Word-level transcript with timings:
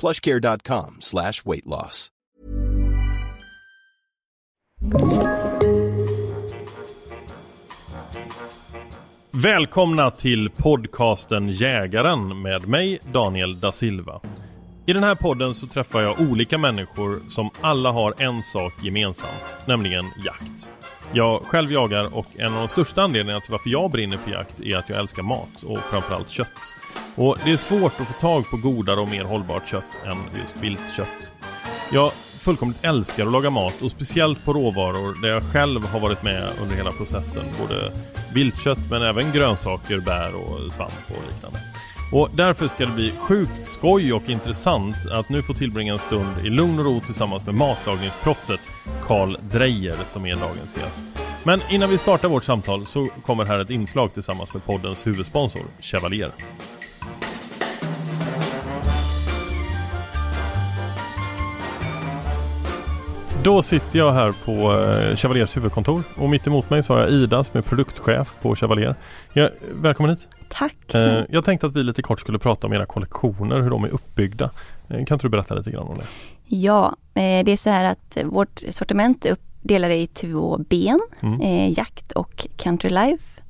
plushcare.com 0.00 0.96
slash 1.00 1.44
weight 1.44 1.66
loss. 1.66 2.10
Välkomna 9.30 10.10
till 10.10 10.50
podcasten 10.50 11.48
Jägaren 11.48 12.42
med 12.42 12.68
mig 12.68 12.98
Daniel 13.12 13.60
da 13.60 13.72
Silva. 13.72 14.20
I 14.86 14.92
den 14.92 15.02
här 15.04 15.14
podden 15.14 15.54
så 15.54 15.66
träffar 15.66 16.02
jag 16.02 16.20
olika 16.20 16.58
människor 16.58 17.20
som 17.28 17.50
alla 17.60 17.92
har 17.92 18.14
en 18.18 18.42
sak 18.42 18.72
gemensamt, 18.84 19.66
nämligen 19.66 20.04
jakt. 20.24 20.70
Jag 21.12 21.42
själv 21.42 21.72
jagar 21.72 22.14
och 22.14 22.26
en 22.36 22.52
av 22.52 22.58
de 22.58 22.68
största 22.68 23.02
anledningarna 23.02 23.40
till 23.40 23.52
varför 23.52 23.70
jag 23.70 23.90
brinner 23.90 24.16
för 24.16 24.30
jakt 24.30 24.60
är 24.60 24.76
att 24.76 24.88
jag 24.88 24.98
älskar 24.98 25.22
mat 25.22 25.62
och 25.62 25.78
framförallt 25.78 26.28
kött. 26.28 26.48
Och 27.14 27.36
det 27.44 27.52
är 27.52 27.56
svårt 27.56 28.00
att 28.00 28.06
få 28.06 28.20
tag 28.20 28.50
på 28.50 28.56
godare 28.56 29.00
och 29.00 29.08
mer 29.08 29.24
hållbart 29.24 29.68
kött 29.68 29.84
än 30.06 30.18
just 30.40 30.56
viltkött. 30.56 31.30
Jag 31.92 32.12
fullkomligt 32.38 32.84
älskar 32.84 33.26
att 33.26 33.32
laga 33.32 33.50
mat 33.50 33.82
och 33.82 33.90
speciellt 33.90 34.44
på 34.44 34.52
råvaror 34.52 35.22
där 35.22 35.28
jag 35.28 35.42
själv 35.42 35.86
har 35.86 36.00
varit 36.00 36.22
med 36.22 36.48
under 36.62 36.76
hela 36.76 36.92
processen. 36.92 37.44
Både 37.60 37.92
viltkött 38.34 38.90
men 38.90 39.02
även 39.02 39.32
grönsaker, 39.32 40.00
bär 40.00 40.34
och 40.34 40.72
svamp 40.72 40.92
och 41.08 41.32
liknande. 41.32 41.58
Och 42.12 42.28
därför 42.34 42.68
ska 42.68 42.86
det 42.86 42.92
bli 42.92 43.12
sjukt 43.18 43.66
skoj 43.68 44.12
och 44.12 44.28
intressant 44.28 44.96
att 45.12 45.28
nu 45.28 45.42
få 45.42 45.54
tillbringa 45.54 45.92
en 45.92 45.98
stund 45.98 46.46
i 46.46 46.48
lugn 46.48 46.78
och 46.78 46.84
ro 46.84 47.00
tillsammans 47.00 47.46
med 47.46 47.54
matlagningsproffset 47.54 48.60
Karl 49.02 49.36
Drejer 49.40 49.96
som 50.06 50.26
är 50.26 50.36
dagens 50.36 50.76
gäst. 50.76 51.04
Men 51.44 51.60
innan 51.70 51.90
vi 51.90 51.98
startar 51.98 52.28
vårt 52.28 52.44
samtal 52.44 52.86
så 52.86 53.08
kommer 53.26 53.44
här 53.44 53.58
ett 53.58 53.70
inslag 53.70 54.14
tillsammans 54.14 54.54
med 54.54 54.64
poddens 54.64 55.06
huvudsponsor 55.06 55.62
Chevalier. 55.80 56.30
Då 63.44 63.62
sitter 63.62 63.98
jag 63.98 64.12
här 64.12 64.34
på 64.44 64.52
eh, 64.52 65.16
Chevaliers 65.16 65.56
huvudkontor 65.56 66.02
och 66.16 66.30
mitt 66.30 66.46
emot 66.46 66.70
mig 66.70 66.82
så 66.82 66.92
har 66.92 67.00
jag 67.00 67.10
Ida 67.10 67.44
som 67.44 67.58
är 67.58 67.62
produktchef 67.62 68.34
på 68.42 68.56
Chevalier. 68.56 68.94
Ja, 69.32 69.48
välkommen 69.72 70.10
hit! 70.10 70.28
Tack! 70.48 70.94
Eh, 70.94 71.22
jag 71.28 71.44
tänkte 71.44 71.66
att 71.66 71.76
vi 71.76 71.82
lite 71.82 72.02
kort 72.02 72.20
skulle 72.20 72.38
prata 72.38 72.66
om 72.66 72.72
era 72.72 72.86
kollektioner, 72.86 73.60
hur 73.60 73.70
de 73.70 73.84
är 73.84 73.88
uppbyggda. 73.88 74.50
Eh, 74.88 75.04
kan 75.04 75.14
inte 75.14 75.26
du 75.26 75.28
berätta 75.28 75.54
lite 75.54 75.70
grann 75.70 75.88
om 75.88 75.98
det? 75.98 76.04
Ja, 76.56 76.96
det 77.14 77.52
är 77.52 77.56
så 77.56 77.70
här 77.70 77.84
att 77.84 78.18
vårt 78.24 78.62
sortiment 78.68 79.26
är 79.26 79.30
uppdelat 79.30 79.90
i 79.90 80.06
två 80.06 80.58
ben, 80.58 81.00
mm. 81.22 81.72
jakt 81.72 82.12
och 82.12 82.46
country 82.56 82.90
life. 82.90 83.40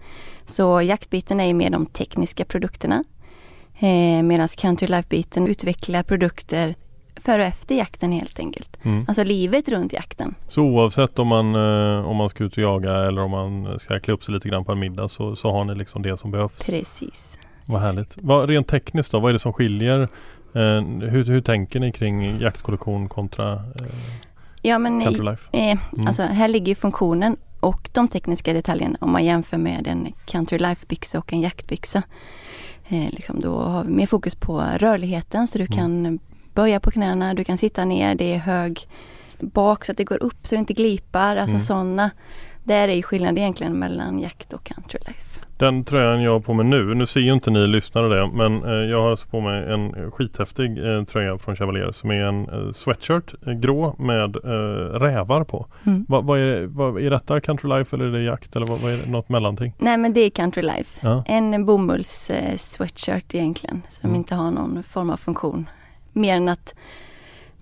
Så 0.47 0.82
jaktbiten 0.82 1.41
är 1.41 1.55
mer 1.55 1.71
de 1.71 1.87
tekniska 1.87 2.44
produkterna. 2.44 3.05
Medan 4.25 4.49
country 4.49 4.88
life-biten 4.88 5.49
utvecklar 5.49 6.03
produkter 6.03 6.75
före 7.16 7.42
och 7.42 7.48
efter 7.48 7.75
jakten 7.75 8.12
helt 8.12 8.38
enkelt. 8.38 8.78
Mm. 8.82 9.04
Alltså 9.08 9.25
livet 9.25 9.69
runt 9.69 9.92
jakten. 9.92 10.34
Så 10.48 10.62
oavsett 10.62 11.19
om 11.19 11.28
man, 11.28 11.54
eh, 11.54 12.06
om 12.06 12.16
man 12.16 12.28
ska 12.28 12.44
ut 12.44 12.52
och 12.52 12.62
jaga 12.62 12.94
eller 12.94 13.22
om 13.22 13.30
man 13.30 13.78
ska 13.78 14.00
klä 14.00 14.14
upp 14.14 14.25
sig 14.25 14.34
lite 14.34 14.48
grann 14.48 14.64
på 14.64 14.72
en 14.72 14.78
middag 14.78 15.08
så, 15.08 15.36
så 15.36 15.50
har 15.50 15.64
ni 15.64 15.75
liksom 15.75 16.02
det 16.02 16.16
som 16.16 16.30
behövs? 16.30 16.58
Precis. 16.66 17.38
Vad 17.66 17.80
härligt. 17.80 18.16
Vad, 18.20 18.48
rent 18.48 18.69
tekniskt 18.69 19.12
då, 19.12 19.20
vad 19.20 19.28
är 19.28 19.32
det 19.32 19.38
som 19.38 19.52
skiljer? 19.52 20.00
Eh, 20.54 20.82
hur, 21.10 21.25
hur 21.25 21.41
tänker 21.41 21.80
ni 21.80 21.92
kring 21.92 22.41
jaktkollektion 22.41 23.08
kontra 23.08 23.52
eh, 23.52 23.60
Ja 24.62 24.78
men 24.78 25.02
i, 25.02 25.04
eh, 25.52 25.60
mm. 25.62 25.78
alltså 26.06 26.22
här 26.22 26.48
ligger 26.48 26.75
funktionen 26.75 27.36
och 27.60 27.91
de 27.92 28.08
tekniska 28.08 28.52
detaljerna 28.52 28.98
om 29.00 29.12
man 29.12 29.25
jämför 29.25 29.58
med 29.58 29.86
en 29.86 30.12
country 30.25 30.58
life 30.58 30.86
byxa 30.86 31.19
och 31.19 31.32
en 31.32 31.41
jaktbyxa. 31.41 32.02
Eh, 32.88 33.10
liksom 33.10 33.41
då 33.41 33.60
har 33.60 33.84
vi 33.84 33.91
mer 33.91 34.06
fokus 34.06 34.34
på 34.34 34.64
rörligheten 34.76 35.46
så 35.46 35.58
du 35.58 35.64
mm. 35.64 35.76
kan 35.76 36.19
böja 36.54 36.81
på 36.81 36.91
knäna, 36.91 37.34
du 37.34 37.44
kan 37.44 37.59
sitta 37.59 37.84
ner, 37.84 38.15
det 38.15 38.34
är 38.34 38.38
hög 38.38 38.81
bak 39.41 39.84
så 39.84 39.92
att 39.92 39.98
det 39.98 40.04
går 40.04 40.22
upp 40.22 40.47
så 40.47 40.54
det 40.54 40.59
inte 40.59 40.72
glipar. 40.72 41.37
Alltså 41.37 41.54
mm. 41.54 41.60
sådana. 41.60 42.10
Där 42.65 42.88
är 42.88 43.03
skillnaden 43.03 43.38
egentligen 43.38 43.78
mellan 43.78 44.19
jakt 44.19 44.53
och 44.53 44.64
country 44.64 44.98
life. 45.06 45.41
Den 45.56 45.84
tröjan 45.84 46.22
jag 46.22 46.32
har 46.32 46.41
på 46.41 46.54
mig 46.54 46.66
nu, 46.66 46.94
nu 46.94 47.06
ser 47.06 47.20
ju 47.20 47.32
inte 47.32 47.50
ni 47.50 47.66
lyssnare 47.66 48.09
det 48.09 48.26
men 48.26 48.64
eh, 48.64 48.70
jag 48.70 49.03
har 49.03 49.10
alltså 49.10 49.28
på 49.28 49.41
mig 49.41 49.72
en 49.72 50.10
skithäftig 50.10 50.78
eh, 50.78 51.04
tröja 51.04 51.38
från 51.38 51.56
Chevalier 51.56 51.93
som 51.93 52.10
är 52.10 52.25
en 52.25 52.48
eh, 52.48 52.72
sweatshirt, 52.72 53.34
grå 53.41 53.97
med 53.98 54.37
rävar 55.03 55.44
på. 55.44 55.66
Mm. 55.87 56.06
Vad, 56.09 56.25
vad, 56.25 56.38
är, 56.38 56.66
vad, 56.66 57.03
är 57.03 57.10
detta 57.10 57.41
country 57.41 57.69
life 57.69 57.97
eller 57.97 58.04
är 58.04 58.12
det 58.12 58.22
jakt 58.22 58.56
eller 58.56 58.66
vad, 58.66 58.81
vad 58.81 58.93
är 58.93 58.97
det, 58.97 59.10
något 59.10 59.28
mellanting? 59.28 59.75
Nej 59.78 59.98
men 59.98 60.12
det 60.12 60.20
är 60.20 60.31
country 60.31 60.62
life. 60.62 61.09
Ja. 61.09 61.25
En 61.26 61.66
bomulls 61.66 62.31
sweatshirt 62.56 63.34
egentligen 63.34 63.82
som 63.88 64.09
mm. 64.09 64.20
inte 64.20 64.34
har 64.34 64.50
någon 64.50 64.82
form 64.82 65.10
av 65.10 65.16
funktion. 65.16 65.66
Mer 66.14 66.36
än 66.36 66.48
att 66.48 66.75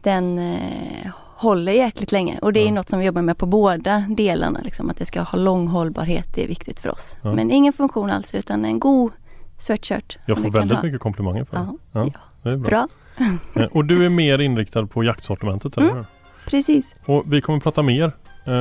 den 0.00 0.38
eh, 0.38 1.10
håller 1.36 1.72
jäkligt 1.72 2.12
länge 2.12 2.38
och 2.42 2.52
det 2.52 2.60
är 2.60 2.66
ja. 2.66 2.72
något 2.72 2.88
som 2.88 2.98
vi 2.98 3.06
jobbar 3.06 3.22
med 3.22 3.38
på 3.38 3.46
båda 3.46 4.04
delarna. 4.08 4.60
Liksom, 4.64 4.90
att 4.90 4.96
det 4.96 5.04
ska 5.04 5.22
ha 5.22 5.38
lång 5.38 5.66
hållbarhet, 5.66 6.26
det 6.34 6.44
är 6.44 6.48
viktigt 6.48 6.80
för 6.80 6.88
oss. 6.88 7.16
Ja. 7.22 7.32
Men 7.32 7.50
ingen 7.50 7.72
funktion 7.72 8.10
alls 8.10 8.34
utan 8.34 8.64
en 8.64 8.80
god 8.80 9.12
sweatshirt. 9.58 10.18
Jag 10.26 10.38
får 10.38 10.50
väldigt 10.50 10.76
ha. 10.76 10.84
mycket 10.84 11.00
komplimanger 11.00 11.44
för 11.44 11.56
det. 11.56 11.66
Ja, 11.92 12.10
det 12.42 12.50
är 12.50 12.56
bra. 12.56 12.70
bra. 12.70 12.88
Eh, 13.54 13.64
och 13.64 13.84
du 13.84 14.04
är 14.04 14.08
mer 14.08 14.38
inriktad 14.38 14.86
på 14.86 15.04
jaktsortimentet, 15.04 15.76
eller 15.76 15.90
mm, 15.90 16.04
Precis. 16.46 16.94
Och 17.06 17.24
vi 17.26 17.40
kommer 17.40 17.60
prata 17.60 17.82
mer 17.82 18.12
Uh, 18.48 18.54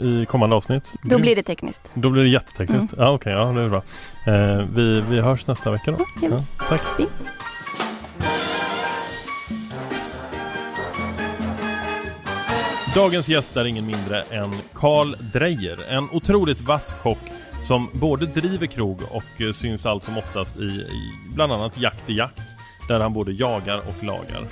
i 0.00 0.26
kommande 0.28 0.56
avsnitt. 0.56 0.92
Då 1.02 1.18
blir 1.18 1.36
det 1.36 1.42
tekniskt. 1.42 1.90
Då 1.94 2.10
blir 2.10 2.22
det 2.22 2.28
jättetekniskt. 2.28 2.92
Mm. 2.92 3.04
Ja, 3.04 3.12
Okej, 3.12 3.36
okay, 3.36 3.46
ja 3.46 3.52
det 3.52 3.60
är 3.60 3.68
bra. 3.68 3.82
Uh, 4.58 4.66
vi, 4.74 5.00
vi 5.00 5.20
hörs 5.20 5.46
nästa 5.46 5.70
vecka 5.70 5.90
då. 5.90 5.98
Ja, 6.22 6.28
ja, 6.30 6.42
tack. 6.68 6.80
Fint. 6.96 7.37
Dagens 12.94 13.28
gäst 13.28 13.56
är 13.56 13.64
ingen 13.64 13.86
mindre 13.86 14.22
än 14.22 14.54
Karl 14.72 15.14
Dreyer, 15.32 15.78
en 15.88 16.08
otroligt 16.12 16.60
vass 16.60 16.96
kock 17.02 17.18
som 17.62 17.90
både 17.92 18.26
driver 18.26 18.66
krog 18.66 19.00
och 19.10 19.40
eh, 19.40 19.52
syns 19.52 19.86
allt 19.86 20.04
som 20.04 20.18
oftast 20.18 20.56
i, 20.56 20.60
i 20.62 21.12
bland 21.34 21.52
annat 21.52 21.78
Jakt 21.78 22.10
i 22.10 22.14
jakt, 22.14 22.56
där 22.88 23.00
han 23.00 23.12
både 23.12 23.32
jagar 23.32 23.78
och 23.78 24.04
lagar. 24.04 24.46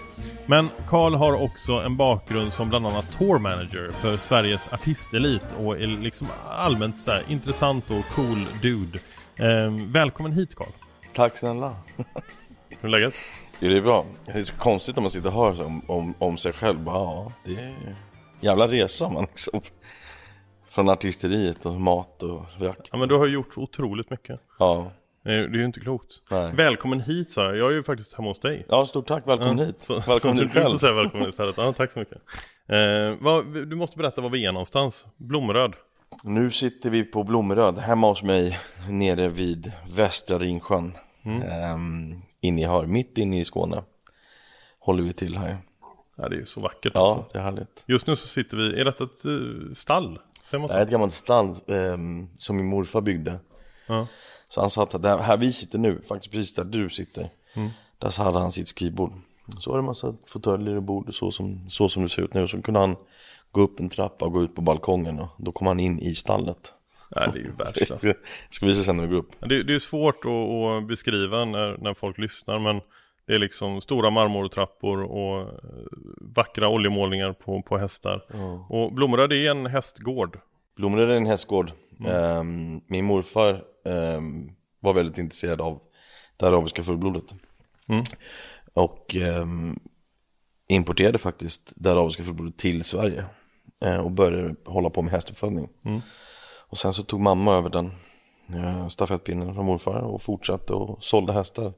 Men 0.46 0.68
Karl 0.86 1.14
har 1.14 1.42
också 1.42 1.72
en 1.72 1.96
bakgrund 1.96 2.52
som 2.52 2.68
bland 2.68 2.86
annat 2.86 3.12
tour 3.18 3.38
manager 3.38 3.90
för 3.90 4.16
Sveriges 4.16 4.72
artistelit 4.72 5.54
och 5.58 5.76
är 5.76 5.86
liksom 5.86 6.26
allmänt 6.48 7.00
så 7.00 7.10
här, 7.10 7.22
intressant 7.28 7.90
och 7.90 8.04
cool 8.14 8.46
dude. 8.62 8.98
Eh, 9.36 9.72
välkommen 9.86 10.32
hit 10.32 10.54
Karl! 10.54 10.68
Tack 11.14 11.36
snälla! 11.36 11.76
Hur 12.80 12.84
är 12.84 12.88
läget? 12.88 13.14
Ja, 13.60 13.68
det 13.68 13.76
är 13.76 13.82
bra. 13.82 14.06
Det 14.26 14.32
är 14.32 14.42
så 14.42 14.54
konstigt 14.54 14.96
när 14.96 15.02
man 15.02 15.10
sitter 15.10 15.28
och 15.28 15.34
hör 15.34 15.66
om, 15.66 15.82
om, 15.86 16.14
om 16.18 16.36
sig 16.36 16.52
själv. 16.52 16.80
Bara, 16.80 16.94
ja, 16.94 17.32
det 17.44 17.54
är 17.54 17.96
jävla 18.46 18.68
resa 18.68 19.08
man 19.08 19.22
liksom. 19.24 19.60
Från 20.68 20.88
artisteriet 20.88 21.66
och 21.66 21.72
mat 21.80 22.22
och 22.22 22.44
jakt. 22.60 22.88
Ja 22.92 22.98
men 22.98 23.08
du 23.08 23.14
har 23.14 23.26
gjort 23.26 23.56
otroligt 23.58 24.10
mycket. 24.10 24.40
Ja. 24.58 24.92
Det 25.22 25.32
är 25.32 25.48
ju 25.54 25.64
inte 25.64 25.80
klokt. 25.80 26.12
Nej. 26.30 26.52
Välkommen 26.54 27.00
hit 27.00 27.30
sa 27.30 27.44
jag. 27.44 27.56
Jag 27.56 27.70
är 27.70 27.74
ju 27.74 27.82
faktiskt 27.82 28.14
hemma 28.14 28.28
hos 28.28 28.40
dig. 28.40 28.66
Ja, 28.68 28.86
stort 28.86 29.06
tack. 29.08 29.26
Välkommen 29.28 29.58
Ja, 29.58 29.64
hit. 29.64 29.80
så- 29.80 29.94
välkommen 29.94 30.20
så 30.36 30.42
hit 30.44 30.52
Du 30.54 30.60
själv. 30.60 30.78
säga 30.78 30.92
välkommen 30.92 31.28
istället. 31.28 31.56
Ja, 31.56 31.72
tack 31.72 31.92
så 31.92 31.98
mycket. 31.98 32.18
Eh, 32.68 33.14
vad, 33.20 33.54
du 33.68 33.76
måste 33.76 33.98
berätta 33.98 34.20
var 34.20 34.30
vi 34.30 34.46
är 34.46 34.52
någonstans. 34.52 35.06
Blomröd. 35.16 35.72
Nu 36.24 36.50
sitter 36.50 36.90
vi 36.90 37.04
på 37.04 37.24
Blommeröd 37.24 37.78
hemma 37.78 38.06
hos 38.08 38.22
mig 38.22 38.58
nere 38.88 39.28
vid 39.28 39.72
Västra 39.96 40.38
Ringsjön. 40.38 40.96
Ehm, 41.24 42.22
inne 42.40 42.62
i 42.62 42.64
Hör, 42.64 42.86
mitt 42.86 43.18
inne 43.18 43.40
i 43.40 43.44
Skåne. 43.44 43.82
Håller 44.78 45.02
vi 45.02 45.12
till 45.12 45.36
här. 45.38 45.58
Ja, 46.16 46.28
det 46.28 46.36
är 46.36 46.40
ju 46.40 46.46
så 46.46 46.60
vackert 46.60 46.92
Ja, 46.94 47.08
alltså. 47.08 47.32
det 47.32 47.38
är 47.38 47.42
härligt. 47.42 47.84
Just 47.86 48.06
nu 48.06 48.16
så 48.16 48.28
sitter 48.28 48.56
vi, 48.56 48.80
är 48.80 48.84
detta 48.84 49.04
ett 49.04 49.24
eh, 49.24 49.74
stall? 49.74 50.18
Säger 50.44 50.60
man 50.60 50.68
Det 50.68 50.74
är 50.74 50.82
ett 50.82 50.90
gammalt 50.90 51.12
stall 51.12 51.56
ehm, 51.66 52.28
som 52.38 52.56
min 52.56 52.66
morfar 52.66 53.00
byggde. 53.00 53.38
Ja. 53.86 54.06
Så 54.48 54.60
han 54.60 54.70
satt 54.70 55.02
där, 55.02 55.18
här 55.18 55.36
vi 55.36 55.52
sitter 55.52 55.78
nu, 55.78 56.02
faktiskt 56.08 56.32
precis 56.32 56.54
där 56.54 56.64
du 56.64 56.90
sitter. 56.90 57.30
Mm. 57.54 57.70
Där 57.98 58.10
så 58.10 58.22
hade 58.22 58.38
han 58.38 58.52
sitt 58.52 58.68
skrivbord. 58.68 59.12
Så 59.58 59.70
var 59.70 59.78
det 59.78 59.80
en 59.80 59.86
massa 59.86 60.14
fåtöljer 60.26 60.76
och 60.76 60.82
bord 60.82 61.14
så 61.14 61.30
som, 61.30 61.70
så 61.70 61.88
som 61.88 62.02
det 62.02 62.08
ser 62.08 62.22
ut 62.22 62.34
nu. 62.34 62.48
Så 62.48 62.62
kunde 62.62 62.80
han 62.80 62.96
gå 63.50 63.60
upp 63.60 63.80
en 63.80 63.88
trappa 63.88 64.24
och 64.24 64.32
gå 64.32 64.42
ut 64.42 64.54
på 64.54 64.60
balkongen 64.60 65.20
och 65.20 65.28
då 65.38 65.52
kom 65.52 65.66
han 65.66 65.80
in 65.80 65.98
i 65.98 66.14
stallet. 66.14 66.72
Ja, 67.10 67.26
det 67.26 67.38
är 67.38 67.42
ju 67.42 67.52
världsklass. 67.52 68.02
Jag 68.04 68.16
ska 68.50 68.66
visa 68.66 68.82
sen 68.82 68.96
när 68.96 69.06
vi 69.06 69.10
går 69.10 69.18
upp. 69.18 69.32
Det, 69.40 69.62
det 69.62 69.74
är 69.74 69.78
svårt 69.78 70.24
att, 70.24 70.30
att 70.30 70.88
beskriva 70.88 71.44
när, 71.44 71.76
när 71.78 71.94
folk 71.94 72.18
lyssnar 72.18 72.58
men 72.58 72.80
det 73.26 73.34
är 73.34 73.38
liksom 73.38 73.80
stora 73.80 74.10
marmortrappor 74.10 75.02
och 75.02 75.40
eh, 75.40 75.48
vackra 76.20 76.68
oljemålningar 76.68 77.32
på, 77.32 77.62
på 77.62 77.78
hästar. 77.78 78.24
Och 78.68 78.92
Blomröd 78.92 79.32
är 79.32 79.50
en 79.50 79.66
hästgård. 79.66 80.38
Blommeröd 80.76 81.10
är 81.10 81.14
en 81.14 81.26
hästgård. 81.26 81.72
Mm. 82.00 82.12
Ehm, 82.12 82.80
min 82.86 83.04
morfar 83.04 83.64
ehm, 83.84 84.50
var 84.80 84.92
väldigt 84.92 85.18
intresserad 85.18 85.60
av 85.60 85.80
det 86.36 86.46
arabiska 86.46 86.82
fullblodet. 86.82 87.34
Mm. 87.88 88.02
Och 88.72 89.16
ehm, 89.16 89.78
importerade 90.68 91.18
faktiskt 91.18 91.72
det 91.76 91.92
arabiska 91.92 92.22
fullblodet 92.24 92.56
till 92.56 92.84
Sverige. 92.84 93.24
Eh, 93.80 93.96
och 93.96 94.10
började 94.10 94.54
hålla 94.64 94.90
på 94.90 95.02
med 95.02 95.12
hästuppfödning. 95.12 95.68
Mm. 95.84 96.00
Och 96.68 96.78
sen 96.78 96.94
så 96.94 97.02
tog 97.02 97.20
mamma 97.20 97.54
över 97.54 97.70
den 97.70 97.92
eh, 98.54 98.88
stafettpinnen 98.88 99.54
från 99.54 99.66
morfar 99.66 100.00
och 100.00 100.22
fortsatte 100.22 100.72
och 100.72 101.04
sålde 101.04 101.32
hästar. 101.32 101.72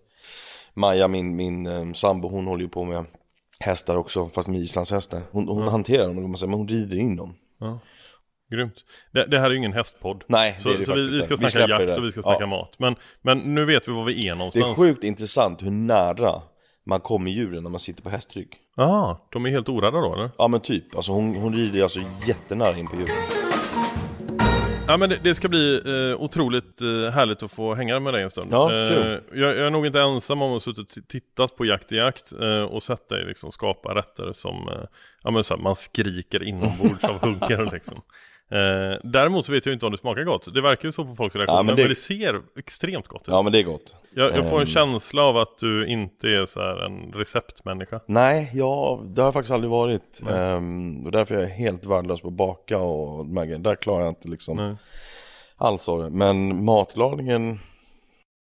Maja, 0.75 1.09
min, 1.09 1.37
min 1.37 1.67
eh, 1.67 1.93
sambo, 1.93 2.29
hon 2.29 2.47
håller 2.47 2.63
ju 2.63 2.69
på 2.69 2.85
med 2.85 3.05
hästar 3.61 3.97
också, 3.97 4.29
fast 4.29 4.49
med 4.49 4.61
islandshästar. 4.61 5.23
Hon, 5.31 5.49
hon 5.49 5.69
hanterar 5.69 6.07
dem, 6.07 6.23
man 6.23 6.37
men 6.41 6.53
hon 6.53 6.69
rider 6.69 6.97
in 6.97 7.17
dem. 7.17 7.35
Grymt. 8.51 8.75
Det, 9.13 9.27
det 9.27 9.39
här 9.39 9.47
är 9.47 9.51
ju 9.51 9.57
ingen 9.57 9.73
hästpodd. 9.73 10.25
Nej, 10.27 10.53
det 10.57 10.63
så, 10.63 10.69
är 10.71 10.79
det 10.79 10.85
så 10.85 10.95
vi, 10.95 11.11
vi 11.11 11.23
ska 11.23 11.35
Vi 11.35 11.39
snacka 11.39 11.51
släpper 11.51 11.87
jakt 11.87 11.99
och 11.99 12.05
vi 12.05 12.13
ska 12.13 12.23
snacka 12.23 12.41
Ja. 12.41 12.47
mat. 12.47 12.75
Men, 12.79 12.97
men 13.23 13.39
nu 13.39 13.65
vet 13.65 13.89
vi 13.89 13.93
var 13.93 14.05
vi 14.05 14.13
är 14.13 14.23
Det 14.23 14.29
är 14.29 14.35
någonstans. 14.35 14.79
sjukt 14.79 15.05
intressant 15.05 15.63
hur 15.63 15.71
nära 15.71 16.43
man 16.87 17.01
kommer 17.01 17.31
djuren 17.31 17.63
när 17.63 17.71
man 17.71 17.81
sitter 17.81 18.03
på 18.03 18.11
hästrygg. 18.11 18.57
Jaha, 18.77 19.17
de 19.33 19.47
är 19.47 19.51
helt 19.51 19.69
orädda 19.69 20.01
då 20.01 20.15
eller? 20.15 20.31
Ja 20.39 20.49
men 20.49 20.61
typ, 20.61 20.97
alltså 20.97 21.13
hon, 21.13 21.35
hon 21.37 21.55
rider 21.55 21.83
alltså 21.83 22.01
jättenära 22.27 22.79
in 22.79 22.87
på 22.87 22.97
djuren. 22.97 23.38
Ja 24.89 24.97
men 24.97 25.09
det, 25.09 25.19
det 25.23 25.35
ska 25.35 25.49
bli 25.49 25.83
eh, 25.85 26.21
otroligt 26.23 26.81
eh, 26.81 27.11
härligt 27.11 27.43
att 27.43 27.53
få 27.53 27.75
hänga 27.75 28.01
med 28.01 28.15
dig 28.15 28.23
en 28.23 28.31
stund. 28.31 28.49
Ja, 28.53 28.73
eh, 28.73 29.19
jag, 29.33 29.57
jag 29.57 29.57
är 29.57 29.71
nog 29.71 29.87
inte 29.87 30.01
ensam 30.01 30.43
om 30.43 30.49
att 30.49 30.55
ha 30.55 30.61
suttit 30.75 30.97
och 30.97 31.09
tittat 31.09 31.57
på 31.57 31.65
Jakt 31.65 31.93
i 31.93 31.97
jakt 31.97 32.33
eh, 32.33 32.63
och 32.63 32.83
sett 32.83 33.09
dig 33.09 33.25
liksom 33.25 33.53
skapa 33.53 33.95
rätter 33.95 34.33
som, 34.33 34.69
eh, 34.69 34.85
ja 35.23 35.31
men 35.31 35.45
så 35.45 35.55
här, 35.55 35.63
man 35.63 35.77
skriker 35.77 36.43
inombords 36.43 37.05
av 37.05 37.21
huggar 37.23 37.71
liksom. 37.73 38.03
Eh, 38.51 38.99
däremot 39.05 39.47
så 39.47 39.53
vet 39.53 39.67
jag 39.67 39.73
inte 39.73 39.87
om 39.87 39.93
det 39.93 39.99
smakar 39.99 40.25
gott. 40.25 40.55
Det 40.55 40.61
verkar 40.61 40.89
ju 40.89 40.93
så 40.93 41.05
på 41.05 41.15
folks 41.15 41.37
reaktioner, 41.37 41.59
Ja, 41.59 41.63
men 41.63 41.75
men, 41.75 41.77
det- 41.77 41.89
det... 41.89 41.95
ser 41.95 42.43
extremt 42.57 43.09
gott 43.09 43.23
ut. 43.23 43.29
Ja 43.29 43.43
men 43.43 43.53
det 43.53 43.59
är 43.59 43.63
gott. 43.63 43.97
jag, 44.15 44.37
jag 44.37 44.49
får 44.51 44.57
en 44.57 44.63
ehm. 44.63 44.67
känsla 44.67 45.23
av 45.23 45.37
att 45.37 45.59
du 45.59 45.87
inte 45.87 46.29
är 46.29 46.47
så 46.47 46.61
här 46.61 46.85
en 46.85 47.13
receptmänniska. 47.13 48.01
Nej, 48.07 48.51
ja, 48.55 49.03
det 49.05 49.21
har 49.21 49.27
jag 49.27 49.35
faktiskt 49.35 49.53
aldrig 49.53 49.71
varit. 49.71 50.23
Ehm, 50.31 51.07
och 51.07 51.13
därför 51.13 51.35
är 51.35 51.41
jag 51.41 51.49
helt 51.49 51.87
värdelös 51.87 52.21
på 52.21 52.29
att 52.29 52.35
baka 52.35 52.79
och 52.79 53.27
de 53.27 53.37
här 53.37 53.45
grejerna. 53.45 53.69
Där 53.71 53.77
klarar 53.77 54.05
jag 54.05 54.11
inte 54.11 54.29
liksom 54.29 54.57
Nej. 54.57 54.77
alls 55.57 55.89
av 55.89 56.03
det. 56.03 56.11
Men 56.11 56.65
matlagningen, 56.65 57.59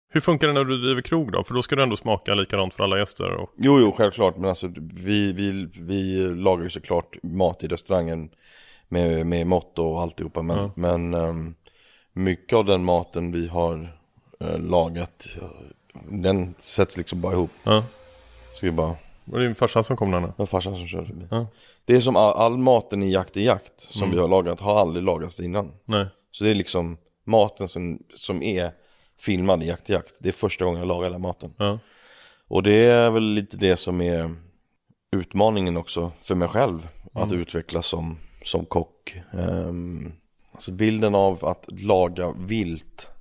Hur 0.10 0.22
funkar 0.22 0.48
det 0.48 0.54
när 0.54 0.64
du 0.64 0.78
driver 0.82 1.02
krog 1.02 1.32
då? 1.32 1.44
För 1.44 1.54
då 1.54 1.62
ska 1.62 1.76
du 1.76 1.84
ändå 1.84 1.98
smaka 1.98 2.34
likadant 2.34 2.74
för 2.74 2.84
alla 2.84 3.00
gäster. 3.00 3.32
Och... 3.32 3.50
jo 3.58 3.80
jo 3.80 3.92
självklart. 3.92 4.38
Men 4.38 4.50
alltså 4.50 4.68
vi, 4.94 5.34
vi, 5.34 5.70
vi 5.74 6.28
lagar 6.36 6.64
ju 6.64 6.70
såklart 6.70 7.18
mat 7.24 7.64
i 7.64 7.68
restaurangen 7.68 8.30
med, 8.88 9.26
med 9.26 9.48
mått 9.48 9.80
och 9.80 10.02
alltihopa. 10.02 10.42
Men, 10.42 10.58
Ja. 10.58 10.72
men 10.76 11.14
ehm, 11.14 11.56
mycket 12.14 12.54
av 12.58 12.66
den 12.66 12.84
maten 12.84 13.32
vi 13.32 13.48
har 13.48 13.98
eh, 14.40 14.60
lagat, 14.60 15.28
den 16.10 16.56
sätts 16.58 16.98
liksom 16.98 17.22
bara 17.22 17.34
ihop. 17.34 17.52
Ja. 17.64 17.84
Så 18.56 18.66
vi 18.66 18.72
bara 18.72 18.96
Var 19.26 19.40
det 19.40 19.46
din 19.46 19.56
farsa 19.56 19.84
som 19.84 19.98
kom 19.98 20.12
där 20.12 20.20
nu? 20.20 20.28
Det 20.28 20.34
var 20.38 20.46
farsan 20.46 20.76
som 20.78 20.88
körde 20.88 21.06
förbi. 21.06 21.28
Ja. 21.32 21.48
Det 21.86 21.96
är 21.96 22.00
som 22.00 22.16
all, 22.16 22.34
all 22.34 22.58
maten 22.58 23.04
i 23.04 23.12
Jakt 23.12 23.38
i 23.38 23.44
Jakt 23.46 23.82
som 23.82 24.04
Mm. 24.04 24.16
vi 24.16 24.22
har 24.22 24.28
lagat 24.28 24.60
har 24.60 24.80
aldrig 24.80 25.04
lagats 25.04 25.40
innan. 25.40 25.72
Nej. 25.86 26.06
Så 26.32 26.44
det 26.44 26.50
är 26.50 26.56
liksom 26.56 26.98
maten 27.24 27.68
som, 27.68 28.00
som 28.16 28.44
är 28.44 28.72
filmad 29.20 29.64
i 29.64 29.68
Jakt 29.68 29.90
i 29.90 29.94
Jakt. 29.94 30.14
Det 30.20 30.28
är 30.30 30.34
första 30.34 30.66
gången 30.66 30.80
jag 30.80 30.88
lagar 30.88 31.10
den 31.10 31.22
maten. 31.22 31.54
Och 32.48 32.64
det 32.64 32.86
är 32.86 33.10
väl 33.10 33.24
lite 33.24 33.58
det 33.58 33.78
som 33.78 34.02
är 34.02 34.36
utmaningen 35.12 35.78
också 35.78 36.12
för 36.22 36.36
mig 36.36 36.48
själv. 36.48 36.88
Att 37.14 37.28
Mm. 37.28 37.40
utvecklas 37.42 37.86
som, 37.88 38.18
som 38.48 38.66
kock. 38.66 39.18
Um, 39.32 40.14
alltså 40.52 40.72
bilden 40.72 41.16
av 41.16 41.46
att 41.46 41.66
laga 41.82 42.32
vilt 42.32 43.12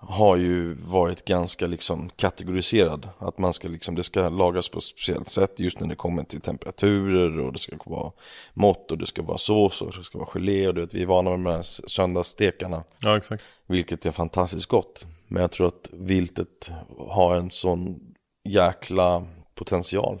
har 0.00 0.36
ju 0.36 0.74
varit 0.74 1.24
ganska 1.24 1.66
liksom 1.66 2.10
kategoriserad. 2.16 3.08
Att 3.18 3.38
man 3.38 3.52
ska 3.52 3.68
liksom, 3.68 3.94
det 3.94 4.02
ska 4.02 4.28
lagas 4.28 4.68
på 4.68 4.78
ett 4.78 4.84
speciellt 4.84 5.28
sätt 5.28 5.60
just 5.60 5.80
när 5.80 5.88
det 5.88 5.96
kommer 5.96 6.24
till 6.24 6.40
temperaturer 6.40 7.40
och 7.40 7.52
det 7.52 7.58
ska 7.58 7.76
vara 7.84 8.12
mått 8.54 8.90
och 8.90 8.98
det 8.98 9.06
ska 9.06 9.22
vara 9.22 9.38
sås 9.38 9.82
och 9.82 9.92
det 9.96 10.04
ska 10.04 10.18
vara 10.18 10.28
gelé 10.28 10.68
och 10.68 10.74
du 10.74 10.80
vet, 10.80 10.94
vi 10.94 11.02
är 11.02 11.06
vana 11.06 11.30
med 11.30 11.38
de 11.38 11.56
här 11.56 11.62
söndagsstekarna. 11.62 12.84
ja, 13.00 13.16
exakt. 13.16 13.44
Vilket 13.66 14.06
är 14.06 14.10
fantastiskt 14.10 14.66
gott. 14.66 15.06
Men 15.26 15.40
jag 15.40 15.50
tror 15.50 15.68
att 15.68 15.90
viltet 15.92 16.72
har 17.08 17.36
en 17.36 17.50
sån 17.50 18.00
jäkla 18.48 19.26
potential 19.54 20.20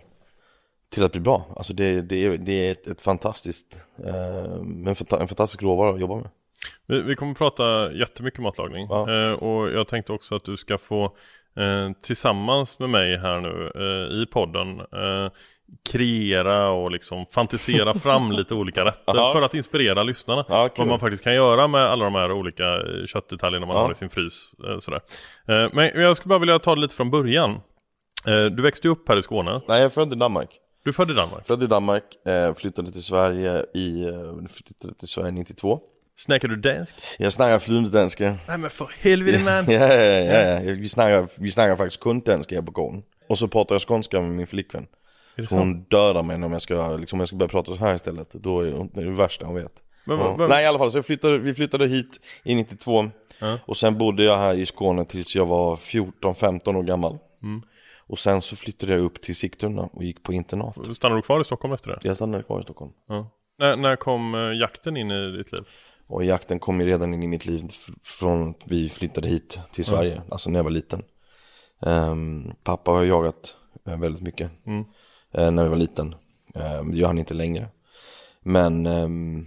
till 0.90 1.04
att 1.04 1.12
bli 1.12 1.20
bra. 1.20 1.46
Alltså 1.56 1.72
det, 1.72 2.02
det, 2.02 2.24
är, 2.24 2.38
det 2.38 2.52
är 2.68 2.72
ett, 2.72 2.86
ett 2.86 3.00
fantastiskt, 3.00 3.78
eh, 4.06 4.44
en, 4.86 4.94
fanta, 4.94 5.20
en 5.20 5.28
fantastisk 5.28 5.62
råvara 5.62 5.94
att 5.94 6.00
jobba 6.00 6.14
med. 6.16 6.28
Vi, 6.86 7.00
vi 7.02 7.16
kommer 7.16 7.34
prata 7.34 7.92
jättemycket 7.92 8.40
matlagning. 8.40 8.86
Ja. 8.90 9.12
Eh, 9.12 9.32
och 9.32 9.70
jag 9.70 9.88
tänkte 9.88 10.12
också 10.12 10.34
att 10.34 10.44
du 10.44 10.56
ska 10.56 10.78
få 10.78 11.04
eh, 11.56 11.90
tillsammans 12.02 12.78
med 12.78 12.90
mig 12.90 13.16
här 13.18 13.40
nu 13.40 13.70
eh, 13.74 14.22
i 14.22 14.26
podden 14.26 14.80
eh, 14.80 15.32
kreera 15.90 16.70
och 16.70 16.90
liksom 16.90 17.26
fantisera 17.26 17.94
fram 17.98 18.32
lite 18.32 18.54
olika 18.54 18.84
rätter 18.84 19.16
Ja. 19.16 19.32
för 19.32 19.42
att 19.42 19.54
inspirera 19.54 20.02
lyssnarna. 20.02 20.44
Ja, 20.48 20.68
kul. 20.68 20.74
vad 20.78 20.86
man 20.88 21.00
faktiskt 21.00 21.24
kan 21.24 21.34
göra 21.34 21.68
med 21.68 21.80
alla 21.80 22.04
de 22.04 22.14
här 22.14 22.32
olika 22.32 22.74
eh, 22.74 23.06
köttdetaljerna 23.06 23.66
man 23.66 23.76
Ja. 23.76 23.82
har 23.82 23.92
i 23.92 23.94
sin 23.94 24.10
frys. 24.10 24.50
Sådär. 24.80 25.00
Men 25.74 26.02
jag 26.02 26.16
skulle 26.16 26.30
bara 26.30 26.38
vilja 26.38 26.58
ta 26.58 26.74
det 26.74 26.80
lite 26.80 26.94
från 26.94 27.10
början. 27.10 27.60
Du 28.24 28.62
växte 28.62 28.86
ju 28.86 28.92
upp 28.92 29.08
här 29.08 29.16
i 29.16 29.22
Skåne. 29.22 29.50
Nej, 29.50 29.60
jag 29.78 29.80
är 29.84 29.88
född 29.88 30.12
i 30.12 30.16
Danmark. 30.16 30.48
Du 30.88 30.90
är 30.90 30.94
född 30.94 31.10
i 31.10 31.14
Danmark. 31.14 31.46
Född 31.46 31.62
i 31.62 31.66
Danmark, 31.66 32.04
eh, 32.26 32.54
flyttade 32.54 32.92
till 32.92 33.02
Sverige 33.02 33.64
i, 33.74 34.04
eh, 34.04 34.12
flyttade 34.48 34.94
till 34.94 35.08
Sverige 35.08 35.30
92. 35.30 35.80
Snackar 36.16 36.48
du 36.48 36.56
dansk? 36.56 36.94
Jag 37.18 37.32
snackar 37.32 37.58
flydande 37.58 37.90
danska. 37.90 38.36
Nej 38.48 38.58
men 38.58 38.70
för 38.70 38.90
helvete 39.00 39.38
man! 39.38 39.64
Ja, 39.74 39.94
ja, 39.94 40.04
ja, 40.04 40.60
ja. 40.60 40.74
Vi, 40.74 40.88
snackar, 40.88 41.28
vi 41.34 41.50
snackar 41.50 41.76
faktiskt 41.76 42.02
kun 42.02 42.20
danska 42.20 42.54
här 42.54 42.62
på 42.62 42.72
gården. 42.72 43.02
Och 43.28 43.38
så 43.38 43.48
pratar 43.48 43.74
jag 43.74 43.88
skånska 43.88 44.20
med 44.20 44.30
min 44.30 44.46
flickvän. 44.46 44.86
Hon 45.50 45.82
dödar 45.82 46.22
mig 46.22 46.44
om 46.44 46.52
jag 46.52 46.62
ska, 46.62 46.96
liksom, 46.96 47.16
om 47.16 47.20
jag 47.20 47.28
ska 47.28 47.36
börja 47.36 47.48
prata 47.48 47.76
så 47.76 47.84
här 47.84 47.94
istället. 47.94 48.30
Då 48.32 48.60
är 48.60 48.64
det, 48.66 48.88
det, 48.92 49.00
är 49.00 49.04
det 49.04 49.10
värsta 49.10 49.46
hon 49.46 49.54
vet. 49.54 49.72
Men, 50.04 50.18
Ja. 50.18 50.36
men, 50.38 50.48
Nej 50.48 50.64
i 50.64 50.66
alla 50.66 50.78
fall, 50.78 50.92
så 50.92 51.02
flyttade, 51.02 51.38
vi 51.38 51.54
flyttade 51.54 51.86
hit 51.86 52.20
i 52.42 52.54
92 52.54 53.10
Ja. 53.38 53.58
Och 53.66 53.76
sen 53.76 53.98
bodde 53.98 54.24
jag 54.24 54.38
här 54.38 54.54
i 54.54 54.66
Skåne 54.66 55.04
tills 55.04 55.36
jag 55.36 55.46
var 55.46 55.76
14-15 55.76 56.76
år 56.76 56.82
gammal 56.82 57.18
Mm. 57.42 57.62
Och 58.08 58.18
sen 58.18 58.42
så 58.42 58.56
flyttade 58.56 58.92
jag 58.92 59.00
upp 59.00 59.20
till 59.20 59.36
Sigtuna 59.36 59.82
och 59.82 60.04
gick 60.04 60.22
på 60.22 60.32
internat 60.32 60.96
Stannar 60.96 61.16
du 61.16 61.22
kvar 61.22 61.40
i 61.40 61.44
Stockholm 61.44 61.74
efter 61.74 61.90
det? 61.90 61.98
Jag 62.02 62.16
stannade 62.16 62.44
kvar 62.44 62.60
i 62.60 62.62
Stockholm 62.62 62.92
Ja. 63.08 63.30
När, 63.58 63.76
när 63.76 63.96
kom 63.96 64.34
eh, 64.34 64.40
jakten 64.40 64.96
in 64.96 65.10
i 65.10 65.36
ditt 65.36 65.52
liv? 65.52 65.62
Och 66.06 66.24
jakten 66.24 66.58
kom 66.58 66.80
ju 66.80 66.86
redan 66.86 67.14
in 67.14 67.22
i 67.22 67.26
mitt 67.26 67.46
liv 67.46 67.70
från 68.02 68.50
att 68.50 68.56
vi 68.64 68.88
flyttade 68.88 69.28
hit 69.28 69.58
till 69.72 69.84
Sverige, 69.84 70.22
alltså 70.30 70.50
när 70.50 70.58
jag 70.58 70.64
var 70.64 70.70
liten 70.70 71.02
Ehm, 71.80 72.52
Pappa 72.62 72.90
har 72.90 73.04
jagat 73.04 73.56
eh, 73.86 73.98
väldigt 73.98 74.22
mycket 74.22 74.50
Mm. 74.66 74.84
eh, 75.32 75.50
när 75.50 75.62
jag 75.62 75.70
var 75.70 75.76
liten 75.76 76.14
um, 76.54 76.90
Det 76.92 76.98
gör 76.98 77.06
han 77.06 77.18
inte 77.18 77.34
längre 77.34 77.68
Men, 78.40 78.86
ehm, 78.86 79.46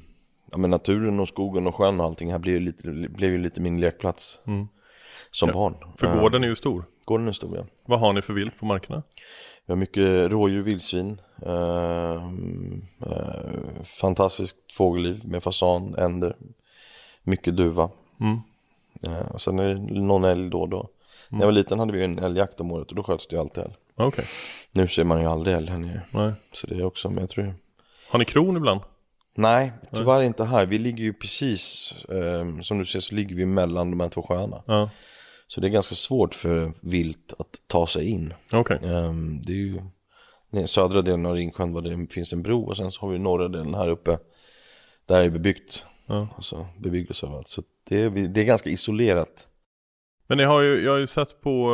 ja, 0.52 0.58
men 0.58 0.70
naturen 0.70 1.20
och 1.20 1.28
skogen 1.28 1.68
och 1.68 1.76
sjön 1.76 2.00
och 2.00 2.06
allting 2.06 2.32
här 2.32 2.40
blev 2.40 2.54
ju 2.56 2.60
lite, 2.60 2.88
blev 2.92 3.32
ju 3.32 3.38
lite 3.38 3.62
min 3.62 3.80
lekplats 3.80 4.40
Mm. 4.48 4.68
Som 5.32 5.50
Ja, 5.50 5.54
barn 5.54 5.76
För 5.98 6.20
gården 6.20 6.44
är 6.44 6.48
ju 6.48 6.56
stor. 6.56 6.86
Jaktkåren 7.12 7.28
är 7.28 7.32
stor 7.32 7.58
ja. 7.58 7.66
Vad 7.86 8.00
har 8.00 8.14
ni 8.14 8.22
för 8.22 8.34
vilt 8.34 8.60
på 8.60 8.66
markerna? 8.66 9.04
Vi 9.66 9.74
har 9.74 9.78
mycket 9.78 10.32
rådjur, 10.32 10.62
vildsvin, 10.64 11.22
eh, 11.46 12.26
eh, 13.06 13.84
fantastiskt 13.84 14.56
fågelliv 14.74 15.22
med 15.26 15.44
fasan, 15.44 15.96
änder, 15.96 16.36
mycket 17.24 17.56
duva. 17.56 17.90
Mm. 18.20 18.40
Eh, 19.08 19.32
och 19.32 19.42
sen 19.42 19.60
är 19.60 19.76
det 19.76 20.02
någon 20.02 20.24
älg 20.24 20.50
då 20.50 20.62
och 20.62 20.70
då. 20.70 20.90
När 21.30 21.40
jag 21.40 21.46
var 21.48 21.52
liten 21.52 21.80
hade 21.80 21.94
vi 21.94 22.04
en 22.04 22.20
älgjakt 22.20 22.60
om 22.60 22.72
året 22.72 22.90
och 22.90 22.96
då 22.96 23.04
sköts 23.04 23.28
det 23.28 23.36
ju 23.36 23.42
alltid 23.42 23.64
älg. 23.64 23.76
Okej, 23.96 24.26
Nu 24.72 24.88
ser 24.88 25.04
man 25.04 25.22
ju 25.22 25.28
aldrig 25.28 25.56
älg 25.56 25.70
här 25.70 25.78
nere. 25.78 26.02
nej. 26.12 26.34
Så 26.54 26.68
det 26.68 26.76
är 26.76 26.86
också, 26.86 27.10
men 27.10 27.20
jag 27.20 27.30
tror 27.30 27.54
Har 28.10 28.20
ni 28.20 28.26
kron 28.26 28.58
ibland? 28.58 28.82
Nej, 29.36 29.72
tyvärr 29.94 30.22
inte 30.22 30.44
här. 30.44 30.66
Vi 30.66 30.78
ligger 30.78 31.04
ju 31.04 31.14
precis, 31.14 31.94
eh, 32.10 32.62
som 32.62 32.80
du 32.80 32.86
ser 32.86 33.00
så 33.00 33.16
ligger 33.16 33.36
vi 33.36 33.46
mellan 33.46 33.92
de 33.92 34.00
här 34.00 34.10
två 34.10 34.22
sjöarna. 34.22 34.64
Ja, 34.66 34.90
Så 35.52 35.62
det 35.62 35.68
är 35.68 35.70
ganska 35.70 35.96
svårt 35.96 36.34
för 36.36 36.74
vilt 36.82 37.34
att 37.40 37.60
ta 37.68 37.88
sig 37.88 38.10
in. 38.10 38.34
okej. 38.52 38.80
Ehm, 38.84 39.42
det 39.42 39.52
är 39.52 39.56
ju 39.58 39.82
den 40.52 40.68
södra 40.68 41.02
delen 41.02 41.26
av 41.26 41.36
Ringsjön 41.36 41.74
var 41.74 41.82
det 41.82 42.08
finns 42.14 42.34
en 42.34 42.44
bro 42.44 42.64
och 42.64 42.78
sen 42.78 42.92
så 42.92 43.02
har 43.02 43.12
vi 43.12 43.20
norra 43.20 43.48
delen 43.48 43.74
här 43.74 43.88
uppe. 43.88 44.20
Där 45.06 45.24
är 45.24 45.30
bebyggt, 45.30 45.86
Ja. 46.06 46.28
alltså 46.36 46.68
bebyggelse 46.80 47.26
överallt. 47.26 47.50
Så 47.50 47.64
det 47.90 48.02
är, 48.02 48.10
det 48.10 48.42
är 48.42 48.46
ganska 48.46 48.70
isolerat. 48.70 49.48
Men 50.28 50.38
ni 50.38 50.44
har 50.44 50.62
ju, 50.62 50.84
jag 50.84 50.92
har 50.92 51.00
ju 51.00 51.08
sett 51.08 51.42
på 51.42 51.74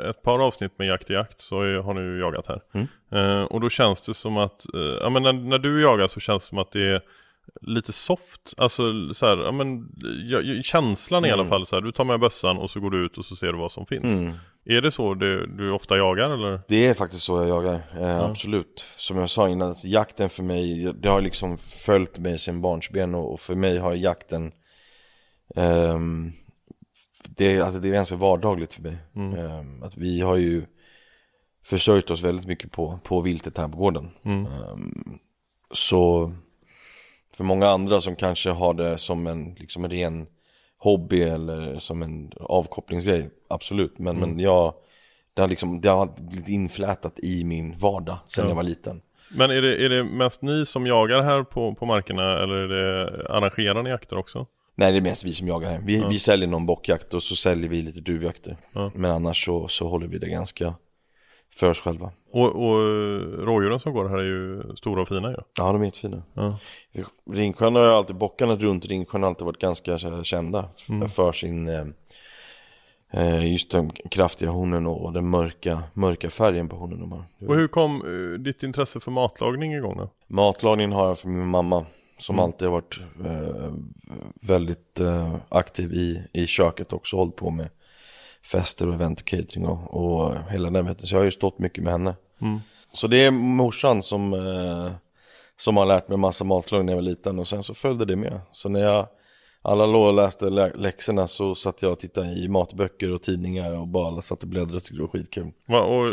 eh, 0.00 0.08
ett 0.10 0.22
par 0.22 0.38
avsnitt 0.46 0.78
med 0.78 0.88
Jakt 0.88 1.10
i 1.10 1.12
jakt 1.12 1.40
så 1.40 1.56
har 1.82 1.94
ni 1.94 2.00
ju 2.00 2.20
jagat 2.20 2.46
här. 2.46 2.62
Mm. 2.74 2.86
Eh, 3.12 3.44
och 3.44 3.60
då 3.60 3.68
känns 3.68 4.02
det 4.02 4.14
som 4.14 4.36
att, 4.36 4.74
eh, 4.74 4.80
ja 5.00 5.10
men 5.10 5.22
när, 5.22 5.32
när 5.32 5.58
du 5.58 5.82
jagar 5.82 6.06
så 6.06 6.20
känns 6.20 6.42
det 6.42 6.48
som 6.48 6.58
att 6.58 6.72
det 6.72 6.86
är 6.86 7.02
lite 7.60 7.92
soft, 7.92 8.54
alltså 8.56 9.14
så 9.14 9.26
här, 9.26 9.36
ja 9.36 9.52
men 9.52 9.88
ja, 10.30 10.40
ja, 10.40 10.62
känslan 10.62 11.24
i 11.24 11.30
alla 11.30 11.42
Mm. 11.42 11.50
fall 11.50 11.66
så 11.66 11.76
här, 11.76 11.80
du 11.80 11.92
tar 11.92 12.04
med 12.04 12.20
bössan 12.20 12.58
och 12.58 12.70
så 12.70 12.80
går 12.80 12.90
du 12.90 13.06
ut 13.06 13.18
och 13.18 13.24
så 13.24 13.36
ser 13.36 13.46
du 13.46 13.58
vad 13.58 13.72
som 13.72 13.86
finns. 13.86 14.20
Mm. 14.20 14.32
Är 14.64 14.80
det 14.82 14.90
så 14.90 15.14
du, 15.14 15.46
du 15.46 15.70
ofta 15.70 15.96
jagar 15.96 16.30
eller? 16.30 16.60
Det 16.68 16.86
är 16.86 16.94
faktiskt 16.94 17.22
så 17.22 17.36
jag 17.40 17.48
jagar, 17.48 17.80
eh, 18.00 18.20
absolut. 18.20 18.84
Som 18.96 19.16
jag 19.18 19.30
sa 19.30 19.48
innan, 19.48 19.68
alltså, 19.68 19.86
jakten 19.86 20.28
för 20.28 20.42
mig, 20.42 20.92
det 20.94 21.08
har 21.08 21.20
liksom 21.20 21.58
följt 21.58 22.18
mig 22.18 22.38
sedan 22.38 22.60
barnsben 22.60 23.14
och, 23.14 23.32
och 23.32 23.40
för 23.40 23.54
mig 23.54 23.78
har 23.78 23.94
jakten 23.94 24.52
ehm, 25.56 26.32
det, 27.28 27.56
är, 27.56 27.60
alltså, 27.62 27.80
det 27.80 27.88
är 27.88 27.92
ganska 27.92 28.16
vardagligt 28.16 28.74
för 28.74 28.82
mig. 28.82 28.96
Mm. 29.16 29.38
Ehm, 29.38 29.82
att 29.82 29.96
vi 29.96 30.20
har 30.20 30.36
ju 30.36 30.66
försörjt 31.64 32.10
oss 32.10 32.22
väldigt 32.22 32.46
mycket 32.46 32.72
på, 32.72 32.98
på 33.04 33.20
viltet 33.20 33.58
här 33.58 33.68
på 33.68 33.76
gården. 33.76 34.10
Mm. 34.22 34.46
Ehm, 34.46 35.18
så 35.72 36.32
för 37.36 37.44
många 37.44 37.68
andra 37.68 38.00
som 38.00 38.16
kanske 38.16 38.50
har 38.50 38.74
det 38.74 38.98
som 38.98 39.26
en, 39.26 39.54
liksom 39.54 39.84
en 39.84 39.90
ren 39.90 40.26
hobby 40.78 41.22
eller 41.22 41.78
som 41.78 42.02
en 42.02 42.32
avkopplingsgrej, 42.40 43.30
absolut. 43.48 43.98
Men, 43.98 44.16
Mm. 44.16 44.30
men 44.30 44.38
jag, 44.40 44.74
det 45.34 45.40
har 45.40 45.48
liksom, 45.48 45.80
det 45.80 45.88
har 45.88 46.08
blivit 46.30 46.48
inflätat 46.48 47.18
i 47.18 47.44
min 47.44 47.78
vardag 47.78 48.18
sedan 48.26 48.44
Ja. 48.44 48.50
jag 48.50 48.56
var 48.56 48.62
liten. 48.62 49.00
Men 49.30 49.50
är 49.50 49.62
det, 49.62 49.84
är 49.84 49.88
det 49.88 50.04
mest 50.04 50.42
ni 50.42 50.66
som 50.66 50.86
jagar 50.86 51.22
här 51.22 51.42
på, 51.42 51.74
på 51.74 51.86
markerna 51.86 52.22
eller 52.42 52.54
är 52.54 52.68
det, 52.68 53.26
arrangerar 53.28 53.82
ni 53.82 53.90
jakter 53.90 54.18
också? 54.18 54.46
Nej 54.74 54.92
det 54.92 54.98
är 54.98 55.02
mest 55.02 55.24
vi 55.24 55.32
som 55.32 55.48
jagar 55.48 55.70
här. 55.70 55.80
Vi, 55.84 56.04
vi 56.08 56.18
säljer 56.18 56.48
någon 56.48 56.66
bockjakt 56.66 57.14
och 57.14 57.22
så 57.22 57.36
säljer 57.36 57.68
vi 57.68 57.82
lite 57.82 58.00
duvjakter. 58.00 58.56
Ja. 58.72 58.90
Men 58.94 59.10
annars 59.10 59.44
så, 59.44 59.68
så 59.68 59.88
håller 59.88 60.06
vi 60.06 60.18
det 60.18 60.28
ganska 60.28 60.74
för 61.56 61.70
oss 61.70 61.78
själva. 61.80 62.12
Och, 62.30 62.46
och 62.46 62.76
rådjuren 63.46 63.80
som 63.80 63.92
går 63.92 64.08
här 64.08 64.18
är 64.18 64.24
ju 64.24 64.62
stora 64.76 65.02
och 65.02 65.08
fina 65.08 65.30
ju. 65.30 65.36
Ja 65.58 65.72
de 65.72 65.80
är 65.80 65.84
jättefina. 65.84 66.22
Ja. 66.34 66.58
Ringsjön 67.32 67.74
har 67.74 67.82
ju 67.84 67.90
alltid, 67.90 68.16
bockarna 68.16 68.56
runt 68.56 68.86
Ringsjön 68.86 69.22
har 69.22 69.28
alltid 69.28 69.44
varit 69.46 69.58
ganska 69.58 69.98
kända 70.24 70.68
Mm. 70.88 71.08
för 71.08 71.32
sin 71.32 71.68
eh, 71.68 71.84
eh, 73.12 73.52
just 73.52 73.70
den 73.70 73.90
kraftiga 73.90 74.50
hornen 74.50 74.86
och 74.86 75.12
den 75.12 75.28
mörka, 75.28 75.82
mörka 75.92 76.30
färgen 76.30 76.68
på 76.68 76.76
hornen 76.76 77.00
de 77.00 77.12
har. 77.12 77.24
Och 77.48 77.54
hur 77.56 77.68
kom 77.68 78.02
eh, 78.06 78.38
ditt 78.40 78.62
intresse 78.62 79.00
för 79.00 79.10
matlagning 79.10 79.74
igång 79.74 79.96
då? 79.96 80.08
Matlagningen 80.26 80.92
har 80.92 81.06
jag 81.06 81.18
för 81.18 81.28
min 81.28 81.46
mamma 81.46 81.86
som 82.18 82.34
Mm. 82.34 82.44
alltid 82.44 82.68
har 82.68 82.72
varit 82.72 83.00
eh, 83.24 83.72
väldigt 84.40 85.00
eh, 85.00 85.36
aktiv 85.48 85.92
i, 85.92 86.22
i 86.32 86.46
köket 86.46 86.92
också, 86.92 87.16
hållit 87.16 87.36
på 87.36 87.50
med 87.50 87.68
fester 88.44 88.88
och 88.88 88.94
event 88.94 89.20
och 89.20 89.26
catering 89.26 89.66
och, 89.66 89.94
och 89.94 90.36
hela 90.50 90.70
den 90.70 90.86
biten. 90.86 91.06
Så 91.06 91.14
jag 91.14 91.20
har 91.20 91.24
ju 91.24 91.30
stått 91.30 91.58
mycket 91.58 91.84
med 91.84 91.92
henne. 91.92 92.14
Mm. 92.40 92.60
Så 92.92 93.06
det 93.06 93.24
är 93.24 93.30
morsan 93.30 94.02
som, 94.02 94.32
eh, 94.32 94.92
som 95.56 95.76
har 95.76 95.86
lärt 95.86 96.08
mig 96.08 96.18
massa 96.18 96.44
matlagning 96.44 96.86
när 96.86 96.92
jag 96.92 96.96
var 96.98 97.02
liten 97.02 97.38
och 97.38 97.48
sen 97.48 97.62
så 97.62 97.74
följde 97.74 98.04
det 98.04 98.16
med. 98.16 98.40
Så 98.52 98.68
när 98.68 98.80
jag 98.80 99.06
alla 99.62 99.86
låg 99.86 100.06
och 100.08 100.14
läste 100.14 100.50
lä- 100.50 100.72
läxorna 100.74 101.26
så 101.26 101.54
satt 101.54 101.82
jag 101.82 101.92
och 101.92 101.98
tittade 101.98 102.26
i 102.26 102.48
matböcker 102.48 103.14
och 103.14 103.22
tidningar 103.22 103.78
och 103.80 103.88
bara 103.88 104.22
satt 104.22 104.42
och 104.42 104.48
bläddrade 104.48 104.76
och 104.76 104.82
tyckte 104.82 104.96
det 104.96 105.02
var 105.02 105.08
skitkul. 105.08 105.50
Va, 105.66 105.80
och 105.80 106.04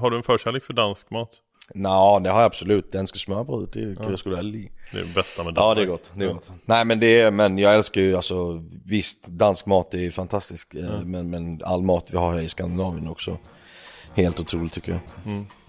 har 0.00 0.10
du 0.10 0.16
en 0.16 0.22
förkärlek 0.22 0.64
för 0.64 0.72
dansk 0.74 1.10
mat? 1.10 1.30
Nå, 1.74 2.18
det 2.18 2.30
har 2.30 2.40
jag 2.40 2.46
absolut. 2.46 2.92
Den 2.92 3.06
ska 3.06 3.18
smörbröd, 3.18 3.68
det 3.72 3.80
är 3.80 3.94
kul 4.04 4.18
skulle 4.18 4.38
älg. 4.38 4.72
Det 4.92 4.98
är 4.98 5.02
det 5.02 5.14
bästa 5.14 5.44
med 5.44 5.54
Ja 5.56 5.60
Danmark. 5.60 5.76
det 5.76 5.82
är 5.82 5.86
gott, 5.86 6.12
det 6.14 6.24
är 6.24 6.28
gott. 6.28 6.52
Nej 6.64 6.84
men 6.84 7.00
det 7.00 7.20
är, 7.20 7.30
men 7.30 7.58
jag 7.58 7.74
älskar 7.74 8.00
ju 8.00 8.16
alltså 8.16 8.62
visst 8.84 9.26
dansk 9.26 9.66
mat 9.66 9.94
är 9.94 10.10
fantastisk 10.10 10.74
eh, 10.74 11.00
men, 11.04 11.30
men 11.30 11.60
all 11.64 11.82
mat 11.82 12.06
vi 12.10 12.16
har 12.16 12.32
här 12.34 12.40
i 12.40 12.48
Skandinavien 12.48 13.08
också 13.08 13.38
helt 14.14 14.40
otroligt 14.40 14.72
tycker 14.72 14.92
jag. 14.92 15.00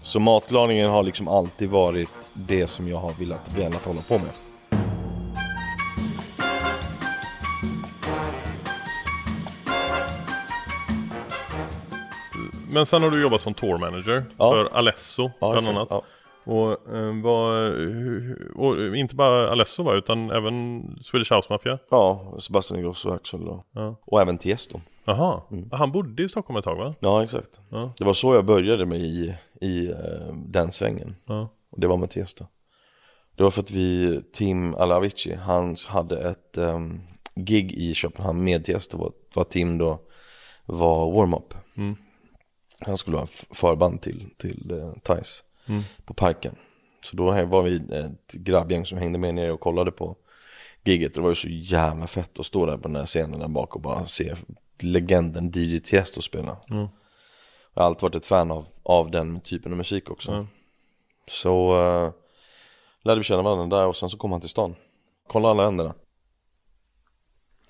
Så 0.02 0.20
matlagningen 0.20 0.90
har 0.90 1.02
liksom 1.02 1.28
alltid 1.28 1.68
varit 1.68 2.28
det 2.34 2.66
som 2.66 2.88
jag 2.88 2.96
har 2.96 3.12
velat, 3.12 3.58
velat 3.58 3.84
hålla 3.84 4.00
på 4.00 4.18
med. 4.18 4.30
Men 12.76 12.86
sen 12.86 13.02
har 13.02 13.10
du 13.10 13.22
jobbat 13.22 13.40
som 13.40 13.54
tour 13.54 13.78
manager 13.78 14.24
Ja. 14.38 14.50
för 14.50 14.64
Alesso 14.76 15.30
Ja, 15.40 15.52
bland 15.52 15.68
annat. 15.68 15.88
Ja. 15.90 16.02
Och, 16.44 16.94
eh, 16.96 17.22
vad, 17.22 17.54
hu- 17.72 18.52
och 18.54 18.96
inte 18.96 19.14
bara 19.14 19.50
Alesso 19.50 19.82
va, 19.82 19.94
utan 19.94 20.30
även 20.30 20.82
Swedish 21.02 21.32
House 21.32 21.46
Mafia? 21.52 21.78
Ja, 21.90 22.34
Sebastian 22.38 22.78
Ingrosso 22.80 23.08
och 23.08 23.14
Axel 23.14 23.48
och, 23.48 23.66
Ja. 23.72 23.96
och 24.04 24.20
även 24.20 24.38
Tiesto. 24.38 24.80
Jaha, 25.04 25.40
han 25.72 25.92
bodde 25.92 26.22
i 26.22 26.28
Stockholm 26.28 26.56
ett 26.56 26.64
tag 26.64 26.76
va? 26.76 26.94
Ja 27.00 27.24
exakt. 27.24 27.60
Ja. 27.70 27.92
Det 27.98 28.04
var 28.04 28.12
så 28.14 28.34
jag 28.34 28.44
började 28.44 28.86
med 28.86 29.00
i, 29.00 29.34
i 29.60 29.86
eh, 29.90 30.34
den 30.46 30.72
svängen. 30.72 31.16
Ja. 31.26 31.48
Och 31.70 31.80
det 31.80 31.86
var 31.86 31.96
med 31.96 32.10
Tiesto. 32.10 32.44
Det 33.36 33.42
var 33.42 33.50
för 33.50 33.60
att 33.60 33.70
vi, 33.70 34.20
Tim 34.32 34.74
Alavici, 34.74 35.34
han 35.34 35.76
hade 35.86 36.30
ett 36.30 36.58
um, 36.58 37.00
gig 37.34 37.72
i 37.72 37.94
Köpenhamn 37.94 38.44
med 38.44 38.64
Tiesto. 38.64 38.98
Var, 38.98 39.12
var 39.34 39.44
Tim 39.44 39.78
då 39.78 39.98
var 40.66 41.12
warm-up. 41.12 41.54
Mm. 41.76 41.96
Han 42.80 42.98
skulle 42.98 43.16
ha 43.16 43.26
förband 43.50 44.00
till, 44.00 44.30
till 44.36 44.72
uh, 44.72 44.92
Thais 45.02 45.42
Mm. 45.68 45.82
på 46.04 46.14
parken. 46.14 46.56
Så 47.04 47.16
då 47.16 47.24
var 47.44 47.62
vi 47.62 47.76
ett 47.76 48.32
grabbgäng 48.32 48.86
som 48.86 48.98
hängde 48.98 49.18
med 49.18 49.34
nere 49.34 49.52
och 49.52 49.60
kollade 49.60 49.90
på 49.90 50.16
giget. 50.84 51.14
Det 51.14 51.20
var 51.20 51.28
ju 51.28 51.34
så 51.34 51.48
jävla 51.48 52.06
fett 52.06 52.38
att 52.38 52.46
stå 52.46 52.66
där 52.66 52.76
på 52.76 52.88
den 52.88 52.96
här 52.96 53.06
scenen 53.06 53.40
där 53.40 53.48
bak 53.48 53.74
och 53.74 53.80
bara 53.80 54.06
se 54.06 54.34
legenden 54.78 55.52
DJ 55.54 55.80
Tiesto 55.80 56.22
spela. 56.22 56.56
Mm. 56.70 56.86
Jag 57.74 57.82
har 57.82 57.86
alltid 57.86 58.02
varit 58.02 58.14
ett 58.14 58.26
fan 58.26 58.50
av, 58.50 58.66
av 58.82 59.10
den 59.10 59.40
typen 59.40 59.72
av 59.72 59.78
musik 59.78 60.10
också. 60.10 60.32
Ja. 60.32 60.46
Så 61.28 61.82
uh, 61.82 62.12
lärde 63.02 63.20
vi 63.20 63.24
känna 63.24 63.42
varandra 63.42 63.78
där 63.78 63.86
och 63.86 63.96
sen 63.96 64.10
så 64.10 64.16
kom 64.16 64.32
han 64.32 64.40
till 64.40 64.50
stan. 64.50 64.74
Kolla 65.26 65.48
alla 65.48 65.64
händerna. 65.64 65.94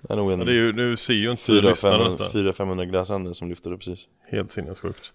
Det 0.01 0.13
är 0.13 0.17
nog 0.17 0.33
en 0.33 0.39
Ja, 0.39 0.45
det 0.45 0.53
är 0.53 0.55
ju, 0.55 0.73
nu 0.73 0.97
ser 0.97 1.15
ju 1.15 1.31
inte 1.31 1.53
lyssnarna 1.53 2.09
detta. 2.09 2.25
400-500 2.25 2.85
gräsänder 2.85 3.33
som 3.33 3.49
lyfter 3.49 3.73
upp 3.73 3.81
precis. 3.81 4.05
Helt 4.31 4.51
sinnessjukt. 4.53 5.13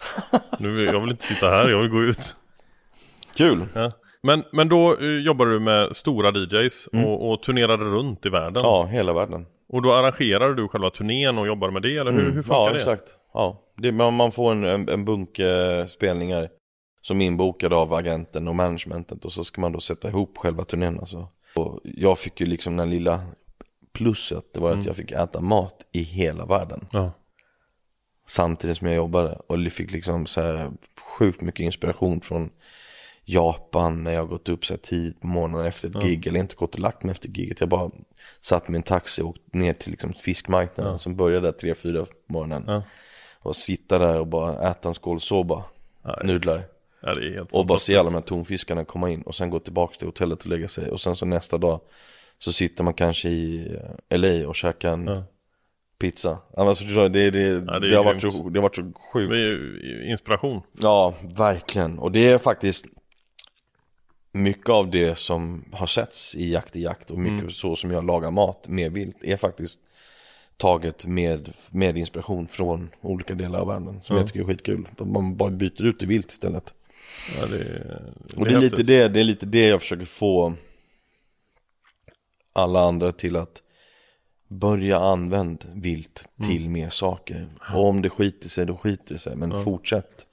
Nu, 0.60 0.84
jag 0.84 1.02
vill 1.02 1.12
inte 1.12 1.24
sitta 1.26 1.50
här, 1.50 1.70
jag 1.70 1.80
vill 1.80 1.90
gå 1.90 2.04
ut. 2.04 2.36
Kul! 3.38 3.66
Ja. 3.74 3.92
Men, 4.24 4.44
men 4.52 4.70
då 4.70 4.98
eh, 4.98 5.20
jobbar 5.20 5.46
du 5.46 5.60
med 5.60 5.96
stora 5.96 6.32
DJs 6.32 6.88
och, 6.88 7.32
och 7.32 7.44
turnerade 7.44 7.84
runt 7.84 8.26
i 8.26 8.30
världen. 8.30 8.64
Ja, 8.64 8.86
hela 8.86 9.14
världen. 9.14 9.46
Och 9.70 9.82
då 9.82 9.94
arrangerar 9.94 10.54
du 10.54 10.68
själva 10.68 10.90
turnén 10.90 11.38
och 11.38 11.48
jobbar 11.48 11.72
med 11.72 11.82
det, 11.82 11.98
eller 11.98 12.12
hur, 12.12 12.32
hur 12.32 12.44
funkar 12.44 12.56
Mm. 12.56 12.66
ja, 12.66 12.72
det? 12.72 12.78
exakt. 12.78 13.16
Ja, 13.34 13.62
det, 13.78 13.92
man, 13.92 14.14
man 14.14 14.32
får 14.32 14.52
en, 14.52 14.64
en, 14.64 14.90
en 14.90 15.06
bunke 15.06 15.86
spelningar 15.88 16.50
som 17.02 17.22
är 17.22 17.26
inbokade 17.26 17.76
av 17.76 17.94
agenten 17.94 18.48
och 18.48 18.56
managementet 18.56 19.26
och 19.26 19.32
så 19.32 19.44
ska 19.44 19.62
man 19.62 19.72
då 19.72 19.80
sätta 19.80 20.10
ihop 20.10 20.38
själva 20.38 20.64
turnén 20.64 21.00
alltså. 21.00 21.28
Och 21.56 21.80
jag 21.84 22.20
fick 22.20 22.40
ju 22.40 22.46
liksom 22.46 22.78
den 22.78 22.90
lilla 22.90 23.22
plusset, 23.94 24.54
det 24.54 24.60
var 24.60 24.72
att 24.72 24.86
jag 24.86 24.96
fick 24.96 25.12
äta 25.12 25.42
mat 25.42 25.86
i 25.92 26.02
hela 26.02 26.46
världen. 26.46 26.88
Ja. 26.92 27.12
Samtidigt 28.28 28.78
som 28.78 28.88
jag 28.88 28.96
jobbade 28.96 29.40
och 29.48 29.72
fick 29.72 29.92
liksom 29.92 30.26
så 30.26 30.42
här 30.42 30.72
sjukt 31.18 31.42
mycket 31.42 31.64
inspiration 31.64 32.22
från 32.22 32.50
Japan 33.26 34.04
när 34.04 34.14
jag 34.14 34.30
gått 34.30 34.50
upp 34.50 34.66
så 34.66 34.74
här 34.74 34.80
tidigt 34.80 35.22
på 35.22 35.28
morgonen 35.28 35.66
efter 35.66 35.90
ett 35.90 36.04
gig 36.04 36.28
eller 36.28 36.40
inte 36.40 36.56
gått 36.56 36.74
och 36.74 36.80
lagt 36.80 37.04
mig 37.04 37.12
efter 37.12 37.30
giget. 37.30 37.60
Jag 37.60 37.70
bara 37.70 37.92
satt 38.42 38.70
en 38.70 38.84
taxi 38.84 39.22
och 39.22 39.30
åkt 39.30 39.54
ner 39.54 39.74
till 39.74 39.92
liksom 39.92 40.14
fiskmarknaden 40.14 41.00
som 41.00 41.16
började 41.16 41.48
där 41.48 41.52
tre 41.52 41.76
fyra 41.76 42.06
på 42.06 42.34
morgonen. 42.34 42.64
Ja. 42.68 42.84
Och 43.40 43.56
sitta 43.56 44.00
där 44.00 44.20
och 44.20 44.28
bara 44.28 44.70
äta 44.70 44.88
en 44.88 44.94
skål 44.94 45.20
soba, 45.20 45.64
nudlar. 46.24 46.64
ja, 47.02 47.16
helt 47.20 47.52
Och 47.52 47.66
bara 47.66 47.78
se 47.78 47.96
alla 47.96 48.10
de 48.10 48.14
här 48.14 48.22
tonfiskarna 48.22 48.86
komma 48.86 49.10
in 49.10 49.22
och 49.22 49.36
sen 49.36 49.50
gå 49.50 49.60
tillbaka 49.60 49.98
till 49.98 50.08
hotellet 50.08 50.40
och 50.40 50.48
lägga 50.48 50.68
sig. 50.68 50.90
Och 50.90 51.02
sen 51.02 51.16
så 51.16 51.26
nästa 51.26 51.58
dag 51.58 51.82
så 52.42 52.52
sitter 52.52 52.84
man 52.84 52.94
kanske 52.94 53.30
i 53.30 53.76
eh, 54.10 54.18
LA 54.18 54.48
och 54.48 54.56
käkar 54.56 54.94
en 54.94 55.08
Ja. 55.08 55.24
pizza. 56.00 56.38
Alltså, 56.58 56.86
det, 56.86 57.10
det, 57.10 57.32
det, 57.32 57.42
ja, 57.42 57.80
det, 57.80 57.90
det 57.90 57.96
har 57.96 58.04
varit 58.04 58.22
så, 58.22 58.50
det 58.50 58.60
har 58.60 58.62
varit 58.62 58.76
så 58.76 58.92
sjukt. 59.14 59.58
Inspiration. 60.06 60.62
Ja, 60.82 61.14
verkligen. 61.22 62.00
Och 62.00 62.12
det 62.12 62.28
är 62.28 62.38
faktiskt 62.38 62.86
mycket 64.32 64.70
av 64.70 64.92
det 64.92 65.18
som 65.18 65.66
har 65.72 65.88
setts 65.88 66.36
i 66.36 66.52
Jakt 66.52 66.76
i 66.76 66.82
jakt 66.82 67.12
och 67.12 67.20
mycket 67.20 67.40
mm. 67.40 67.52
så 67.52 67.76
som 67.76 67.92
jag 67.92 68.06
lagar 68.06 68.32
mat 68.32 68.68
med 68.68 68.92
vilt 68.92 69.24
är 69.24 69.38
faktiskt 69.38 69.80
taget 70.58 71.06
med, 71.06 71.54
med 71.70 71.98
inspiration 71.98 72.48
från 72.48 72.90
olika 73.02 73.36
delar 73.36 73.60
av 73.60 73.68
världen 73.68 74.02
som 74.04 74.16
mm. 74.16 74.22
jag 74.22 74.28
tycker 74.28 74.40
är 74.40 74.46
skitkul. 74.46 74.88
Man 74.98 75.36
bara 75.36 75.50
byter 75.50 75.86
ut 75.86 76.00
det 76.00 76.06
vilt 76.06 76.32
istället. 76.32 76.74
Ja, 77.40 77.46
det, 77.46 77.58
det 77.58 78.38
och 78.38 78.46
det 78.46 78.54
är, 78.54 78.60
lite 78.60 78.84
det, 78.84 79.08
det 79.08 79.20
är 79.20 79.24
lite 79.24 79.46
det 79.46 79.68
jag 79.68 79.82
försöker 79.82 80.06
få 80.06 80.56
alla 82.54 82.80
andra 82.80 83.12
till 83.12 83.36
att 83.36 83.62
börja 84.48 85.00
använda 85.00 85.66
vilt 85.74 86.30
till 86.44 86.62
mm. 86.62 86.72
mer 86.72 86.90
saker. 86.90 87.48
Och 87.74 87.86
om 87.86 88.02
det 88.02 88.10
skiter 88.10 88.50
sig, 88.50 88.66
då 88.66 88.78
skiter 88.78 89.14
det 89.14 89.20
sig. 89.20 89.36
Men 89.36 89.52
ja. 89.52 89.60
fortsätt. 89.60 90.26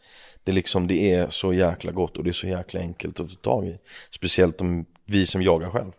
Det 0.45 0.51
är 0.51 0.55
liksom, 0.55 0.87
det 0.87 1.13
är 1.15 1.31
så 1.31 1.53
jäkla 1.53 1.93
gott 1.93 2.17
och 2.17 2.25
det 2.25 2.31
är 2.31 2.33
så 2.33 2.47
jäkla 2.47 2.81
enkelt 2.81 3.21
att 3.21 3.31
få 3.31 3.37
tag 3.37 3.67
i. 3.67 3.79
Speciellt 4.11 4.61
om 4.61 4.87
vi 5.05 5.27
som 5.27 5.43
jagar 5.43 5.71
själv. 5.71 5.93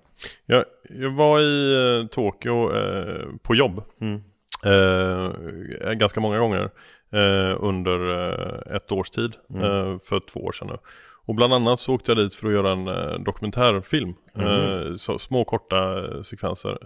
Jag, 0.46 0.66
jag 0.90 1.12
var 1.12 1.40
i 1.40 1.74
eh, 1.74 2.08
Tokyo 2.08 2.76
eh, 2.76 3.26
på 3.42 3.56
jobb. 3.56 3.84
Mm. 4.02 4.24
Eh, 4.66 5.92
ganska 5.94 6.20
många 6.20 6.40
gånger 6.40 6.70
eh, 7.12 7.58
under 7.60 8.10
eh, 8.10 8.76
ett 8.76 8.92
års 8.92 9.10
tid. 9.10 9.34
Mm. 9.50 10.00
För 10.00 10.20
två 10.20 10.40
år 10.40 10.52
sedan 10.52 10.68
nu. 10.68 10.78
Och 11.30 11.36
bland 11.36 11.54
annat 11.54 11.80
så 11.80 11.94
åkte 11.94 12.12
jag 12.12 12.18
dit 12.18 12.34
för 12.34 12.48
att 12.48 12.54
göra 12.54 12.72
en 12.72 13.24
dokumentärfilm. 13.24 14.14
Mm. 14.36 14.98
Så, 14.98 15.20
små 15.20 15.44
korta 15.44 16.24
sekvenser 16.24 16.78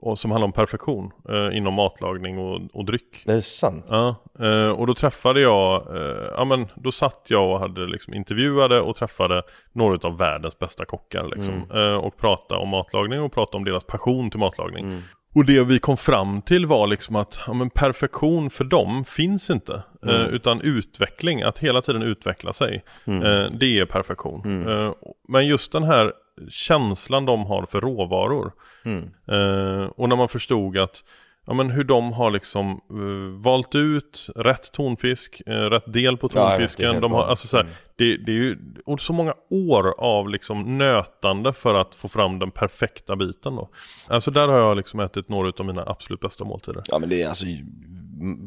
och 0.00 0.18
som 0.18 0.30
handlar 0.30 0.46
om 0.46 0.52
perfektion 0.52 1.12
eh, 1.28 1.56
inom 1.56 1.74
matlagning 1.74 2.38
och, 2.38 2.60
och 2.72 2.84
dryck. 2.84 3.22
Det 3.26 3.32
är 3.32 3.40
sant? 3.40 3.84
Ja, 3.88 4.14
eh, 4.40 4.70
och 4.70 4.86
då 4.86 4.94
träffade 4.94 5.40
jag, 5.40 5.96
eh, 5.96 6.26
ja 6.36 6.44
men 6.44 6.66
då 6.74 6.92
satt 6.92 7.26
jag 7.28 7.50
och 7.50 7.60
hade 7.60 7.86
liksom 7.86 8.14
intervjuade 8.14 8.80
och 8.80 8.96
träffade 8.96 9.42
några 9.72 10.08
av 10.08 10.18
världens 10.18 10.58
bästa 10.58 10.84
kockar 10.84 11.24
liksom. 11.34 11.54
Mm. 11.70 11.92
Eh, 11.92 11.98
och 11.98 12.16
pratade 12.16 12.60
om 12.60 12.68
matlagning 12.68 13.20
och 13.20 13.32
pratade 13.32 13.56
om 13.56 13.64
deras 13.64 13.84
passion 13.84 14.30
till 14.30 14.40
matlagning. 14.40 14.84
Mm. 14.84 15.02
Och 15.34 15.44
det 15.44 15.64
vi 15.64 15.78
kom 15.78 15.96
fram 15.96 16.42
till 16.42 16.66
var 16.66 16.86
liksom 16.86 17.16
att 17.16 17.40
ja, 17.46 17.52
men 17.52 17.70
perfektion 17.70 18.50
för 18.50 18.64
dem 18.64 19.04
finns 19.04 19.50
inte. 19.50 19.82
Eh, 20.06 20.20
mm. 20.20 20.34
utan 20.34 20.60
utveckling, 20.60 21.42
att 21.42 21.58
hela 21.58 21.82
tiden 21.82 22.02
utveckla 22.02 22.52
sig. 22.52 22.84
Mm. 23.04 23.22
Eh, 23.22 23.50
det 23.58 23.78
är 23.78 23.84
perfektion. 23.84 24.42
Mm. 24.44 24.94
men 25.28 25.46
just 25.46 25.72
den 25.72 25.82
här 25.82 26.12
känslan 26.48 27.26
de 27.26 27.44
har 27.44 27.66
för 27.66 27.80
råvaror. 27.80 28.52
Mm. 28.84 29.02
Eh, 29.28 29.86
och 29.86 30.08
när 30.08 30.16
man 30.16 30.28
förstod 30.28 30.78
att 30.78 31.04
Ja 31.48 31.54
men 31.54 31.70
hur 31.70 31.84
de 31.84 32.12
har 32.12 32.30
liksom 32.30 32.80
uh, 32.92 33.40
valt 33.40 33.74
ut 33.74 34.26
rätt 34.36 34.72
tonfisk, 34.72 35.42
uh, 35.48 35.52
rätt 35.52 35.92
del 35.92 36.16
på 36.16 36.28
tonfisken. 36.28 36.94
Ja, 36.94 37.00
de 37.00 37.12
har, 37.12 37.26
alltså, 37.26 37.48
så 37.48 37.56
här, 37.56 37.64
mm. 37.64 37.74
det, 37.96 38.16
det, 38.16 38.32
är 38.32 38.36
ju 38.36 38.58
och 38.84 39.00
så 39.00 39.12
många 39.12 39.34
år 39.50 39.94
av 39.98 40.28
liksom 40.28 40.78
nötande 40.78 41.52
för 41.52 41.74
att 41.74 41.94
få 41.94 42.08
fram 42.08 42.38
den 42.38 42.50
perfekta 42.50 43.16
biten 43.16 43.56
då. 43.56 43.68
Alltså 44.06 44.30
där 44.30 44.48
har 44.48 44.58
jag 44.58 44.76
liksom 44.76 45.00
ätit 45.00 45.28
några 45.28 45.52
av 45.58 45.66
mina 45.66 45.84
absolut 45.86 46.20
bästa 46.20 46.44
måltider. 46.44 46.82
Ja 46.86 46.98
men 46.98 47.08
det 47.08 47.22
är 47.22 47.28
alltså, 47.28 47.46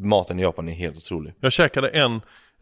maten 0.03 0.39
i 0.39 0.41
Japan 0.41 0.70
är 0.70 0.74
helt 0.74 0.98
otrolig. 0.98 1.34
Jag 1.39 1.51
käkade 1.51 1.89
en, 1.89 2.15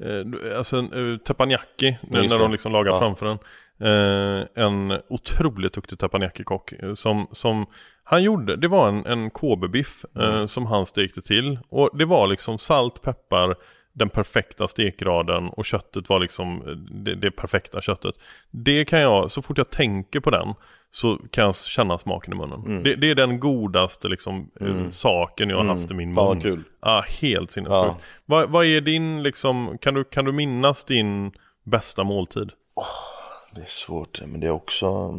eh, 0.04 0.58
alltså 0.58 0.78
en 0.78 0.94
uh, 0.94 1.18
teppanyaki, 1.18 1.98
när, 2.02 2.30
när 2.30 2.38
de 2.38 2.52
liksom 2.52 2.72
lagar 2.72 2.92
ja. 2.92 3.00
framför 3.00 3.26
den. 3.26 3.38
Eh, 3.82 4.64
en 4.64 5.02
otroligt 5.10 5.74
duktig 5.74 6.00
teppanyaki-kock 6.00 6.72
eh, 6.72 6.94
som, 6.94 7.28
som 7.32 7.66
han 8.04 8.24
gjorde, 8.24 8.56
det 8.56 8.68
var 8.68 8.88
en, 8.88 9.06
en 9.06 9.30
Kobe-biff 9.30 10.06
eh, 10.16 10.36
mm. 10.36 10.48
som 10.48 10.66
han 10.66 10.86
stekte 10.86 11.22
till 11.22 11.60
och 11.70 11.90
det 11.94 12.06
var 12.06 12.28
liksom 12.28 12.58
salt, 12.58 13.02
peppar, 13.02 13.56
den 13.94 14.10
perfekta 14.10 14.68
stekgraden 14.68 15.50
och 15.50 15.66
köttet 15.66 16.10
var 16.10 16.20
liksom 16.20 16.68
eh, 16.68 16.76
det, 16.76 17.16
det, 17.16 17.32
perfekta 17.32 17.82
köttet. 17.82 18.16
Det 18.52 18.86
kan 18.86 19.00
jag, 19.00 19.32
så 19.32 19.42
fort 19.42 19.58
jag 19.58 19.70
tänker 19.70 20.20
på 20.20 20.30
den 20.30 20.54
så 20.92 21.20
kan 21.32 21.46
jag 21.46 21.56
känna 21.56 21.98
smaken 21.98 22.34
i 22.34 22.36
munnen. 22.36 22.66
Mm. 22.66 22.84
Det, 22.84 22.96
det, 22.96 23.10
är 23.10 23.16
den 23.16 23.40
godaste 23.40 24.08
liksom, 24.08 24.52
eh, 24.62 24.68
mm. 24.68 24.92
saken 24.92 25.50
jag 25.50 25.58
har 25.58 25.66
haft 25.66 25.92
i 25.92 25.94
min 25.94 26.10
mun. 26.10 26.16
Fan 26.16 26.42
kul. 26.42 26.64
Ja, 26.82 27.06
helt 27.22 27.52
sinnessjukt. 27.52 27.76
Ja. 27.76 27.98
Vad, 28.26 28.50
vad 28.50 28.66
är 28.66 28.82
din 28.82 29.24
liksom, 29.24 29.78
kan 29.82 29.94
du, 29.94 30.04
kan 30.04 30.26
du 30.26 30.32
minnas 30.32 30.84
din 30.84 31.32
bästa 31.64 32.04
måltid? 32.04 32.52
Oh 32.76 33.19
det 33.52 33.62
är 33.62 33.66
svårt, 33.66 34.22
men 34.22 34.40
det 34.40 34.48
är 34.48 34.52
också 34.52 35.14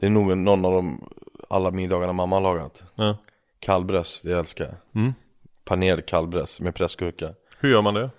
Det 0.00 0.06
är 0.06 0.10
nog 0.10 0.38
någon 0.38 0.64
av 0.64 0.72
de 0.72 1.08
alla 1.48 1.70
middagarna 1.70 2.12
mamma 2.12 2.36
har 2.36 2.40
lagat 2.40 2.84
ja. 2.94 3.16
Kallbräss, 3.58 4.22
det 4.22 4.38
älskar 4.38 4.64
jag 4.64 5.02
mm. 5.02 5.14
Panerad 5.64 6.06
kallbräss 6.06 6.60
med 6.60 6.74
pressgurka 6.74 7.34
Hur 7.58 7.70
gör 7.70 7.82
man 7.82 7.94
det? 7.94 8.10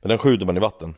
Men 0.00 0.08
den 0.08 0.18
skjuter 0.18 0.46
man 0.46 0.56
i 0.56 0.60
vatten 0.60 0.94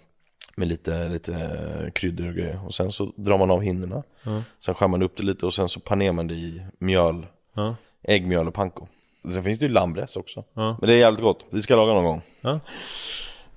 Med 0.56 0.68
lite, 0.68 1.08
lite 1.08 1.90
kryddor 1.94 2.28
och 2.28 2.34
grejer 2.34 2.66
Och 2.66 2.74
sen 2.74 2.92
så 2.92 3.12
drar 3.16 3.38
man 3.38 3.50
av 3.50 3.62
hinnorna 3.62 4.02
ja. 4.22 4.42
Sen 4.61 4.74
skär 4.74 4.88
man 4.88 5.02
upp 5.02 5.16
det 5.16 5.22
lite 5.22 5.46
och 5.46 5.54
sen 5.54 5.68
så 5.68 5.80
panerar 5.80 6.12
man 6.12 6.26
det 6.26 6.34
i 6.34 6.62
mjöl 6.78 7.26
ja. 7.54 7.76
Äggmjöl 8.02 8.48
och 8.48 8.54
panko 8.54 8.87
Sen 9.32 9.42
finns 9.42 9.58
det 9.58 9.66
ju 9.66 9.72
lammbröst 9.72 10.16
också. 10.16 10.44
Men 10.54 10.80
det 10.80 10.92
är 10.92 10.98
jävligt 10.98 11.20
gott, 11.20 11.44
vi 11.50 11.62
ska 11.62 11.76
laga 11.76 11.92
någon 11.92 12.04
gång. 12.04 12.22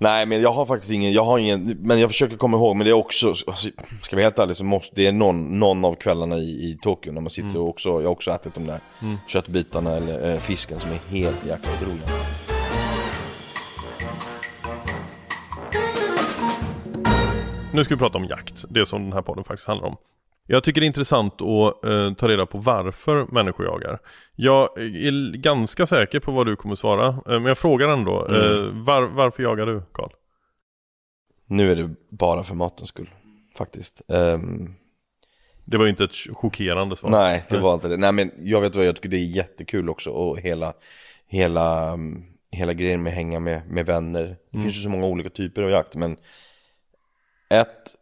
Nej 0.02 0.26
men 0.26 0.42
jag 0.42 0.52
har 0.52 0.66
faktiskt 0.66 0.92
ingen, 0.92 1.12
jag 1.12 1.24
har 1.24 1.38
ingen, 1.38 1.76
men 1.80 2.00
jag 2.00 2.10
försöker 2.10 2.36
komma 2.36 2.56
ihåg 2.56 2.76
men 2.76 2.84
det 2.84 2.90
är 2.90 2.94
också, 2.94 3.28
alltså, 3.28 3.68
ska 4.02 4.16
vi 4.16 4.22
helt 4.22 4.38
ärlig 4.38 4.56
så 4.56 4.64
måste, 4.64 4.96
det 4.96 5.06
är 5.06 5.12
någon, 5.12 5.58
någon 5.58 5.84
av 5.84 5.94
kvällarna 5.94 6.38
i, 6.38 6.70
i 6.70 6.78
Tokyo 6.82 7.12
när 7.12 7.20
man 7.20 7.30
sitter 7.30 7.48
mm. 7.48 7.62
och 7.62 7.68
också, 7.68 7.88
jag 7.88 8.02
har 8.02 8.06
också 8.06 8.30
ätit 8.30 8.54
de 8.54 8.66
där 8.66 8.80
mm. 9.02 9.16
köttbitarna 9.28 9.96
eller 9.96 10.32
äh, 10.32 10.38
fisken 10.38 10.80
som 10.80 10.90
är 10.90 10.98
helt 11.08 11.46
jäkla 11.46 11.72
otroliga. 11.72 12.06
Nu 17.74 17.84
ska 17.84 17.94
vi 17.94 17.98
prata 17.98 18.18
om 18.18 18.24
jakt, 18.24 18.64
det 18.68 18.86
som 18.86 19.02
den 19.02 19.12
här 19.12 19.22
podden 19.22 19.44
faktiskt 19.44 19.68
handlar 19.68 19.88
om. 19.88 19.96
Jag 20.46 20.64
tycker 20.64 20.80
det 20.80 20.84
är 20.84 20.88
intressant 20.88 21.42
att 21.42 21.84
eh, 21.84 22.12
ta 22.12 22.28
reda 22.28 22.46
på 22.46 22.58
varför 22.58 23.26
människor 23.26 23.66
jagar. 23.66 23.98
Jag 24.36 24.78
är 24.78 25.36
ganska 25.36 25.86
säker 25.86 26.20
på 26.20 26.32
vad 26.32 26.46
du 26.46 26.56
kommer 26.56 26.74
svara, 26.74 27.06
eh, 27.06 27.14
men 27.26 27.44
jag 27.44 27.58
frågar 27.58 27.88
ändå. 27.88 28.26
Mm. 28.26 28.40
Eh, 28.40 28.84
var, 28.84 29.02
varför 29.02 29.42
jagar 29.42 29.66
du, 29.66 29.82
Karl? 29.92 30.10
Nu 31.46 31.72
är 31.72 31.76
det 31.76 31.90
bara 32.10 32.42
för 32.42 32.54
matens 32.54 32.88
skull, 32.88 33.10
faktiskt. 33.56 34.02
Um... 34.08 34.74
Det 35.64 35.76
var 35.76 35.84
ju 35.84 35.90
inte 35.90 36.04
ett 36.04 36.36
chockerande 36.36 36.96
svar. 36.96 37.10
Nej, 37.10 37.44
det 37.50 37.58
var 37.58 37.74
inte 37.74 37.88
det. 37.88 37.96
Nej 37.96 38.12
men 38.12 38.32
jag 38.38 38.60
vet 38.60 38.76
vad, 38.76 38.86
jag 38.86 38.96
tycker 38.96 39.08
det 39.08 39.16
är 39.16 39.36
jättekul 39.36 39.90
också 39.90 40.10
och 40.10 40.40
hela, 40.40 40.74
hela, 41.26 41.98
hela 42.50 42.72
grejen 42.72 43.02
med 43.02 43.10
att 43.10 43.16
hänga 43.16 43.40
med, 43.40 43.70
med 43.70 43.86
vänner. 43.86 44.22
Det 44.22 44.56
mm. 44.56 44.62
finns 44.62 44.76
ju 44.76 44.80
så 44.80 44.88
många 44.88 45.06
olika 45.06 45.30
typer 45.30 45.62
av 45.62 45.70
jakt 45.70 45.94
men 45.94 46.16
ett 47.50 47.94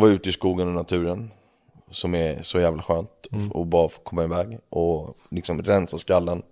vara 0.00 0.10
ute 0.10 0.28
i 0.28 0.32
skogen 0.32 0.68
och 0.68 0.74
naturen 0.74 1.30
som 1.90 2.14
är 2.14 2.42
så 2.42 2.60
jävla 2.60 2.82
skönt 2.82 3.26
mm. 3.32 3.50
och 3.50 3.66
bara 3.66 3.88
få 3.88 4.00
komma 4.00 4.24
iväg 4.24 4.58
och 4.68 5.16
liksom 5.30 5.62
rensa 5.62 5.98
skallen. 5.98 6.42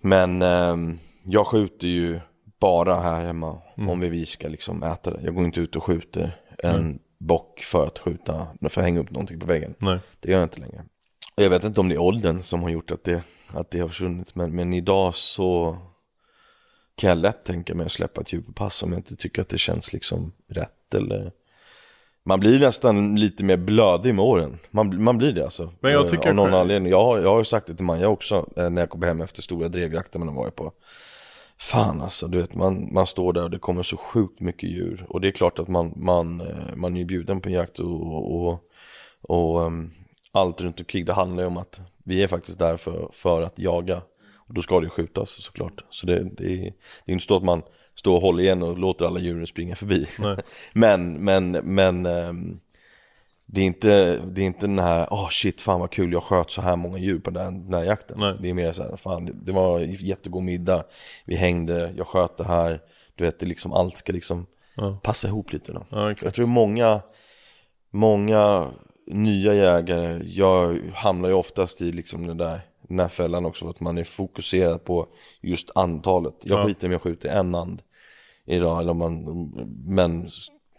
Men 0.00 0.42
eh, 0.42 0.76
jag 1.22 1.46
skjuter 1.46 1.88
ju 1.88 2.20
bara 2.60 3.00
här 3.00 3.24
hemma 3.24 3.58
mm. 3.76 3.90
om 3.90 4.00
vi 4.00 4.26
ska 4.26 4.48
liksom 4.48 4.82
äta 4.82 5.10
det. 5.10 5.20
Jag 5.22 5.34
går 5.34 5.44
inte 5.44 5.60
ut 5.60 5.76
och 5.76 5.84
skjuter 5.84 6.40
en 6.58 6.74
mm. 6.74 6.98
bock 7.18 7.60
för 7.60 7.86
att 7.86 7.98
skjuta, 7.98 8.46
för 8.60 8.80
att 8.80 8.84
hänga 8.84 9.00
upp 9.00 9.10
någonting 9.10 9.40
på 9.40 9.46
väggen. 9.46 9.74
Nej. 9.78 9.98
Det 10.20 10.30
gör 10.30 10.38
jag 10.38 10.46
inte 10.46 10.60
längre. 10.60 10.84
Jag 11.36 11.50
vet 11.50 11.64
inte 11.64 11.80
om 11.80 11.88
det 11.88 11.94
är 11.94 11.98
åldern 12.02 12.42
som 12.42 12.62
har 12.62 12.70
gjort 12.70 12.90
att 12.90 13.04
det, 13.04 13.22
att 13.48 13.70
det 13.70 13.78
har 13.78 13.88
försvunnit 13.88 14.34
men, 14.34 14.54
men 14.54 14.72
idag 14.72 15.14
så 15.14 15.78
kan 16.96 17.08
jag 17.08 17.18
lätt 17.18 17.44
tänka 17.44 17.74
mig 17.74 17.86
att 17.86 17.92
släppa 17.92 18.20
ett 18.20 18.32
djur 18.32 18.40
på 18.40 18.52
pass 18.52 18.82
om 18.82 18.92
jag 18.92 18.98
inte 18.98 19.16
tycker 19.16 19.42
att 19.42 19.48
det 19.48 19.58
känns 19.58 19.92
liksom 19.92 20.32
rätt 20.48 20.94
eller 20.94 21.32
man 22.24 22.40
blir 22.40 22.58
nästan 22.58 23.16
lite 23.16 23.44
mer 23.44 23.56
blödig 23.56 24.14
med 24.14 24.24
åren. 24.24 24.58
Man, 24.70 25.02
man 25.02 25.18
blir 25.18 25.32
det 25.32 25.44
alltså. 25.44 25.72
Men 25.80 25.92
jag 25.92 26.08
tycker 26.08 26.28
Av 26.28 26.34
någon 26.34 26.50
för... 26.50 26.60
anledning. 26.60 26.90
Jag 26.90 27.04
har, 27.04 27.18
jag 27.18 27.28
har 27.28 27.38
ju 27.38 27.44
sagt 27.44 27.66
det 27.66 27.74
till 27.74 27.84
Maja 27.84 28.08
också 28.08 28.46
eh, 28.56 28.70
när 28.70 28.82
jag 28.82 28.90
kom 28.90 29.02
hem 29.02 29.20
efter 29.20 29.42
stora 29.42 29.68
drevjakter 29.68 30.18
man 30.18 30.28
har 30.28 30.34
varit 30.34 30.56
på. 30.56 30.72
Fan 31.58 32.00
alltså, 32.00 32.26
du 32.26 32.38
vet 32.38 32.54
man, 32.54 32.92
man 32.92 33.06
står 33.06 33.32
där 33.32 33.42
och 33.42 33.50
det 33.50 33.58
kommer 33.58 33.82
så 33.82 33.96
sjukt 33.96 34.40
mycket 34.40 34.70
djur. 34.70 35.06
Och 35.08 35.20
det 35.20 35.28
är 35.28 35.32
klart 35.32 35.58
att 35.58 35.68
man, 35.68 35.92
man, 35.96 36.40
eh, 36.40 36.76
man 36.76 36.96
är 36.96 37.04
bjuden 37.04 37.40
på 37.40 37.48
en 37.48 37.54
jakt 37.54 37.78
och, 37.78 38.34
och, 38.34 38.60
och 39.22 39.60
um, 39.60 39.90
allt 40.32 40.60
runt 40.60 40.80
omkring 40.80 41.04
det 41.04 41.12
handlar 41.12 41.42
ju 41.42 41.46
om 41.46 41.56
att 41.56 41.80
vi 42.04 42.22
är 42.22 42.26
faktiskt 42.26 42.58
där 42.58 42.76
för, 42.76 43.08
för 43.12 43.42
att 43.42 43.58
jaga. 43.58 44.02
Och 44.34 44.54
då 44.54 44.62
ska 44.62 44.80
det 44.80 44.88
skjutas 44.88 45.30
såklart. 45.30 45.84
Så 45.90 46.06
det, 46.06 46.22
det, 46.22 46.52
är, 46.52 46.72
det 47.04 47.12
är 47.12 47.12
inte 47.12 47.24
så 47.24 47.36
att 47.36 47.42
man 47.42 47.62
stå 47.94 48.14
och 48.14 48.22
hålla 48.22 48.42
igen 48.42 48.62
och 48.62 48.78
låter 48.78 49.06
alla 49.06 49.20
djuren 49.20 49.46
springa 49.46 49.76
förbi. 49.76 50.06
men, 50.72 51.24
men, 51.24 51.50
men 51.50 52.06
um, 52.06 52.60
det 53.46 53.60
är 53.60 53.64
inte, 53.64 54.16
det 54.16 54.40
är 54.40 54.46
inte 54.46 54.66
den 54.66 54.78
här, 54.78 55.08
åh 55.10 55.24
oh 55.24 55.28
shit 55.28 55.60
fan 55.60 55.80
vad 55.80 55.90
kul 55.90 56.12
jag 56.12 56.22
sköt 56.22 56.50
så 56.50 56.60
här 56.60 56.76
många 56.76 56.98
djur 56.98 57.18
på 57.18 57.30
den, 57.30 57.64
den 57.64 57.74
här 57.74 57.84
jakten. 57.84 58.20
Nej. 58.20 58.34
Det 58.40 58.50
är 58.50 58.54
mer 58.54 58.72
så 58.72 58.82
här, 58.82 58.96
fan 58.96 59.30
det, 59.44 59.52
var 59.52 59.80
jättegod 59.80 60.42
middag, 60.42 60.84
vi 61.24 61.36
hängde, 61.36 61.94
jag 61.96 62.06
sköt 62.06 62.36
det 62.36 62.44
här, 62.44 62.80
du 63.14 63.24
vet 63.24 63.38
det 63.38 63.46
liksom, 63.46 63.72
allt 63.72 63.98
ska 63.98 64.12
liksom 64.12 64.46
ja. 64.74 64.98
passa 65.02 65.28
ihop 65.28 65.52
lite 65.52 65.72
då. 65.72 65.86
Ja, 65.88 66.14
jag 66.22 66.34
tror 66.34 66.46
många, 66.46 67.00
många 67.90 68.70
nya 69.06 69.54
jägare, 69.54 70.20
jag 70.24 70.80
hamnar 70.94 71.28
ju 71.28 71.34
oftast 71.34 71.80
i 71.80 71.92
liksom 71.92 72.26
det 72.26 72.34
där 72.34 72.60
den 72.88 73.00
här 73.00 73.08
fällan 73.08 73.44
också 73.46 73.64
för 73.64 73.70
att 73.70 73.80
man 73.80 73.98
är 73.98 74.04
fokuserad 74.04 74.84
på 74.84 75.06
just 75.40 75.70
antalet. 75.74 76.34
Jag 76.42 76.58
Ja. 76.60 76.66
skiter 76.66 76.86
om 76.86 76.92
jag 76.92 77.02
skjuter 77.02 77.28
en 77.28 77.54
and 77.54 77.82
idag 78.46 78.80
eller 78.80 78.90
om 78.90 78.98
man, 78.98 79.24
men 79.86 80.28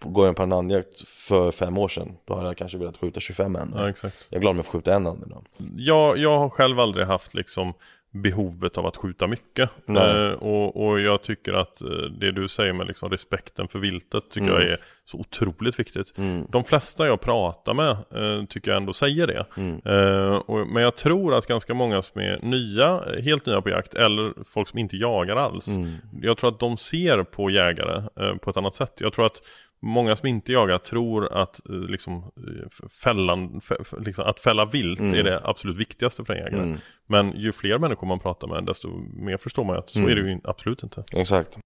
går 0.04 0.26
jag 0.26 0.36
på 0.36 0.44
en 0.44 0.54
andjakt 0.54 1.08
för 1.08 1.52
fem 1.52 1.78
år 1.78 1.88
sedan 1.88 2.18
då 2.26 2.36
hade 2.36 2.48
jag 2.48 2.58
kanske 2.58 2.78
velat 2.78 2.98
skjuta 2.98 3.20
25 3.20 3.56
änder. 3.56 3.80
Ja, 3.84 3.90
exakt. 3.90 4.28
Jag 4.30 4.38
är 4.38 4.42
glad 4.42 4.52
om 4.52 4.58
jag 4.58 4.66
får 4.66 4.72
skjuta 4.72 4.96
en 4.96 5.08
and 5.08 5.24
idag. 5.28 5.46
Jag, 5.78 6.18
jag 6.18 6.38
har 6.40 6.50
själv 6.50 6.80
aldrig 6.80 7.06
haft 7.08 7.34
liksom 7.34 7.74
behovet 8.16 8.78
av 8.78 8.86
att 8.86 8.98
skjuta 8.98 9.28
mycket. 9.28 9.70
Eh, 9.90 10.32
och, 10.32 10.86
och 10.88 11.00
jag 11.00 11.22
tycker 11.22 11.54
att 11.54 11.82
eh, 11.82 11.88
det 12.20 12.32
du 12.32 12.48
säger 12.48 12.74
med 12.74 12.88
liksom 12.88 13.10
respekten 13.10 13.68
för 13.68 13.80
viltet 13.80 14.24
tycker 14.32 14.48
Mm. 14.48 14.62
jag 14.62 14.72
är 14.72 14.78
så 15.06 15.18
otroligt 15.18 15.80
viktigt. 15.80 16.14
De 16.50 16.64
flesta 16.64 17.08
jag 17.08 17.22
pratar 17.22 17.74
med 17.74 17.90
eh, 17.92 18.46
tycker 18.50 18.72
jag 18.72 18.78
ändå 18.78 18.94
säger 18.94 19.28
det. 19.28 19.46
Mm. 19.58 19.82
Eh, 19.86 20.36
och, 20.38 20.68
men 20.68 20.84
jag 20.84 20.96
tror 20.96 21.34
att 21.34 21.48
ganska 21.48 21.74
många 21.74 22.02
som 22.02 22.22
är 22.22 22.40
nya, 22.42 23.02
helt 23.24 23.46
nya 23.46 23.62
på 23.62 23.70
jakt 23.70 23.94
eller 23.94 24.34
folk 24.54 24.68
som 24.68 24.80
inte 24.80 24.98
jagar 24.98 25.36
alls. 25.36 25.68
Mm. 25.68 25.94
Jag 26.22 26.38
tror 26.38 26.50
att 26.50 26.60
de 26.60 26.78
ser 26.78 27.24
på 27.24 27.50
jägare 27.50 28.04
eh, 28.20 28.36
på 28.36 28.50
ett 28.50 28.58
annat 28.58 28.76
sätt. 28.76 28.94
Jag 28.98 29.14
tror 29.14 29.26
att 29.26 29.42
Många 29.82 30.16
som 30.16 30.28
inte 30.28 30.52
jagar 30.52 30.78
tror 30.78 31.34
att 31.34 31.70
eh, 31.70 31.76
liksom, 31.76 32.18
eh, 32.18 32.88
fällan, 33.04 33.62
liksom, 34.00 34.26
att 34.26 34.40
fälla 34.40 34.66
vilt 34.66 35.00
är 35.00 35.24
det 35.24 35.42
absolut 35.44 35.78
viktigaste 35.78 36.26
för 36.26 36.34
en 36.34 36.40
jägare. 36.40 36.64
Mm. 36.64 36.78
Men 37.08 37.32
ju 37.38 37.52
fler 37.52 37.78
människor 37.78 38.08
man 38.08 38.20
pratar 38.20 38.48
med 38.48 38.64
desto 38.66 38.90
mer 39.14 39.38
förstår 39.38 39.64
man 39.64 39.78
att 39.78 39.90
så 39.90 40.00
Mm. 40.00 40.12
är 40.12 40.16
det 40.16 40.30
ju 40.32 40.40
absolut 40.44 40.84
inte. 40.84 41.04
Exakt. 41.12 41.58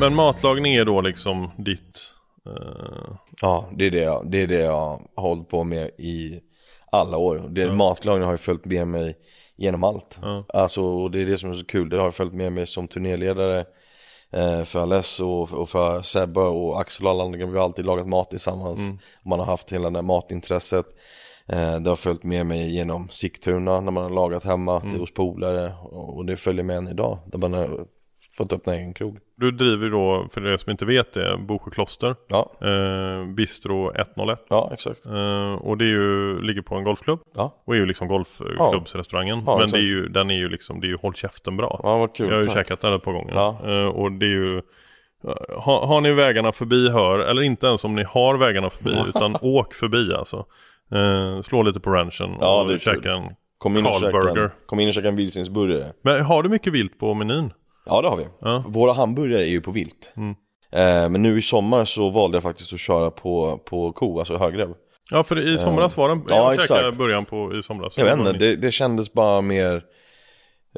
Men 0.00 0.14
matlagning 0.14 0.74
är 0.74 0.84
då 0.84 1.00
liksom 1.00 1.50
ditt 1.56 2.14
eh, 2.46 3.14
Ja, 3.42 3.68
det 3.76 3.84
är 3.86 3.90
det, 3.90 3.98
jag, 4.02 4.30
det 4.30 4.42
är 4.42 4.46
det 4.46 4.60
jag 4.60 5.00
har 5.14 5.28
hållit 5.28 5.48
på 5.48 5.64
med 5.64 5.90
i 5.98 6.40
alla 6.92 7.16
år. 7.16 7.48
Det, 7.50 7.72
Matlagning 7.72 8.24
har 8.24 8.32
ju 8.32 8.38
följt 8.38 8.64
med 8.64 8.88
mig 8.88 9.14
genom 9.56 9.84
allt. 9.84 10.18
Ja. 10.22 10.44
Alltså, 10.48 10.82
och 10.82 11.10
det 11.10 11.20
är 11.20 11.26
det 11.26 11.38
som 11.38 11.50
är 11.50 11.54
så 11.54 11.64
kul. 11.64 11.88
Det 11.88 11.96
har 11.98 12.10
följt 12.10 12.32
med 12.34 12.52
mig 12.52 12.66
som 12.66 12.88
turnéledare 12.88 13.64
för 14.64 14.76
Alesso 14.76 15.26
och, 15.26 15.68
för 15.68 16.02
Sebbe 16.02 16.40
och 16.40 16.80
Axel 16.80 17.06
och 17.06 17.12
alla 17.12 17.24
andra. 17.24 17.46
Vi 17.46 17.58
har 17.58 17.64
alltid 17.64 17.84
lagat 17.84 18.08
mat 18.08 18.30
tillsammans. 18.30 18.80
Man 19.24 19.38
har 19.38 19.46
haft 19.46 19.72
hela 19.72 19.90
det 19.90 19.98
här 19.98 20.02
matintresset. 20.02 20.86
Eh, 21.46 21.80
det 21.80 21.88
har 21.90 21.96
följt 21.96 22.22
med 22.22 22.46
mig 22.46 22.74
genom 22.74 23.08
Sigtuna 23.10 23.80
när 23.80 23.90
man 23.90 24.02
har 24.02 24.10
lagat 24.10 24.44
hemma 24.44 24.80
till 24.80 25.00
hos 25.00 25.14
polare. 25.14 25.74
Och, 25.82 26.16
och 26.16 26.26
det 26.26 26.36
följer 26.36 26.64
med 26.64 26.76
än 26.76 26.88
idag. 26.88 27.18
Där 27.26 27.38
man 27.38 27.52
har 27.52 27.86
fått 28.36 28.52
öppna 28.52 28.74
egen 28.74 28.94
krog. 28.94 29.18
Du 29.42 29.50
driver 29.50 29.90
då, 29.90 30.28
för 30.32 30.46
er 30.46 30.56
som 30.56 30.70
inte 30.70 30.84
vet 30.84 31.12
det, 31.14 31.36
Bosjö 31.38 31.70
kloster 31.70 32.16
Ja, 32.28 32.52
eh, 32.60 33.26
Bistro 33.34 33.92
101 33.94 34.42
ja 34.48 34.70
exakt. 34.72 35.06
eh, 35.06 35.52
Och 35.54 35.78
det 35.78 35.84
är 35.84 35.88
ju, 35.88 36.40
ligger 36.42 36.62
på 36.62 36.74
en 36.74 36.84
golfklubb 36.84 37.20
Ja, 37.34 37.62
Och 37.64 37.74
är 37.74 37.78
ju 37.78 37.86
liksom 37.86 38.08
golfklubbsrestaurangen 38.08 39.42
Ja, 39.46 39.58
Men 39.58 39.70
det 39.70 39.78
är 39.78 39.82
ju, 39.82 40.08
den 40.08 40.30
är 40.30 40.34
ju 40.34 40.48
liksom, 40.48 40.80
det 40.80 40.86
är 40.86 40.88
ju 40.88 40.96
håll 40.96 41.14
käften 41.14 41.56
bra 41.56 41.80
ja 41.82 41.98
vad 41.98 42.14
kul. 42.14 42.26
Jag 42.28 42.34
har 42.34 42.40
ju 42.40 42.44
Tack. 42.44 42.54
käkat 42.54 42.80
där 42.80 42.96
ett 42.96 43.02
par 43.04 43.12
gånger 43.12 43.34
Ja. 43.34 43.58
eh, 43.64 43.86
Och 43.88 44.12
det 44.12 44.26
är 44.26 44.30
ju 44.30 44.62
har, 45.58 45.86
har 45.86 46.00
ni 46.00 46.12
vägarna 46.12 46.52
förbi 46.52 46.90
hör, 46.90 47.18
eller 47.18 47.42
inte 47.42 47.66
ens 47.66 47.84
om 47.84 47.94
ni 47.94 48.02
har 48.02 48.36
vägarna 48.36 48.70
förbi 48.70 48.96
utan 49.08 49.36
åk 49.40 49.74
förbi 49.74 50.14
alltså 50.14 50.36
eh, 50.94 51.40
Slå 51.42 51.62
lite 51.62 51.80
på 51.80 51.90
ranchen 51.90 52.36
Ja, 52.40 52.62
och 52.62 52.80
käka 52.80 53.00
kul. 53.00 53.10
en 53.12 53.22
Kom 53.58 53.76
in 53.76 53.86
och 53.86 54.00
käka 54.00 54.40
en, 54.42 54.50
kom 54.66 54.80
in 54.80 54.88
och 54.88 54.94
käka 54.94 55.08
en 55.08 55.16
vildsvinsburgare. 55.16 55.92
Men 56.02 56.24
har 56.24 56.42
du 56.42 56.48
mycket 56.48 56.72
vilt 56.72 56.98
på 56.98 57.14
menyn? 57.14 57.52
Ja 57.84 58.02
det 58.02 58.08
har 58.08 58.16
vi. 58.16 58.26
Ja. 58.40 58.64
Våra 58.66 58.92
hamburgare 58.92 59.46
är 59.46 59.50
ju 59.50 59.60
på 59.60 59.70
vilt. 59.70 60.12
Mm. 60.16 60.30
Eh, 60.72 61.08
men 61.08 61.22
nu 61.22 61.38
i 61.38 61.42
sommar 61.42 61.84
så 61.84 62.10
valde 62.10 62.36
jag 62.36 62.42
faktiskt 62.42 62.72
att 62.72 62.80
köra 62.80 63.10
på, 63.10 63.58
på 63.64 63.92
ko, 63.92 64.18
alltså 64.18 64.36
högrev. 64.36 64.74
Ja 65.10 65.24
för 65.24 65.38
i 65.38 65.58
somras 65.58 65.96
var 65.96 66.08
den, 66.08 66.24
Ja, 66.28 66.36
jag 66.36 66.54
exakt. 66.54 66.96
början 66.96 67.24
på 67.24 67.56
i 67.56 67.62
somras 67.62 67.98
Jag 67.98 68.04
vet 68.04 68.18
inte, 68.18 68.32
det, 68.32 68.56
det 68.56 68.72
kändes 68.72 69.12
bara 69.12 69.40
mer 69.40 69.84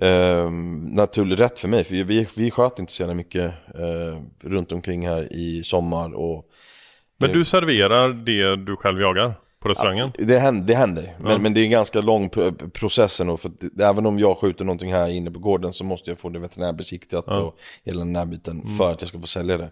eh, 0.00 0.50
naturligt 0.80 1.40
rätt 1.40 1.58
för 1.58 1.68
mig. 1.68 1.84
För 1.84 1.94
vi, 1.94 2.26
vi 2.36 2.50
sköt 2.50 2.78
inte 2.78 2.92
så 2.92 3.02
jävla 3.02 3.14
mycket 3.14 3.44
eh, 3.74 4.48
runt 4.48 4.72
omkring 4.72 5.08
här 5.08 5.32
i 5.32 5.62
sommar 5.64 6.14
och 6.14 6.44
Men 7.18 7.32
du 7.32 7.44
serverar 7.44 8.08
det 8.08 8.56
du 8.56 8.76
själv 8.76 9.00
jagar 9.00 9.34
på 9.64 9.68
restaurangen? 9.70 10.12
Det 10.18 10.38
händer, 10.38 10.66
det 10.66 10.74
händer. 10.74 11.14
Men, 11.20 11.32
Ja. 11.32 11.38
men 11.38 11.54
det 11.54 11.60
är 11.60 11.64
en 11.64 11.70
ganska 11.70 12.00
lång 12.00 12.30
process 12.72 13.20
ändå, 13.20 13.36
för 13.36 13.48
att 13.48 13.80
även 13.80 14.06
om 14.06 14.18
jag 14.18 14.38
skjuter 14.38 14.64
någonting 14.64 14.92
här 14.92 15.08
inne 15.08 15.30
på 15.30 15.38
gården 15.38 15.72
så 15.72 15.84
måste 15.84 16.10
jag 16.10 16.18
få 16.18 16.28
det 16.28 16.38
veterinärbesiktigat 16.38 17.24
Ja. 17.28 17.36
och 17.40 17.56
hela 17.84 17.98
den 17.98 18.16
här 18.16 18.26
biten 18.26 18.62
för 18.78 18.92
att 18.92 19.00
jag 19.02 19.08
ska 19.08 19.20
få 19.20 19.26
sälja 19.26 19.56
det. 19.58 19.70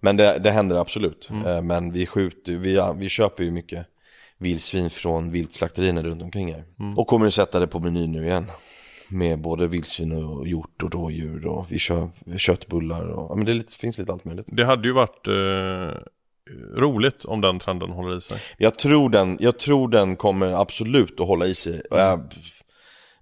Men 0.00 0.16
det, 0.16 0.38
det 0.38 0.50
händer 0.50 0.76
absolut. 0.76 1.30
Eh, 1.46 1.62
Men 1.62 1.92
vi 1.92 2.06
skjuter, 2.06 2.52
vi, 2.52 2.80
vi 2.96 3.08
köper 3.08 3.44
ju 3.44 3.50
mycket 3.50 3.86
vildsvin 4.38 4.90
från 4.90 5.30
viltslakterierna 5.30 6.02
runt 6.02 6.22
omkring 6.22 6.52
här. 6.54 6.64
Och 6.96 7.06
kommer 7.06 7.26
att 7.26 7.34
sätta 7.34 7.60
det 7.60 7.66
på 7.66 7.78
menyn 7.78 8.12
nu 8.12 8.24
igen. 8.26 8.50
Med 9.12 9.40
både 9.40 9.66
vildsvin 9.66 10.12
och 10.24 10.48
hjort 10.48 10.82
och 10.82 10.92
rådjur 10.92 11.46
och 11.46 11.66
vi 11.68 11.78
kör 11.78 12.08
köttbullar 12.36 13.06
och, 13.06 13.30
ja 13.30 13.34
men 13.34 13.44
det 13.46 13.54
lite, 13.54 13.74
finns 13.76 13.98
lite 13.98 14.12
allt 14.12 14.24
möjligt. 14.24 14.46
Det 14.48 14.64
hade 14.64 14.88
ju 14.88 14.94
varit 14.94 15.26
eh, 15.28 15.98
roligt 16.76 17.24
om 17.24 17.40
den 17.40 17.58
trenden 17.58 17.90
håller 17.90 18.16
i 18.16 18.20
sig. 18.20 18.38
Jag 18.58 18.78
tror 18.78 19.08
den, 19.10 19.36
jag 19.40 19.58
tror 19.58 19.88
den 19.88 20.16
kommer 20.16 20.52
absolut 20.52 21.20
att 21.20 21.26
hålla 21.26 21.46
i 21.46 21.54
sig. 21.54 21.82
Jag, 21.90 22.34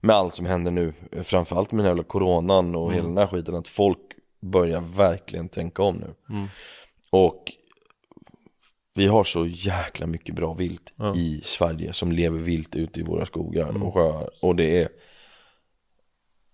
med 0.00 0.16
allt 0.16 0.34
som 0.34 0.46
händer 0.46 0.70
nu, 0.70 0.92
framförallt 1.22 1.72
med 1.72 1.84
den 1.84 1.90
jävla 1.90 2.02
coronan 2.02 2.74
och 2.74 2.92
hela 2.92 3.08
den 3.08 3.16
här 3.18 3.26
skiten, 3.26 3.54
att 3.54 3.68
folk 3.68 3.98
börjar 4.40 4.80
verkligen 4.80 5.48
tänka 5.48 5.82
om 5.82 5.96
nu. 5.96 6.34
Mm. 6.36 6.48
Och 7.10 7.52
vi 8.94 9.06
har 9.06 9.24
så 9.24 9.46
jäkla 9.46 10.06
mycket 10.06 10.34
bra 10.34 10.54
vilt 10.54 10.92
Ja. 10.96 11.14
i 11.14 11.40
Sverige 11.44 11.92
som 11.92 12.12
lever 12.12 12.38
vilt 12.38 12.76
ute 12.76 13.00
i 13.00 13.02
våra 13.02 13.26
skogar 13.26 13.68
Mm. 13.68 13.82
och 13.82 13.94
sjöar. 13.94 14.28
Och 14.42 14.56
det 14.56 14.82
är 14.82 14.88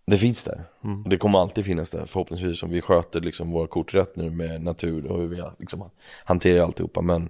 det 0.06 0.18
finns 0.18 0.44
där. 0.44 0.64
Mm. 0.84 1.02
Och 1.02 1.08
det 1.08 1.16
kommer 1.16 1.38
alltid 1.38 1.64
finnas 1.64 1.90
där 1.90 2.06
förhoppningsvis 2.06 2.62
om 2.62 2.70
vi 2.70 2.80
sköter 2.80 3.20
liksom 3.20 3.50
våra 3.50 3.66
kort 3.66 3.94
rätt 3.94 4.16
nu 4.16 4.30
med 4.30 4.62
natur 4.62 5.06
och 5.06 5.20
hur 5.20 5.26
vi 5.26 5.42
liksom 5.58 5.90
hanterar 6.24 6.64
alltihopa. 6.64 7.00
Men, 7.00 7.28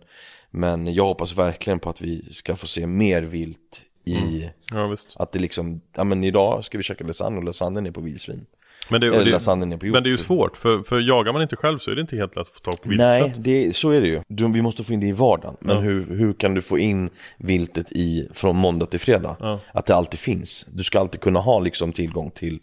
men 0.50 0.94
jag 0.94 1.06
hoppas 1.06 1.38
verkligen 1.38 1.78
på 1.78 1.90
att 1.90 2.00
vi 2.00 2.32
ska 2.32 2.56
få 2.56 2.66
se 2.66 2.86
mer 2.86 3.22
vilt 3.22 3.82
i 4.04 4.50
Ja 4.70 4.86
visst. 4.86 5.16
att 5.16 5.32
det 5.32 5.38
liksom, 5.38 5.80
ja 5.96 6.04
men 6.04 6.24
idag 6.24 6.64
ska 6.64 6.78
vi 6.78 6.84
käka 6.84 7.04
lasagne 7.04 7.38
och 7.38 7.44
lasagnen 7.44 7.86
är 7.86 7.90
på 7.90 8.00
vildsvin. 8.00 8.46
Men 8.88 9.00
det, 9.00 9.06
Eller 9.06 9.24
lasagnen 9.32 9.72
är 9.72 9.76
på 9.76 9.86
hjort. 9.86 9.92
men 9.94 10.02
det 10.02 10.08
är 10.08 10.10
ju 10.10 10.16
svårt, 10.16 10.56
för, 10.56 10.82
för 10.82 11.00
jagar 11.00 11.32
man 11.32 11.42
inte 11.42 11.56
själv 11.56 11.78
så 11.78 11.90
är 11.90 11.94
det 11.94 12.00
inte 12.00 12.16
helt 12.16 12.36
lätt 12.36 12.46
att 12.48 12.54
få 12.54 12.60
tag 12.60 12.82
på 12.82 12.88
Nej, 12.88 13.22
viltkött. 13.22 13.44
det, 13.44 13.76
så 13.76 13.90
är 13.90 14.00
det 14.00 14.06
ju. 14.08 14.20
Du, 14.28 14.52
vi 14.52 14.62
måste 14.62 14.84
få 14.84 14.92
in 14.92 15.00
det 15.00 15.06
i 15.06 15.12
vardagen. 15.12 15.56
Men 15.60 15.76
Ja. 15.76 15.82
hur, 15.82 16.06
hur 16.16 16.32
kan 16.32 16.54
du 16.54 16.60
få 16.60 16.78
in 16.78 17.10
viltet 17.38 17.92
i, 17.92 18.28
från 18.34 18.56
måndag 18.56 18.86
till 18.86 19.00
fredag? 19.00 19.36
Ja. 19.40 19.60
Att 19.72 19.86
det 19.86 19.94
alltid 19.94 20.20
finns. 20.20 20.66
Du 20.72 20.82
ska 20.84 21.00
alltid 21.00 21.20
kunna 21.20 21.40
ha 21.40 21.60
liksom 21.60 21.92
tillgång 21.92 22.30
till 22.30 22.58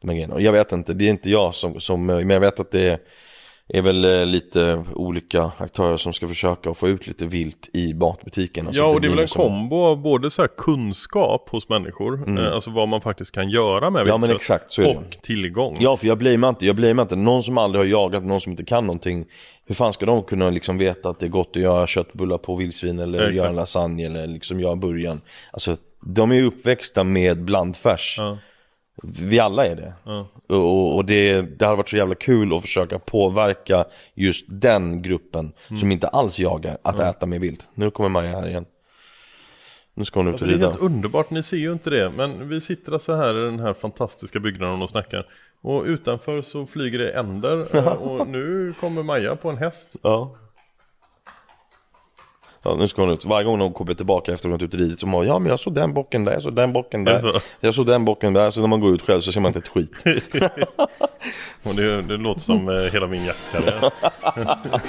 de 0.00 0.08
här 0.08 0.14
grejerna. 0.14 0.34
Och 0.34 0.42
jag 0.42 0.52
vet 0.52 0.72
inte, 0.72 0.92
det 0.94 1.04
är 1.04 1.10
inte 1.10 1.30
jag 1.30 1.54
som, 1.54 1.80
som 1.80 2.06
men 2.06 2.30
jag 2.30 2.40
vet 2.40 2.60
att 2.60 2.70
det 2.70 2.80
är, 2.88 2.98
är 3.68 3.82
väl 3.82 4.04
eh, 4.04 4.26
lite 4.26 4.84
olika 4.94 5.50
aktörer 5.58 5.96
som 5.96 6.12
ska 6.12 6.28
försöka 6.28 6.74
få 6.74 6.88
ut 6.88 7.06
lite 7.06 7.26
vilt 7.26 7.70
i 7.72 7.94
matbutiken. 7.94 8.68
Ja 8.72 8.84
och 8.86 9.00
det 9.00 9.06
är 9.06 9.08
väl 9.08 9.18
en 9.18 9.22
liksom- 9.22 9.42
kombo 9.42 9.76
av 9.76 10.02
både 10.02 10.30
så 10.30 10.42
här 10.42 10.48
kunskap 10.56 11.48
hos 11.50 11.68
människor, 11.68 12.38
eh, 12.38 12.54
alltså 12.54 12.70
vad 12.70 12.88
man 12.88 13.00
faktiskt 13.00 13.30
kan 13.32 13.50
göra 13.50 13.90
med 13.90 14.00
Mm. 14.00 14.08
Ja, 14.08 14.16
men 14.18 14.28
viltkött, 14.28 14.40
exakt, 14.56 14.70
så 14.72 14.82
är 14.82 14.86
det. 14.86 14.96
och 14.96 15.22
tillgång. 15.22 15.76
Ja 15.80 15.96
för 15.96 16.06
jag 16.06 16.18
blamear 16.18 16.48
inte, 16.48 16.66
jag 16.66 16.76
blamear 16.76 17.02
inte 17.02 17.16
någon 17.16 17.42
som 17.42 17.58
aldrig 17.58 17.80
har 17.80 17.86
jagat, 17.86 18.24
någon 18.24 18.40
som 18.40 18.50
inte 18.52 18.64
kan 18.64 18.86
någonting 18.86 19.24
Hur 19.66 19.74
fan 19.74 19.92
ska 19.92 20.06
de 20.06 20.22
kunna 20.22 20.50
liksom 20.50 20.78
veta 20.78 21.08
att 21.08 21.18
det 21.20 21.26
är 21.26 21.30
gott 21.30 21.50
att 21.56 21.62
göra 21.62 21.86
köttbullar 21.86 22.38
på 22.38 22.56
vildsvin 22.56 22.98
eller 22.98 23.18
exakt. 23.22 23.36
göra 23.36 23.50
lasagne 23.52 24.06
eller 24.06 24.26
liksom 24.26 24.60
göra 24.60 24.76
burgaren 24.76 25.20
Alltså 25.52 25.76
de 26.06 26.32
är 26.32 26.42
uppväxta 26.42 27.04
med 27.04 27.44
blandfärs 27.44 28.14
Ja. 28.18 28.38
Vi 29.02 29.38
alla 29.38 29.66
är 29.66 29.76
det 29.76 29.92
Ja. 30.04 30.26
Och, 30.48 30.96
och, 30.96 31.04
det, 31.04 31.42
det 31.42 31.66
har 31.66 31.76
varit 31.76 31.88
så 31.88 31.96
jävla 31.96 32.14
kul 32.14 32.54
att 32.54 32.60
försöka 32.62 32.98
påverka 32.98 33.84
just 34.14 34.44
den 34.48 35.02
gruppen 35.02 35.52
Mm. 35.68 35.78
som 35.80 35.92
inte 35.92 36.08
alls 36.08 36.38
jagar 36.38 36.78
att 36.82 37.00
äta 37.00 37.26
mer 37.26 37.38
vilt 37.38 37.70
Nu 37.74 37.90
kommer 37.90 38.08
Maja 38.08 38.28
här 38.28 38.48
igen 38.48 38.64
Nu 39.94 40.04
ska 40.04 40.20
hon 40.20 40.28
ut 40.28 40.32
Alltså 40.32 40.44
och 40.44 40.48
det 40.48 40.54
är 40.54 40.56
rida 40.58 40.68
helt 40.68 40.80
underbart, 40.80 41.30
ni 41.30 41.42
ser 41.42 41.56
ju 41.56 41.72
inte 41.72 41.90
det. 41.90 42.10
Men 42.10 42.48
vi 42.48 42.60
sitter 42.60 42.92
alltså 42.92 43.14
här 43.14 43.38
i 43.38 43.44
den 43.44 43.60
här 43.60 43.74
fantastiska 43.74 44.40
byggnaden 44.40 44.82
och 44.82 44.90
snackar. 44.90 45.26
Och 45.60 45.84
utanför 45.84 46.42
så 46.42 46.66
flyger 46.66 46.98
det 46.98 47.10
änder 47.10 47.76
eh, 47.76 47.86
och 47.86 48.28
nu 48.28 48.74
kommer 48.80 49.02
Maja 49.02 49.36
på 49.36 49.50
en 49.50 49.56
häst. 49.56 49.96
Ja. 50.02 50.34
Ja, 52.64 52.74
nu 52.78 52.88
ska 52.88 53.02
hon 53.02 53.10
ut. 53.10 53.24
Varje 53.24 53.44
gång 53.44 53.60
hon 53.60 53.72
kommer 53.72 53.94
tillbaka 53.94 54.32
efter 54.32 54.48
att 54.48 54.52
hon 54.52 54.60
har 54.60 54.66
ut 54.66 54.74
och 54.74 54.80
ridit 54.80 55.00
så 55.00 55.06
har 55.06 55.24
ja 55.24 55.38
men 55.38 55.50
jag 55.50 55.60
såg 55.60 55.74
den 55.74 55.94
bocken 55.94 56.24
där, 56.24 56.32
jag 56.32 56.42
såg 56.42 56.56
den 56.56 56.72
bocken 56.72 57.04
där. 57.04 57.18
så? 57.20 57.40
Jag 57.60 57.74
såg 57.74 57.86
den 57.86 58.04
bocken 58.04 58.32
där, 58.32 58.50
så 58.50 58.60
när 58.60 58.68
man 58.68 58.80
går 58.80 58.94
ut 58.94 59.02
själv 59.02 59.20
så 59.20 59.32
ser 59.32 59.40
man 59.40 59.48
inte 59.48 59.58
ett 59.58 59.68
skit. 59.68 60.04
Och 61.62 61.74
det, 61.74 62.02
det 62.02 62.16
låter 62.16 62.40
som 62.40 62.68
eh, 62.68 62.92
hela 62.92 63.06
min 63.06 63.24
jaktkarriär. 63.24 63.90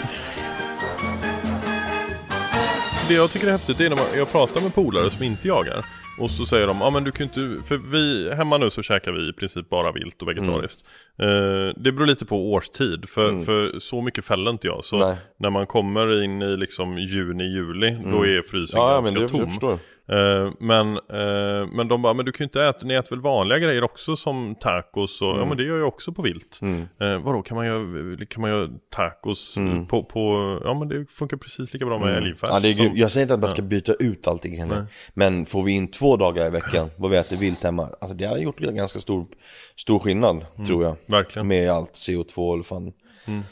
Det 3.08 3.14
jag 3.14 3.32
tycker 3.32 3.48
är 3.48 3.52
häftigt 3.52 3.80
är 3.80 3.90
när 3.90 3.96
man, 3.96 4.06
jag 4.18 4.32
pratar 4.32 4.62
med 4.62 4.76
polare 4.76 5.10
som 5.10 5.24
inte 5.24 5.48
jagar. 5.48 5.86
Och 6.18 6.30
så 6.30 6.46
säger 6.46 6.68
de, 6.68 6.78
ja 6.82 6.90
men 6.90 7.04
du 7.04 7.12
kan 7.12 7.24
inte, 7.24 7.68
för 7.68 7.78
vi, 7.78 8.34
hemma 8.36 8.58
nu 8.58 8.70
så 8.70 8.82
käkar 8.82 9.12
vi 9.12 9.30
i 9.30 9.34
princip 9.34 9.70
bara 9.70 9.92
vilt 9.92 10.22
och 10.22 10.28
vegetariskt. 10.28 10.86
Mm. 11.18 11.68
Eh, 11.68 11.74
det 11.78 11.92
beror 11.92 12.06
lite 12.06 12.26
på 12.26 12.54
årstid, 12.54 13.10
för, 13.10 13.42
för 13.42 13.80
så 13.80 14.02
mycket 14.02 14.26
fäller 14.26 14.52
inte 14.52 14.68
jag. 14.68 14.86
Så 14.86 14.98
Nej. 14.98 15.16
när 15.38 15.50
man 15.50 15.68
kommer 15.68 16.24
in 16.24 16.42
i 16.42 16.58
liksom 16.58 16.98
juni, 16.98 17.44
juli, 17.44 17.98
då 18.12 18.26
är 18.26 18.42
frysen 18.42 18.80
Mm. 18.80 18.94
Ja, 18.94 19.02
men 19.02 19.14
ganska 19.14 19.38
det 19.38 19.60
tom. 19.60 19.80
Eh, 20.08 20.52
men, 20.60 20.98
eh, 20.98 21.68
men 21.72 21.88
de 21.88 22.02
bara, 22.02 22.14
men 22.14 22.26
du 22.26 22.32
kan 22.32 22.44
ju 22.44 22.46
inte 22.46 22.64
äta, 22.64 22.86
ni 22.86 22.94
äter 22.94 23.10
väl 23.10 23.22
vanliga 23.22 23.60
grejer 23.60 23.84
också 23.84 24.16
som 24.16 24.56
tacos 24.56 25.22
och, 25.22 25.30
mm. 25.30 25.40
ja 25.40 25.46
men 25.46 25.58
det 25.58 25.64
gör 25.64 25.78
jag 25.78 25.88
också 25.88 26.12
på 26.12 26.22
vilt. 26.22 26.60
Mm. 26.62 26.88
Eh, 27.00 27.18
vadå, 27.20 27.42
kan 27.42 27.58
man 27.58 27.66
göra, 27.66 28.26
kan 28.26 28.42
man 28.42 28.50
göra 28.50 28.70
tacos 28.90 29.58
mm. 29.58 29.88
på, 29.88 30.04
på, 30.04 30.60
ja 30.64 30.74
men 30.74 30.88
det 30.88 31.12
funkar 31.12 31.38
precis 31.38 31.74
lika 31.74 31.86
bra 31.86 32.00
med 32.00 32.10
mm. 32.10 32.24
älgfärs. 32.24 32.50
Ja, 32.50 32.90
jag 32.96 33.12
säger 33.12 33.24
inte 33.24 33.34
att 33.34 33.40
man 33.40 33.50
ska 33.50 33.62
byta 33.62 33.94
ut 33.94 34.28
allting 34.28 34.60
heller. 34.60 34.88
Men 35.14 35.46
får 35.46 35.64
vi 35.64 35.72
in 35.72 35.92
två 35.92 36.18
dagar 36.18 36.48
i 36.48 36.50
veckan, 36.50 36.90
vad 36.98 37.12
vi 37.12 37.18
äter 37.18 37.38
vilt 37.38 37.64
hemma, 37.64 37.90
alltså 38.02 38.18
det 38.18 38.26
har 38.26 38.38
gjort 38.38 38.62
en 38.62 38.76
ganska 38.76 39.00
stor, 39.00 39.28
stor 39.76 40.00
skillnad 40.00 40.46
mm. 40.56 40.66
tror 40.66 40.84
jag. 40.84 40.96
Verkligen. 41.06 41.48
Med 41.48 41.70
allt 41.70 41.94
CO2 41.94 42.54
eller 42.54 42.64
fan 42.64 42.94
mm. 43.26 43.44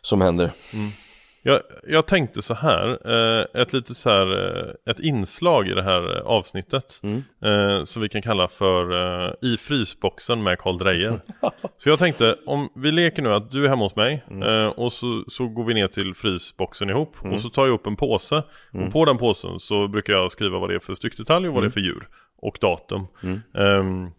som 0.00 0.20
händer. 0.20 0.52
Jag, 1.42 1.60
jag 1.88 2.06
tänkte 2.06 2.42
så 2.42 2.54
här, 2.54 2.98
eh, 3.04 3.62
ett 3.62 3.72
litet 3.72 3.96
så 3.96 4.10
här, 4.10 4.58
eh, 4.58 4.92
ett 4.92 5.00
inslag 5.00 5.68
i 5.68 5.74
det 5.74 5.82
här 5.82 6.16
eh, 6.16 6.22
avsnittet 6.22 7.00
mm. 7.02 7.86
som 7.86 8.02
vi 8.02 8.08
kan 8.08 8.22
kalla 8.22 8.48
för 8.48 9.44
I 9.44 9.56
frysboxen 9.56 10.42
med 10.42 10.58
Karl 10.58 10.78
Drejer. 10.78 11.20
så 11.78 11.88
jag 11.88 11.98
tänkte, 11.98 12.36
om 12.46 12.68
vi 12.74 12.92
leker 12.92 13.22
nu 13.22 13.34
att 13.34 13.50
du 13.50 13.64
är 13.64 13.68
hemma 13.68 13.84
hos 13.84 13.96
mig 13.96 14.24
mm. 14.30 14.70
och 14.70 14.92
så, 14.92 15.24
så 15.28 15.48
går 15.48 15.64
vi 15.64 15.74
ner 15.74 15.88
till 15.88 16.14
frysboxen 16.14 16.90
ihop 16.90 17.22
mm. 17.22 17.34
och 17.34 17.40
så 17.40 17.48
tar 17.48 17.66
jag 17.66 17.74
upp 17.74 17.86
en 17.86 17.96
påse 17.96 18.42
och 18.68 18.74
mm. 18.74 18.90
på 18.90 19.04
den 19.04 19.18
påsen 19.18 19.60
så 19.60 19.88
brukar 19.88 20.12
jag 20.12 20.32
skriva 20.32 20.58
vad 20.58 20.70
det 20.70 20.74
är 20.74 20.78
för 20.78 20.94
styckdetalj 20.94 21.48
och 21.48 21.54
vad 21.54 21.62
det 21.62 21.64
är 21.64 21.66
mm. 21.66 21.72
för 21.72 21.80
djur 21.80 22.08
och 22.42 22.58
datum. 22.60 23.06
Um, 23.54 24.12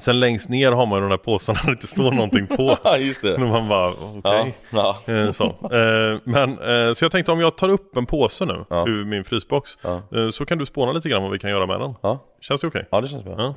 Sen 0.00 0.20
längst 0.20 0.48
ner 0.48 0.72
har 0.72 0.86
man 0.86 0.96
ju 0.96 1.00
de 1.00 1.10
där 1.10 1.16
påsarna 1.16 1.58
där 1.62 1.66
det 1.66 1.72
inte 1.72 1.86
står 1.86 2.12
någonting 2.12 2.46
på. 2.46 2.78
Just 2.98 3.22
det. 3.22 3.38
Men 3.38 3.48
man 3.48 3.68
bara, 3.68 3.90
okej. 3.90 4.18
Okay. 4.20 4.52
Ja, 4.70 4.98
ja. 5.06 5.12
Eh, 5.12 5.32
så. 5.32 5.44
Eh, 5.44 6.20
men, 6.24 6.50
eh, 6.50 6.94
så 6.94 7.04
jag 7.04 7.12
tänkte 7.12 7.32
om 7.32 7.40
jag 7.40 7.56
tar 7.56 7.68
upp 7.68 7.96
en 7.96 8.06
påse 8.06 8.44
nu 8.44 8.64
ja. 8.70 8.88
ur 8.88 9.04
min 9.04 9.24
frysbox. 9.24 9.78
Ja. 9.82 10.02
Så 10.32 10.46
kan 10.46 10.58
du 10.58 10.66
spåna 10.66 10.92
lite 10.92 11.08
grann 11.08 11.22
vad 11.22 11.32
vi 11.32 11.38
kan 11.38 11.50
göra 11.50 11.66
med 11.66 11.80
den. 11.80 11.94
Ja. 12.02 12.24
Känns 12.40 12.60
det 12.60 12.66
okej? 12.66 12.78
Okay? 12.78 12.88
Ja, 12.90 13.00
det 13.00 13.08
känns 13.08 13.24
bra. 13.24 13.34
Ja. 13.38 13.54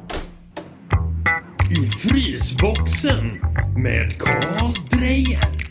I 1.72 1.90
frysboxen 1.92 3.42
med 3.84 4.20
Karl 4.20 5.00
Drejer. 5.00 5.68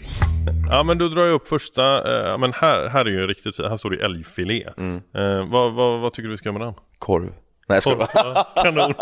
Ja 0.70 0.82
men 0.82 0.98
då 0.98 1.08
drar 1.08 1.24
jag 1.24 1.34
upp 1.34 1.48
första, 1.48 2.16
eh, 2.32 2.38
men 2.38 2.52
här, 2.52 2.88
här 2.88 3.04
är 3.04 3.10
ju 3.10 3.26
riktigt 3.26 3.56
fint, 3.56 3.68
här 3.68 3.76
står 3.76 3.90
det 3.90 4.04
älgfilé. 4.04 4.68
Mm. 4.76 4.96
Eh, 5.14 5.50
vad, 5.50 5.72
vad, 5.72 6.00
vad 6.00 6.12
tycker 6.12 6.28
du 6.28 6.30
vi 6.30 6.36
ska 6.36 6.48
göra 6.48 6.58
med 6.58 6.66
den? 6.66 6.74
Korv. 6.98 7.32
Nej 7.68 7.76
jag 7.76 7.82
ska 7.82 7.96
bara. 7.96 8.44
Kanon. 8.62 8.94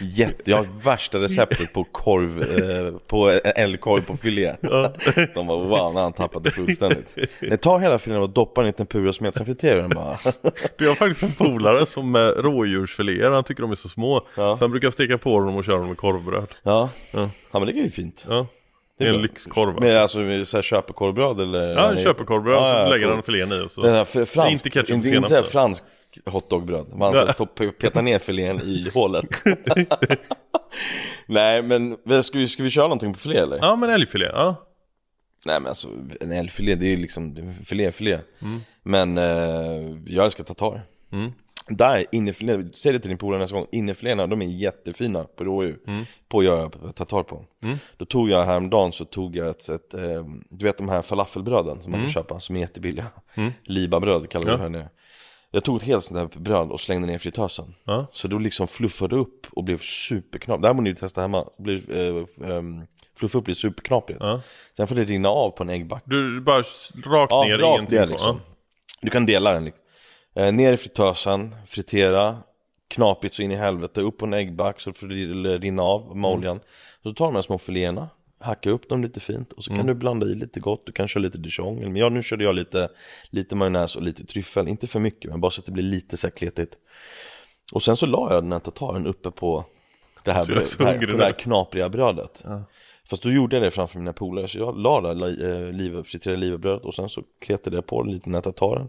Jätte, 0.00 0.50
jag 0.50 0.56
har 0.56 0.66
värsta 0.82 1.18
receptet 1.18 1.72
på 1.72 1.84
korv, 1.84 2.42
eh, 2.42 2.94
på 3.06 3.30
älgkorv 3.44 4.06
på 4.06 4.16
filé. 4.16 4.54
De 5.34 5.46
bara 5.46 5.58
wow, 5.58 5.94
när 5.94 6.00
han 6.00 6.12
tappat 6.12 6.44
det 6.44 6.50
fullständigt. 6.50 7.16
Nej, 7.40 7.58
ta 7.58 7.78
hela 7.78 7.98
filén 7.98 8.20
och 8.20 8.30
doppa 8.30 8.60
den 8.60 8.70
i 8.70 8.72
tempura 8.72 9.08
och 9.08 9.14
smet, 9.14 9.36
sen 9.36 9.46
friterar 9.46 9.80
den 9.80 9.90
bara. 9.90 10.16
Du 10.78 10.88
har 10.88 10.94
faktiskt 10.94 11.22
en 11.22 11.32
polare 11.32 11.86
som 11.86 12.10
med 12.10 12.34
rådjursfiléer, 12.38 13.30
han 13.30 13.44
tycker 13.44 13.62
de 13.62 13.70
är 13.70 13.74
så 13.74 13.88
små. 13.88 14.26
Ja. 14.36 14.56
Så 14.56 14.64
han 14.64 14.70
brukar 14.70 14.90
steka 14.90 15.18
på 15.18 15.40
dem 15.40 15.56
och 15.56 15.64
köra 15.64 15.78
dem 15.78 15.88
med 15.88 15.96
korvbröd. 15.96 16.48
Ja, 16.62 16.88
ja. 17.12 17.30
ja 17.52 17.58
men 17.58 17.66
det 17.66 17.72
är 17.72 17.82
ju 17.82 17.90
fint. 17.90 18.26
Ja. 18.28 18.46
Det 19.00 19.06
är 19.06 19.14
en 19.14 19.22
lyxkorv 19.22 19.80
Men 19.80 19.96
alltså 19.96 20.44
så 20.44 20.56
här, 20.56 20.62
köpekorvbröd 20.62 21.40
eller? 21.40 21.74
Ja, 21.74 21.96
köpekorvbröd 21.96 22.56
ja, 22.56 22.78
ja, 22.78 22.86
så 22.86 22.90
lägger 22.90 23.08
han 23.08 23.22
filén 23.22 23.52
i 23.52 23.66
och 23.66 23.70
så. 23.70 23.80
Den 23.80 23.94
här 23.94 24.24
fransk, 24.24 24.66
inte 24.66 24.70
ketchup 24.70 24.90
inte, 24.90 25.08
inte 25.08 25.42
fransk 25.42 25.84
hotdogbröd. 26.26 26.86
Man 26.94 27.14
ja. 27.14 27.32
stopp, 27.32 27.60
petar 27.78 28.02
ner 28.02 28.18
filén 28.18 28.60
i 28.60 28.90
hålet. 28.94 29.26
Nej 31.26 31.62
men 31.62 31.96
ska 32.22 32.38
vi, 32.38 32.48
ska 32.48 32.62
vi 32.62 32.70
köra 32.70 32.84
någonting 32.84 33.12
på 33.12 33.18
filé 33.18 33.36
eller? 33.36 33.56
Ja 33.56 33.76
men 33.76 33.90
älgfilé, 33.90 34.26
ja. 34.26 34.54
Nej 35.46 35.60
men 35.60 35.68
alltså 35.68 35.88
en 36.20 36.32
älgfilé 36.32 36.74
det 36.74 36.86
är 36.86 36.90
ju 36.90 36.96
liksom 36.96 37.54
filé 37.64 37.92
filé. 37.92 38.18
Mm. 38.42 38.60
Men 38.82 39.18
eh, 39.18 39.96
jag 40.06 40.24
älskar 40.24 40.44
tatar. 40.44 40.82
Mm. 41.12 41.32
Där, 41.68 42.06
innefilé, 42.12 42.64
säg 42.72 42.92
det 42.92 42.98
till 42.98 43.08
din 43.08 43.18
polare 43.18 43.40
nästa 43.40 43.56
gång, 43.56 43.66
innefiléerna 43.72 44.26
de 44.26 44.42
är 44.42 44.46
jättefina 44.46 45.24
på 45.24 45.44
rådjur 45.44 45.78
mm. 45.86 46.04
På 46.28 46.38
att 46.38 46.44
göra 46.44 46.68
tatar 46.92 47.22
på 47.22 47.44
mm. 47.62 47.78
Då 47.96 48.04
tog 48.04 48.30
jag 48.30 48.44
häromdagen 48.44 48.92
så 48.92 49.04
tog 49.04 49.36
jag 49.36 49.48
ett, 49.48 49.68
ett 49.68 49.94
eh, 49.94 50.24
du 50.48 50.64
vet 50.64 50.78
de 50.78 50.88
här 50.88 51.02
falafelbröden 51.02 51.82
som 51.82 51.90
man 51.90 52.00
kan 52.00 52.04
mm. 52.04 52.10
köpa 52.10 52.40
som 52.40 52.56
är 52.56 52.60
jättebilliga 52.60 53.06
mm. 53.34 53.52
Libabröd 53.64 54.30
kallar 54.30 54.46
vi 54.46 54.50
ja. 54.50 54.56
det 54.56 54.62
här 54.62 54.68
nere 54.68 54.88
jag 55.50 55.64
tog 55.64 55.76
ett 55.76 55.82
helt 55.82 56.04
sånt 56.04 56.32
där 56.32 56.40
bröd 56.40 56.70
och 56.70 56.80
slängde 56.80 57.06
ner 57.06 57.14
i 57.14 57.18
fritösen 57.18 57.74
ja. 57.84 58.06
Så 58.12 58.28
då 58.28 58.38
liksom 58.38 58.68
fluffade 58.68 59.16
upp 59.16 59.46
och 59.50 59.64
blev 59.64 59.78
superknapigt 59.78 60.62
Det 60.62 60.68
här 60.68 60.74
måste 60.74 60.90
ni 60.90 60.94
testa 60.94 61.20
hemma 61.20 61.44
blir, 61.58 61.90
eh, 61.90 62.50
eh, 62.50 62.62
Fluffa 63.16 63.38
upp 63.38 63.44
blir 63.44 63.54
superknapigt 63.54 64.18
ja. 64.20 64.40
Sen 64.76 64.86
får 64.86 64.94
det 64.94 65.04
rinna 65.04 65.28
av 65.28 65.50
på 65.50 65.62
en 65.62 65.70
äggback 65.70 66.02
Du 66.06 66.40
bara 66.40 66.62
rakt 67.04 67.32
ner, 67.32 67.58
ja, 67.58 67.58
rakt 67.58 67.90
ner 67.90 68.06
liksom. 68.06 68.40
Du 69.00 69.10
kan 69.10 69.26
dela 69.26 69.52
den 69.52 69.64
liksom. 69.64 69.82
Eh, 70.46 70.52
Ner 70.52 70.72
i 70.72 70.76
fritösen, 70.76 71.54
fritera 71.66 72.38
Knapigt 72.88 73.34
så 73.34 73.42
in 73.42 73.52
i 73.52 73.56
helvete, 73.56 74.00
upp 74.00 74.18
på 74.18 74.26
en 74.26 74.34
äggback 74.34 74.80
så 74.80 74.90
det 74.90 75.58
rinna 75.58 75.82
av 75.82 76.16
med 76.16 76.30
oljan. 76.30 76.56
Mm. 76.56 76.64
Så 77.02 77.12
tar 77.12 77.24
du 77.24 77.28
de 77.28 77.34
här 77.34 77.42
små 77.42 77.58
filéerna 77.58 78.08
hacka 78.40 78.70
upp 78.70 78.88
dem 78.88 79.02
lite 79.02 79.20
fint 79.20 79.52
och 79.52 79.64
så 79.64 79.70
mm. 79.70 79.78
kan 79.78 79.86
du 79.86 79.94
blanda 79.94 80.26
i 80.26 80.34
lite 80.34 80.60
gott, 80.60 80.86
du 80.86 80.92
kan 80.92 81.08
köra 81.08 81.22
lite 81.22 81.38
dijon. 81.38 81.78
Men 81.78 81.96
ja, 81.96 82.08
nu 82.08 82.22
körde 82.22 82.44
jag 82.44 82.54
lite, 82.54 82.88
lite 83.30 83.56
majonnäs 83.56 83.96
och 83.96 84.02
lite 84.02 84.26
tryffel, 84.26 84.68
inte 84.68 84.86
för 84.86 85.00
mycket 85.00 85.30
men 85.30 85.40
bara 85.40 85.50
så 85.50 85.60
att 85.60 85.66
det 85.66 85.72
blir 85.72 85.84
lite 85.84 86.16
så 86.16 86.26
här 86.26 86.32
kletigt. 86.32 86.76
Och 87.72 87.82
sen 87.82 87.96
så 87.96 88.06
la 88.06 88.34
jag 88.34 88.44
den 88.44 88.52
här 88.52 88.58
tartaren 88.58 89.06
uppe 89.06 89.30
på 89.30 89.64
det 90.24 90.32
här, 90.32 90.46
bröd, 90.46 90.66
det 90.78 90.84
här, 90.84 90.98
på 90.98 91.16
det 91.16 91.24
här 91.24 91.32
knapriga 91.32 91.88
brödet. 91.88 92.42
Ja. 92.44 92.62
Fast 93.04 93.22
då 93.22 93.30
gjorde 93.30 93.56
jag 93.56 93.62
det 93.62 93.70
framför 93.70 93.98
mina 93.98 94.12
polare 94.12 94.48
så 94.48 94.58
jag 94.58 94.78
la 94.78 95.00
det 95.00 95.56
äh, 95.66 95.72
liv, 95.72 96.02
friterade 96.02 96.40
livebrödet 96.40 96.84
och 96.84 96.94
sen 96.94 97.08
så 97.08 97.22
kletade 97.40 97.76
jag 97.76 97.86
på 97.86 98.02
lite 98.02 98.24
den 98.24 98.34
här 98.34 98.42
tartaren 98.42 98.88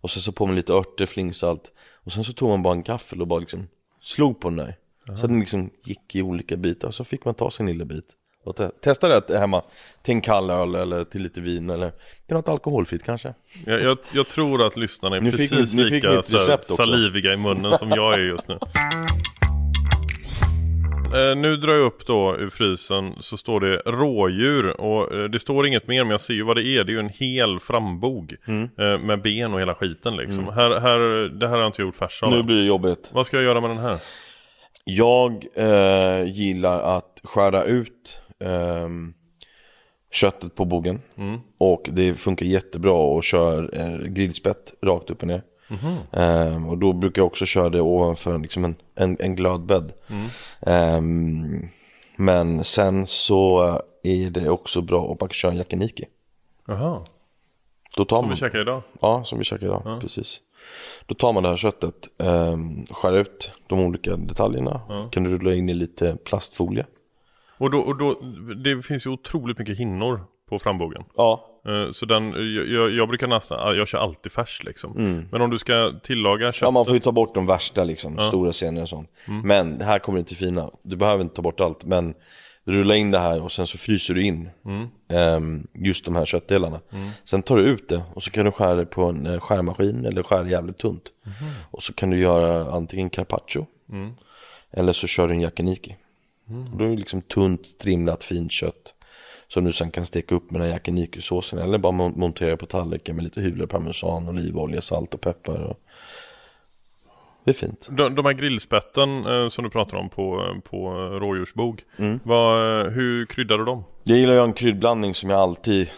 och 0.00 0.10
sen 0.10 0.22
så 0.22 0.32
på 0.32 0.46
med 0.46 0.56
lite 0.56 0.72
örter, 0.72 1.06
flingsalt. 1.06 1.72
Och 2.04 2.12
sen 2.12 2.24
så 2.24 2.32
tog 2.32 2.48
man 2.48 2.62
bara 2.62 2.74
en 2.74 2.82
gaffel 2.82 3.20
och 3.20 3.26
bara 3.26 3.40
liksom 3.40 3.68
slog 4.02 4.40
på 4.40 4.48
den 4.48 4.56
där. 4.56 4.76
Aha. 5.08 5.18
Så 5.18 5.24
att 5.24 5.30
den 5.30 5.40
liksom 5.40 5.70
gick 5.84 6.14
i 6.14 6.22
olika 6.22 6.56
bitar. 6.56 6.88
Och 6.88 6.94
så 6.94 7.04
fick 7.04 7.24
man 7.24 7.34
ta 7.34 7.50
sin 7.50 7.66
lilla 7.66 7.84
bit. 7.84 8.04
Och 8.44 8.56
te 8.56 8.68
testa 8.68 9.20
det 9.20 9.38
hemma. 9.38 9.62
Till 10.02 10.14
en 10.14 10.20
kall 10.20 10.50
öl 10.50 10.74
eller 10.74 11.04
till 11.04 11.22
lite 11.22 11.40
vin 11.40 11.70
eller 11.70 11.90
till 12.26 12.36
något 12.36 12.48
alkoholfritt 12.48 13.02
kanske. 13.02 13.34
Jag, 13.66 13.82
jag, 13.82 13.98
jag 14.12 14.28
tror 14.28 14.66
att 14.66 14.76
lyssnarna 14.76 15.16
är 15.16 15.20
nu 15.20 15.30
precis 15.30 15.74
ni, 15.74 15.84
lika 15.84 16.22
så, 16.22 16.58
saliviga 16.76 17.32
i 17.32 17.36
munnen 17.36 17.78
som 17.78 17.90
jag 17.90 18.14
är 18.14 18.18
just 18.18 18.48
nu 18.48 18.58
eh, 21.14 21.36
Nu 21.36 21.56
drar 21.56 21.72
jag 21.72 21.82
upp 21.82 22.06
då 22.06 22.36
ur 22.36 22.48
frysen 22.48 23.14
så 23.20 23.36
står 23.36 23.60
det 23.60 23.82
rådjur 23.86 24.80
och 24.80 25.14
eh, 25.14 25.24
det 25.24 25.38
står 25.38 25.66
inget 25.66 25.88
mer 25.88 26.04
men 26.04 26.10
jag 26.10 26.20
ser 26.20 26.34
ju 26.34 26.42
vad 26.42 26.56
det 26.56 26.62
är 26.62 26.84
Det 26.84 26.92
är 26.92 26.94
ju 26.94 27.00
en 27.00 27.08
hel 27.08 27.60
frambog 27.60 28.36
mm. 28.46 28.68
eh, 28.78 28.98
med 28.98 29.22
ben 29.22 29.54
och 29.54 29.60
hela 29.60 29.74
skiten 29.74 30.16
liksom 30.16 30.38
mm. 30.38 30.54
här, 30.54 30.80
här, 30.80 30.98
Det 31.28 31.48
här 31.48 31.54
har 31.54 31.62
jag 31.62 31.68
inte 31.68 31.82
gjort 31.82 31.96
färs 31.96 32.22
av 32.22 32.30
Nu 32.30 32.42
blir 32.42 32.56
det 32.56 32.66
jobbigt 32.66 33.10
Vad 33.14 33.26
ska 33.26 33.36
jag 33.36 33.44
göra 33.44 33.60
med 33.60 33.70
den 33.70 33.78
här? 33.78 33.98
Jag 34.84 35.46
eh, 35.54 36.28
gillar 36.28 36.96
att 36.96 37.20
skära 37.24 37.64
ut 37.64 38.20
um, 38.38 39.14
köttet 40.12 40.54
på 40.54 40.64
bogen. 40.64 41.00
Mm. 41.16 41.40
Och 41.58 41.88
det 41.92 42.14
funkar 42.14 42.46
jättebra 42.46 42.92
och 42.92 43.24
kör 43.24 43.68
grillspett 44.06 44.74
rakt 44.82 45.10
upp 45.10 45.22
och 45.22 45.28
ner. 45.28 45.42
Mm. 45.70 46.54
Um, 46.54 46.68
och 46.68 46.78
då 46.78 46.92
brukar 46.92 47.22
jag 47.22 47.26
också 47.26 47.46
köra 47.46 47.68
det 47.68 47.80
ovanför 47.80 48.38
liksom 48.38 48.64
en, 48.64 48.74
en, 48.94 49.16
en 49.20 49.36
glödbädd. 49.36 49.92
Mm. 50.08 50.28
Um, 50.96 51.68
men 52.16 52.64
sen 52.64 53.06
så 53.06 53.62
är 54.02 54.30
det 54.30 54.50
också 54.50 54.82
bra 54.82 55.12
att 55.12 55.18
bara 55.18 55.30
köra 55.30 55.52
en 55.52 55.58
yakiniki. 55.58 56.04
Jaha. 56.66 57.04
Då 57.96 58.04
tar 58.04 58.16
som 58.16 58.26
man, 58.26 58.30
vi 58.30 58.36
käkar 58.36 58.60
idag? 58.60 58.82
Ja, 59.00 59.24
som 59.24 59.38
vi 59.38 59.44
käkar 59.44 59.66
idag, 59.66 59.82
ja. 59.84 59.98
precis. 60.00 60.40
Då 61.06 61.14
tar 61.14 61.32
man 61.32 61.42
det 61.42 61.48
här 61.48 61.56
köttet, 61.56 62.08
um, 62.16 62.86
skär 62.90 63.12
ut 63.12 63.52
de 63.66 63.80
olika 63.80 64.16
detaljerna. 64.16 64.80
Ja. 64.88 65.08
Kan 65.12 65.22
du 65.22 65.30
rulla 65.30 65.54
in 65.54 65.68
i 65.68 65.74
lite 65.74 66.16
plastfolie. 66.24 66.86
Och 67.58 67.70
då, 67.70 67.78
och 67.78 67.96
då, 67.96 68.20
det 68.64 68.82
finns 68.82 69.06
ju 69.06 69.10
otroligt 69.10 69.58
mycket 69.58 69.78
hinnor 69.78 70.24
på 70.48 70.58
frambågen. 70.58 71.04
Ja. 71.16 71.49
Eh, 71.66 71.92
så 71.92 72.06
den, 72.06 72.34
jag, 72.72 72.90
jag 72.90 73.08
brukar 73.08 73.26
nästan, 73.26 73.76
jag 73.76 73.88
kör 73.88 73.98
alltid 73.98 74.32
färs 74.32 74.62
liksom. 74.64 74.96
Mm. 74.96 75.28
Men 75.32 75.40
om 75.40 75.50
du 75.50 75.58
ska 75.58 75.92
tillaga 76.02 76.52
köttet. 76.52 76.62
Ja 76.62 76.70
man 76.70 76.84
får 76.84 76.94
ju 76.94 77.00
ta 77.00 77.12
bort 77.12 77.34
de 77.34 77.46
värsta 77.46 77.84
liksom, 77.84 78.16
ja. 78.18 78.28
stora 78.28 78.52
scener 78.52 78.82
och 78.82 78.88
sånt. 78.88 79.10
Mm. 79.28 79.40
Men 79.40 79.80
här 79.80 79.98
kommer 79.98 80.18
det 80.18 80.24
till 80.24 80.36
fina, 80.36 80.70
du 80.82 80.96
behöver 80.96 81.22
inte 81.22 81.36
ta 81.36 81.42
bort 81.42 81.60
allt 81.60 81.84
men 81.84 82.14
rulla 82.64 82.96
in 82.96 83.10
det 83.10 83.18
här 83.18 83.42
och 83.42 83.52
sen 83.52 83.66
så 83.66 83.78
fryser 83.78 84.14
du 84.14 84.22
in 84.22 84.50
mm. 84.64 84.88
um, 85.08 85.66
just 85.74 86.04
de 86.04 86.16
här 86.16 86.24
köttdelarna. 86.24 86.80
Mm. 86.90 87.10
Sen 87.24 87.42
tar 87.42 87.56
du 87.56 87.62
ut 87.62 87.88
det 87.88 88.02
och 88.14 88.22
så 88.22 88.30
kan 88.30 88.44
du 88.44 88.52
skära 88.52 88.74
det 88.74 88.86
på 88.86 89.04
en 89.04 89.26
eh, 89.26 89.40
skärmaskin 89.40 90.04
eller 90.04 90.22
skära 90.22 90.48
jävligt 90.48 90.78
tunt. 90.78 91.02
Mm. 91.24 91.52
Och 91.70 91.82
så 91.82 91.92
kan 91.92 92.10
du 92.10 92.18
göra 92.18 92.72
antingen 92.72 93.10
carpaccio 93.10 93.66
mm. 93.92 94.10
eller 94.70 94.92
så 94.92 95.06
kör 95.06 95.28
du 95.28 95.34
en 95.34 95.40
yakiniki. 95.40 95.96
Mm. 96.48 96.78
Då 96.78 96.84
är 96.84 96.88
det 96.88 96.96
liksom 96.96 97.22
tunt, 97.22 97.66
strimlat, 97.66 98.24
fint 98.24 98.52
kött. 98.52 98.94
Som 99.52 99.64
du 99.64 99.72
sen 99.72 99.90
kan 99.90 100.06
steka 100.06 100.34
upp 100.34 100.50
med 100.50 100.60
den 100.60 100.68
här 100.68 100.74
yakiniku-såsen 100.74 101.58
eller 101.58 101.78
bara 101.78 101.92
montera 101.92 102.56
på 102.56 102.66
tallriken 102.66 103.16
med 103.16 103.24
lite 103.24 103.40
hyvlad 103.40 103.70
parmesan, 103.70 104.28
olivolja, 104.28 104.82
salt 104.82 105.14
och 105.14 105.20
peppar. 105.20 105.62
Och... 105.62 105.80
Det 107.44 107.50
är 107.50 107.54
fint. 107.54 107.88
De, 107.90 108.14
de 108.14 108.24
här 108.24 108.32
grillspetten 108.32 109.26
eh, 109.26 109.48
som 109.48 109.64
du 109.64 109.70
pratar 109.70 109.96
om 109.96 110.08
på, 110.08 110.56
på 110.64 110.90
rådjursbog. 110.94 111.82
Mm. 111.96 112.20
Vad, 112.22 112.86
hur 112.92 113.26
kryddar 113.26 113.58
du 113.58 113.64
dem? 113.64 113.84
Jag 114.04 114.18
gillar 114.18 114.34
göra 114.34 114.44
en 114.44 114.52
kryddblandning 114.52 115.14
som 115.14 115.30
jag 115.30 115.40
alltid 115.40 115.90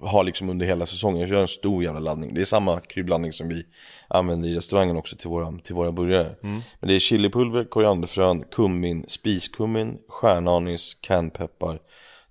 ha 0.00 0.22
liksom 0.22 0.50
under 0.50 0.66
hela 0.66 0.86
säsongen. 0.86 1.20
Jag 1.20 1.28
kör 1.28 1.40
en 1.40 1.48
stor 1.48 1.84
jävla 1.84 2.00
laddning. 2.00 2.34
Det 2.34 2.40
är 2.40 2.44
samma 2.44 2.80
kryddblandning 2.80 3.32
som 3.32 3.48
vi 3.48 3.66
använder 4.08 4.48
i 4.48 4.54
restaurangen 4.54 4.96
också 4.96 5.16
till 5.16 5.28
våra, 5.28 5.58
till 5.58 5.74
våra 5.74 5.92
burgare. 5.92 6.34
Mm. 6.42 6.60
Men 6.80 6.88
det 6.88 6.94
är 6.94 6.98
chilipulver, 6.98 7.64
korianderfrön, 7.64 8.44
kummin, 8.50 9.04
spiskummin, 9.08 9.98
stjärnanis, 10.08 10.96
canpeppar, 11.00 11.78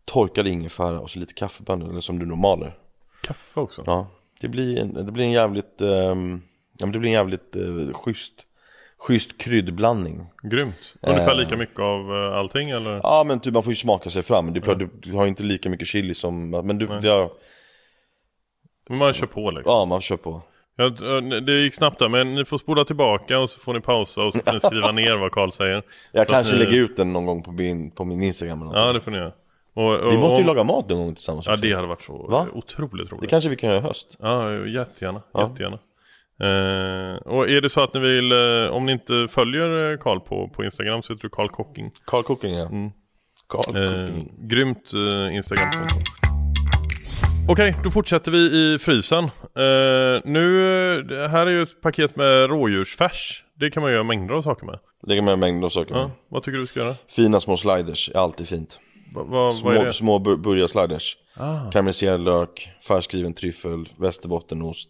torkad 0.05 0.47
ingefära 0.47 0.99
och 0.99 1.11
så 1.11 1.19
lite 1.19 1.33
kaffebönor, 1.33 1.89
eller 1.89 1.99
som 1.99 2.19
du 2.19 2.25
normaler. 2.25 2.77
Kaffe 3.21 3.59
också? 3.59 3.83
Ja, 3.85 4.07
det 4.41 4.47
blir 4.47 4.79
en, 4.79 4.93
det 4.93 5.11
blir 5.11 5.25
en 5.25 5.31
jävligt, 5.31 5.81
um, 5.81 6.41
ja, 6.77 6.85
men 6.85 6.91
det 6.91 6.99
blir 6.99 7.09
en 7.09 7.13
jävligt 7.13 7.55
uh, 7.55 7.93
schysst 7.93 8.47
schysst 8.97 9.37
kryddblandning. 9.37 10.25
Grymt. 10.43 10.95
Ungefär 11.01 11.35
lika 11.35 11.57
mycket 11.57 11.79
av 11.79 12.11
uh, 12.11 12.35
allting 12.35 12.69
eller? 12.69 12.99
Ja 13.03 13.23
men 13.23 13.39
typ 13.39 13.53
man 13.53 13.63
får 13.63 13.71
ju 13.71 13.75
smaka 13.75 14.09
sig 14.09 14.23
fram. 14.23 14.55
Är 14.55 14.59
klart, 14.59 14.75
mm. 14.75 14.89
du, 14.93 15.09
du 15.09 15.17
har 15.17 15.27
inte 15.27 15.43
lika 15.43 15.69
mycket 15.69 15.87
chili 15.87 16.13
som, 16.13 16.49
men 16.49 16.77
du, 16.77 16.87
det, 16.87 17.29
men 18.89 18.97
man 18.97 19.13
kör 19.13 19.27
på 19.27 19.51
liksom. 19.51 19.73
Ja, 19.73 19.85
man 19.85 20.01
kör 20.01 20.17
på. 20.17 20.41
Ja, 20.75 20.89
det 21.41 21.61
gick 21.61 21.73
snabbt 21.73 21.99
där, 21.99 22.09
men 22.09 22.35
ni 22.35 22.45
får 22.45 22.57
spola 22.57 22.85
tillbaka 22.85 23.39
och 23.39 23.49
så 23.49 23.59
får 23.59 23.73
ni 23.73 23.81
pausa 23.81 24.23
och 24.23 24.33
så 24.33 24.39
får 24.39 24.53
ni 24.53 24.59
skriva 24.59 24.91
ner 24.91 25.17
vad 25.17 25.31
Karl 25.31 25.51
säger. 25.51 25.83
Jag 26.11 26.27
kanske 26.27 26.55
ni... 26.55 26.63
lägger 26.63 26.77
ut 26.77 26.97
den 26.97 27.13
någon 27.13 27.25
gång 27.25 27.43
på 27.43 27.51
min, 27.51 27.91
på 27.91 28.05
min 28.05 28.23
Instagram 28.23 28.61
eller 28.61 28.79
Ja, 28.79 28.93
det 28.93 29.01
får 29.01 29.11
ni 29.11 29.17
göra. 29.17 29.31
Och, 29.73 29.95
och, 29.95 30.13
Vi 30.13 30.17
måste 30.17 30.39
ju 30.39 30.47
laga 30.47 30.63
mat 30.63 30.89
någon 30.89 30.97
gång 30.97 31.15
tillsammans 31.15 31.45
Ja, 31.47 31.55
det 31.55 31.73
hade 31.73 31.87
varit 31.87 32.01
så 32.01 32.27
Va? 32.27 32.47
otroligt 32.53 33.11
roligt. 33.11 33.21
Det 33.21 33.27
kanske 33.27 33.49
vi 33.49 33.55
kan 33.55 33.69
göra 33.69 33.79
i 33.79 33.81
höst. 33.81 34.17
Ja, 34.19 34.51
jättegärna. 34.51 35.21
Ja. 35.33 35.49
jättegärna. 35.49 35.79
Eh, 36.39 37.15
och 37.15 37.49
är 37.49 37.61
det 37.61 37.69
så 37.69 37.81
att 37.81 37.93
ni 37.93 37.99
vill, 37.99 38.31
eh, 38.31 38.71
om 38.71 38.85
ni 38.85 38.91
inte 38.91 39.27
följer 39.29 39.91
eh, 39.91 39.97
Karl 39.97 40.19
på, 40.19 40.47
på 40.47 40.63
Instagram 40.63 41.01
så 41.01 41.13
heter 41.13 41.21
du 41.21 41.29
Karl 41.29 41.49
Cooking. 41.49 41.91
Karl 42.05 42.23
Cooking, 42.23 42.53
ja. 42.53 42.65
Mm. 42.65 42.91
Karl 43.47 43.63
Cooking. 43.63 44.29
Eh, 44.39 44.47
grymt 44.47 44.93
eh, 44.93 45.35
Instagram-konto. 45.35 45.95
Okej, 47.49 47.75
då 47.83 47.91
fortsätter 47.91 48.31
vi 48.31 48.37
i 48.37 48.79
frysen. 48.79 49.23
Uh, 49.23 50.21
nu, 50.23 51.27
här 51.29 51.47
är 51.47 51.51
ju 51.51 51.61
ett 51.61 51.81
paket 51.81 52.15
med 52.15 52.49
rådjursfärs. 52.49 53.43
Det 53.59 53.71
kan 53.71 53.83
man 53.83 53.91
göra 53.91 54.03
mängder 54.03 54.33
av 54.33 54.41
saker 54.41 54.65
med. 54.65 54.79
Det 55.07 55.15
kan 55.15 55.25
man 55.25 55.31
göra 55.31 55.39
mängder 55.39 55.65
av 55.65 55.69
saker 55.69 55.93
med. 55.93 56.09
vad 56.29 56.43
tycker 56.43 56.55
du 56.55 56.61
vi 56.61 56.67
ska 56.67 56.79
göra? 56.79 56.95
Fina 57.09 57.39
små 57.39 57.57
sliders 57.57 58.09
är 58.09 58.19
alltid 58.19 58.47
fint. 58.47 58.79
Va, 59.13 59.23
va, 59.23 59.53
små, 59.53 59.69
vad? 59.71 59.95
Små 59.95 60.19
burgarsliders. 60.19 61.17
Ah. 61.33 61.71
Karamelliserad 61.71 62.19
lök, 62.19 62.69
färskriven 62.87 63.33
tryffel, 63.33 63.89
västerbottenost. 63.97 64.89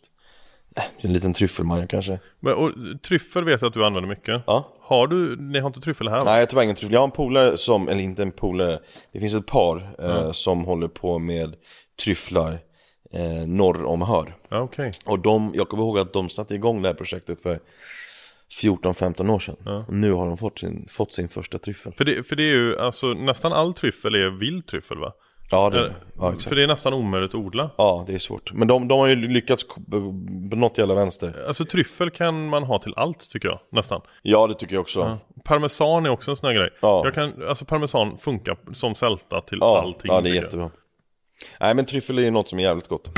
Äh, 0.75 0.83
en 0.97 1.13
liten 1.13 1.33
tryffelmaja 1.33 1.87
kanske. 1.87 2.19
Men, 2.39 2.53
och, 2.53 2.71
tryffel 3.01 3.43
vet 3.43 3.61
jag 3.61 3.67
att 3.67 3.73
du 3.73 3.85
använder 3.85 4.09
mycket. 4.09 4.41
Ja. 4.47 4.73
Har 4.81 5.07
du, 5.07 5.35
ni 5.35 5.59
har 5.59 5.67
inte 5.67 5.81
tryffel 5.81 6.07
här? 6.07 6.25
Nej, 6.25 6.33
jag 6.33 6.41
har 6.41 6.45
tyvärr 6.45 6.63
ingen 6.63 6.75
tryffel. 6.75 6.93
Jag 6.93 6.99
har 6.99 7.07
en 7.07 7.11
polare 7.11 7.57
som, 7.57 7.89
eller 7.89 8.03
inte 8.03 8.21
en 8.21 8.31
polare. 8.31 8.79
Det 9.11 9.19
finns 9.19 9.33
ett 9.33 9.45
par 9.45 9.95
mm. 9.99 10.11
eh, 10.11 10.31
som 10.31 10.65
håller 10.65 10.87
på 10.87 11.19
med 11.19 11.55
tryfflar 12.03 12.59
eh, 13.13 13.47
norr 13.47 13.83
om 13.85 14.01
Hör. 14.01 14.35
Okay. 14.51 14.91
Och 15.05 15.19
de, 15.19 15.51
jag 15.55 15.69
kommer 15.69 15.83
ihåg 15.83 15.99
att 15.99 16.13
de 16.13 16.29
satte 16.29 16.55
igång 16.55 16.81
det 16.81 16.89
här 16.89 16.95
projektet 16.95 17.41
för 17.41 17.59
14-15 18.61 19.29
år 19.29 19.39
sedan. 19.39 19.55
Ja. 19.65 19.85
Och 19.87 19.93
nu 19.93 20.11
har 20.11 20.27
de 20.27 20.37
fått 20.37 20.59
sin, 20.59 20.87
fått 20.89 21.13
sin 21.13 21.29
första 21.29 21.57
tryffel. 21.57 21.93
För 21.97 22.05
det, 22.05 22.27
för 22.27 22.35
det 22.35 22.43
är 22.43 22.55
ju, 22.55 22.79
alltså 22.79 23.07
nästan 23.07 23.53
all 23.53 23.73
tryffel 23.73 24.15
är 24.15 24.29
vild 24.29 24.67
tryffel 24.67 24.97
va? 24.97 25.13
Ja, 25.51 25.69
det, 25.69 25.93
ja 26.17 26.29
exakt. 26.29 26.49
För 26.49 26.55
det 26.55 26.63
är 26.63 26.67
nästan 26.67 26.93
omöjligt 26.93 27.29
att 27.29 27.35
odla. 27.35 27.69
Ja, 27.77 28.03
det 28.07 28.13
är 28.13 28.19
svårt. 28.19 28.53
Men 28.53 28.67
de, 28.67 28.87
de 28.87 28.99
har 28.99 29.07
ju 29.07 29.15
lyckats 29.15 29.67
på 29.67 30.55
något 30.55 30.77
jävla 30.77 30.95
vänster. 30.95 31.33
Alltså 31.47 31.65
tryffel 31.65 32.09
kan 32.09 32.49
man 32.49 32.63
ha 32.63 32.79
till 32.79 32.93
allt 32.95 33.29
tycker 33.29 33.47
jag, 33.47 33.59
nästan. 33.69 34.01
Ja, 34.21 34.47
det 34.47 34.53
tycker 34.53 34.73
jag 34.73 34.81
också. 34.81 34.99
Ja. 34.99 35.17
Parmesan 35.43 36.05
är 36.05 36.09
också 36.09 36.31
en 36.31 36.37
sån 36.37 36.47
här 36.47 36.55
grej. 36.55 36.69
Ja. 36.81 37.01
Jag 37.05 37.13
kan, 37.13 37.31
alltså 37.49 37.65
parmesan 37.65 38.17
funkar 38.17 38.57
som 38.73 38.95
sälta 38.95 39.41
till 39.41 39.57
ja, 39.61 39.81
allting. 39.81 40.11
Ja, 40.13 40.21
det 40.21 40.29
är 40.29 40.33
jättebra. 40.33 40.63
Jag. 40.63 40.71
Nej 41.59 41.75
men 41.75 41.85
tryffel 41.85 42.17
är 42.17 42.23
ju 42.23 42.31
något 42.31 42.49
som 42.49 42.59
är 42.59 42.63
jävligt 42.63 42.87
gott. 42.87 43.09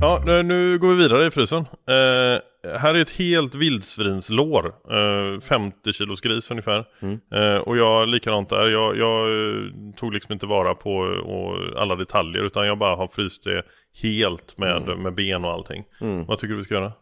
Ja, 0.00 0.22
nu 0.44 0.78
går 0.78 0.88
vi 0.88 0.94
vidare 0.94 1.26
i 1.26 1.30
frysen. 1.30 1.60
Eh, 1.88 2.40
här 2.62 2.94
är 2.94 3.02
ett 3.02 3.10
helt 3.10 3.54
vildsvinslår. 3.54 4.74
Eh, 4.90 5.40
50 5.40 5.92
kilos 5.92 6.20
gris 6.20 6.50
ungefär. 6.50 6.84
Mm. 7.00 7.20
Eh, 7.34 7.58
och 7.60 7.76
jag 7.76 8.08
likadant 8.08 8.48
där. 8.48 8.68
Jag, 8.68 8.96
jag 8.96 9.28
eh, 9.28 9.62
tog 9.96 10.12
liksom 10.14 10.32
inte 10.32 10.46
vara 10.46 10.74
på 10.74 10.96
och, 11.24 11.80
alla 11.80 11.96
detaljer 11.96 12.42
utan 12.42 12.66
jag 12.66 12.78
bara 12.78 12.96
har 12.96 13.08
fryst 13.08 13.44
det 13.44 13.62
helt 14.02 14.58
med, 14.58 14.82
mm. 14.82 15.02
med 15.02 15.14
ben 15.14 15.44
och 15.44 15.50
allting. 15.50 15.84
Mm. 16.00 16.24
Vad 16.24 16.38
tycker 16.38 16.52
du 16.52 16.56
vi 16.56 16.64
ska 16.64 16.74
göra? 16.74 16.92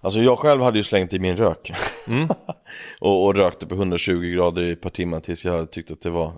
Alltså 0.00 0.20
jag 0.20 0.38
själv 0.38 0.62
hade 0.62 0.78
ju 0.78 0.82
slängt 0.82 1.12
i 1.12 1.18
min 1.18 1.36
rök 1.36 1.72
mm. 2.08 2.28
och, 3.00 3.24
och 3.24 3.34
rökte 3.34 3.66
på 3.66 3.74
120 3.74 4.20
grader 4.20 4.62
i 4.62 4.72
ett 4.72 4.80
par 4.80 4.90
timmar 4.90 5.20
tills 5.20 5.44
jag 5.44 5.52
hade 5.52 5.66
tyckt 5.66 5.90
att 5.90 6.00
det 6.00 6.10
var 6.10 6.32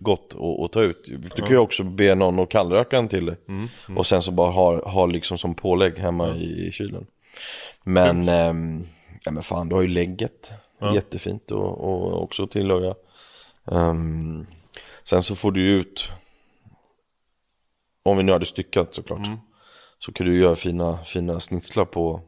gott 0.00 0.34
att, 0.34 0.64
att 0.64 0.72
ta 0.72 0.82
ut 0.82 1.10
Du 1.36 1.42
kan 1.42 1.50
ju 1.50 1.58
också 1.58 1.82
be 1.82 2.14
någon 2.14 2.38
att 2.38 2.48
kallröka 2.48 2.98
en 2.98 3.08
till 3.08 3.26
det 3.26 3.36
mm. 3.48 3.68
Mm. 3.88 3.98
Och 3.98 4.06
sen 4.06 4.22
så 4.22 4.32
bara 4.32 4.50
ha, 4.50 4.90
ha 4.90 5.06
liksom 5.06 5.38
som 5.38 5.54
pålägg 5.54 5.98
hemma 5.98 6.36
i, 6.36 6.68
i 6.68 6.72
kylen 6.72 7.06
Men, 7.82 8.28
ähm, 8.28 8.86
ja 9.24 9.30
men 9.32 9.42
fan 9.42 9.68
du 9.68 9.74
har 9.74 9.82
ju 9.82 9.88
lägget 9.88 10.52
ja. 10.78 10.94
Jättefint 10.94 11.50
och, 11.50 11.80
och 11.80 12.22
också 12.22 12.46
tillaga 12.46 12.94
um, 13.64 14.46
Sen 15.04 15.22
så 15.22 15.36
får 15.36 15.52
du 15.52 15.70
ut 15.70 16.08
Om 18.02 18.16
vi 18.16 18.22
nu 18.22 18.32
hade 18.32 18.46
styckat 18.46 18.94
såklart 18.94 19.26
mm. 19.26 19.38
Så 19.98 20.12
kan 20.12 20.26
du 20.26 20.38
göra 20.38 20.56
fina, 20.56 20.98
fina 21.04 21.40
snitslar 21.40 21.84
på 21.84 22.22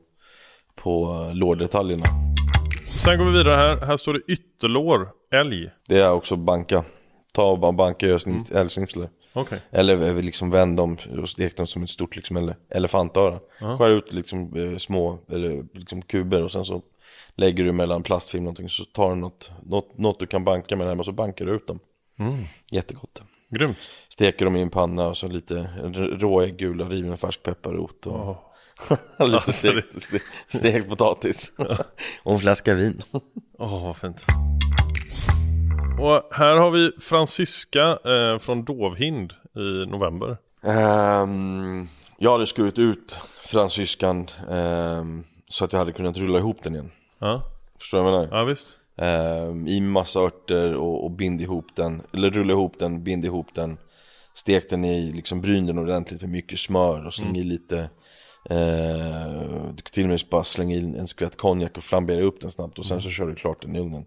på 0.76 1.30
lårdetaljerna. 1.34 2.04
Sen 3.04 3.18
går 3.18 3.24
vi 3.24 3.30
vidare 3.30 3.54
här. 3.54 3.86
Här 3.86 3.96
står 3.96 4.14
det 4.14 4.20
ytterlår, 4.28 5.08
älg. 5.30 5.70
Det 5.88 6.00
är 6.00 6.12
också 6.12 6.36
banka. 6.36 6.84
Ta 7.32 7.50
och 7.50 7.74
banka 7.74 8.06
och 8.06 8.10
gör 8.10 8.28
mm. 8.28 8.44
älgsnitslar. 8.54 9.08
Okay. 9.36 9.58
Eller 9.70 10.22
liksom 10.22 10.50
vänd 10.50 10.76
dem 10.76 10.96
och 11.22 11.28
stek 11.28 11.56
dem 11.56 11.66
som 11.66 11.82
ett 11.82 11.90
stort 11.90 12.16
liksom, 12.16 12.54
elefantöra. 12.68 13.34
Uh 13.34 13.40
-huh. 13.58 13.78
Skär 13.78 13.90
ut 13.90 14.12
liksom 14.12 14.56
eh, 14.56 14.78
små 14.78 15.18
eller 15.28 15.64
liksom 15.72 16.02
kuber 16.02 16.42
och 16.42 16.52
sen 16.52 16.64
så 16.64 16.82
lägger 17.34 17.64
du 17.64 17.72
mellan 17.72 18.02
plastfilm 18.02 18.44
någonting 18.44 18.68
så 18.68 18.84
tar 18.84 19.10
du 19.10 19.16
något, 19.16 19.50
något, 19.62 19.98
något 19.98 20.20
du 20.20 20.26
kan 20.26 20.44
banka 20.44 20.76
med 20.76 20.86
hemma 20.86 21.04
så 21.04 21.12
bankar 21.12 21.46
du 21.46 21.54
ut 21.54 21.66
dem. 21.66 21.78
Mm. 22.18 22.44
Jättegott. 22.70 23.22
Grymt. 23.48 23.76
Steker 24.08 24.44
dem 24.44 24.56
i 24.56 24.62
en 24.62 24.70
panna 24.70 25.06
och 25.06 25.16
så 25.16 25.28
lite 25.28 25.54
råägg, 26.20 26.56
gula, 26.56 26.84
riven 26.84 27.16
färskpepparrot 27.16 28.06
och 28.06 28.36
oh. 29.18 29.28
Lite 29.28 29.52
stekt, 29.52 30.02
stekt, 30.02 30.24
stekt 30.48 30.88
potatis 30.88 31.52
och 32.22 32.32
en 32.32 32.38
flaska 32.38 32.74
vin. 32.74 33.02
Åh, 33.12 33.22
oh, 33.58 33.84
vad 33.84 33.96
fint. 33.96 34.24
Och 35.98 36.22
här 36.30 36.56
har 36.56 36.70
vi 36.70 36.92
fransyska 37.00 37.98
eh, 38.04 38.38
från 38.38 38.64
Dovhind 38.64 39.32
i 39.54 39.86
november. 39.90 40.36
Um, 40.62 41.88
jag 42.18 42.32
hade 42.32 42.46
skurit 42.46 42.78
ut 42.78 43.20
fransyskan 43.42 44.30
um, 44.48 45.24
så 45.48 45.64
att 45.64 45.72
jag 45.72 45.78
hade 45.78 45.92
kunnat 45.92 46.16
rulla 46.16 46.38
ihop 46.38 46.62
den 46.62 46.74
igen. 46.74 46.90
Ja. 47.18 47.42
Förstår 47.78 47.98
du 47.98 48.04
vad 48.04 48.12
jag 48.12 48.20
menar? 48.20 48.38
Ja, 48.38 48.44
visst. 48.44 48.66
Um, 48.96 49.68
I 49.68 49.80
massa 49.80 50.20
örter 50.20 50.74
och, 50.74 51.04
och 51.04 51.10
bind 51.10 51.40
ihop 51.40 51.66
den, 51.74 52.02
eller 52.12 52.30
rulla 52.30 52.52
ihop 52.52 52.78
den, 52.78 53.04
bind 53.04 53.24
ihop 53.24 53.54
den. 53.54 53.78
Stek 54.34 54.70
den 54.70 54.84
i 54.84 55.12
liksom 55.12 55.40
bryn 55.40 55.66
den 55.66 55.78
ordentligt 55.78 56.20
med 56.20 56.30
mycket 56.30 56.58
smör 56.58 57.06
och 57.06 57.14
släng 57.14 57.28
mm. 57.28 57.40
i 57.40 57.44
lite 57.44 57.88
Eh, 58.50 59.72
du 59.74 59.82
kan 59.82 59.92
till 59.92 60.02
och 60.02 60.08
med 60.08 60.20
bara 60.30 60.44
slänga 60.44 60.76
in 60.76 60.94
en 60.94 61.06
skvätt 61.06 61.36
konjak 61.36 61.76
och 61.76 61.82
flambera 61.82 62.22
upp 62.22 62.40
den 62.40 62.50
snabbt 62.50 62.78
och 62.78 62.86
sen 62.86 63.02
så 63.02 63.10
kör 63.10 63.26
du 63.26 63.34
klart 63.34 63.62
den 63.62 63.76
i 63.76 63.78
ugnen. 63.78 64.04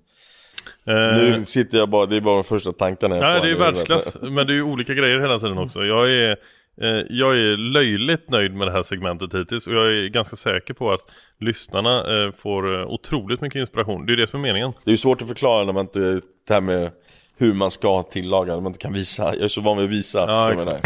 Eh, 0.85 0.93
nu 0.95 1.45
sitter 1.45 1.77
jag 1.77 1.89
bara, 1.89 2.05
det 2.05 2.15
är 2.15 2.21
bara 2.21 2.35
de 2.35 2.43
första 2.43 2.71
tankarna 2.71 3.15
jag 3.15 3.23
Nej 3.23 3.41
det 3.41 3.49
är 3.51 3.55
världsklass, 3.55 4.17
men 4.21 4.47
det 4.47 4.53
är 4.53 4.55
ju 4.55 4.63
olika 4.63 4.93
grejer 4.93 5.19
hela 5.19 5.39
tiden 5.39 5.57
också. 5.57 5.85
Jag 5.85 6.11
är, 6.11 6.37
eh, 6.81 7.01
jag 7.09 7.37
är 7.37 7.57
löjligt 7.57 8.29
nöjd 8.29 8.53
med 8.53 8.67
det 8.67 8.71
här 8.71 8.83
segmentet 8.83 9.33
hittills 9.33 9.67
och 9.67 9.73
jag 9.73 9.93
är 9.93 10.07
ganska 10.07 10.35
säker 10.35 10.73
på 10.73 10.91
att 10.91 11.01
lyssnarna 11.39 12.23
eh, 12.23 12.31
får 12.37 12.85
otroligt 12.85 13.41
mycket 13.41 13.59
inspiration. 13.59 14.05
Det 14.05 14.13
är 14.13 14.17
det 14.17 14.27
som 14.27 14.39
är 14.39 14.43
meningen. 14.43 14.73
Det 14.83 14.89
är 14.89 14.93
ju 14.93 14.97
svårt 14.97 15.21
att 15.21 15.27
förklara 15.27 15.65
när 15.65 15.73
man 15.73 15.85
inte, 15.85 15.99
det 16.47 16.53
här 16.53 16.61
med 16.61 16.91
hur 17.37 17.53
man 17.53 17.71
ska 17.71 18.03
tillaga, 18.03 18.53
när 18.53 18.61
man 18.61 18.69
inte 18.69 18.79
kan 18.79 18.93
visa. 18.93 19.35
Jag 19.35 19.43
är 19.43 19.47
så 19.47 19.61
van 19.61 19.77
vid 19.77 19.85
att 19.85 19.91
visa. 19.91 20.19
Ja, 20.19 20.53
exakt 20.53 20.85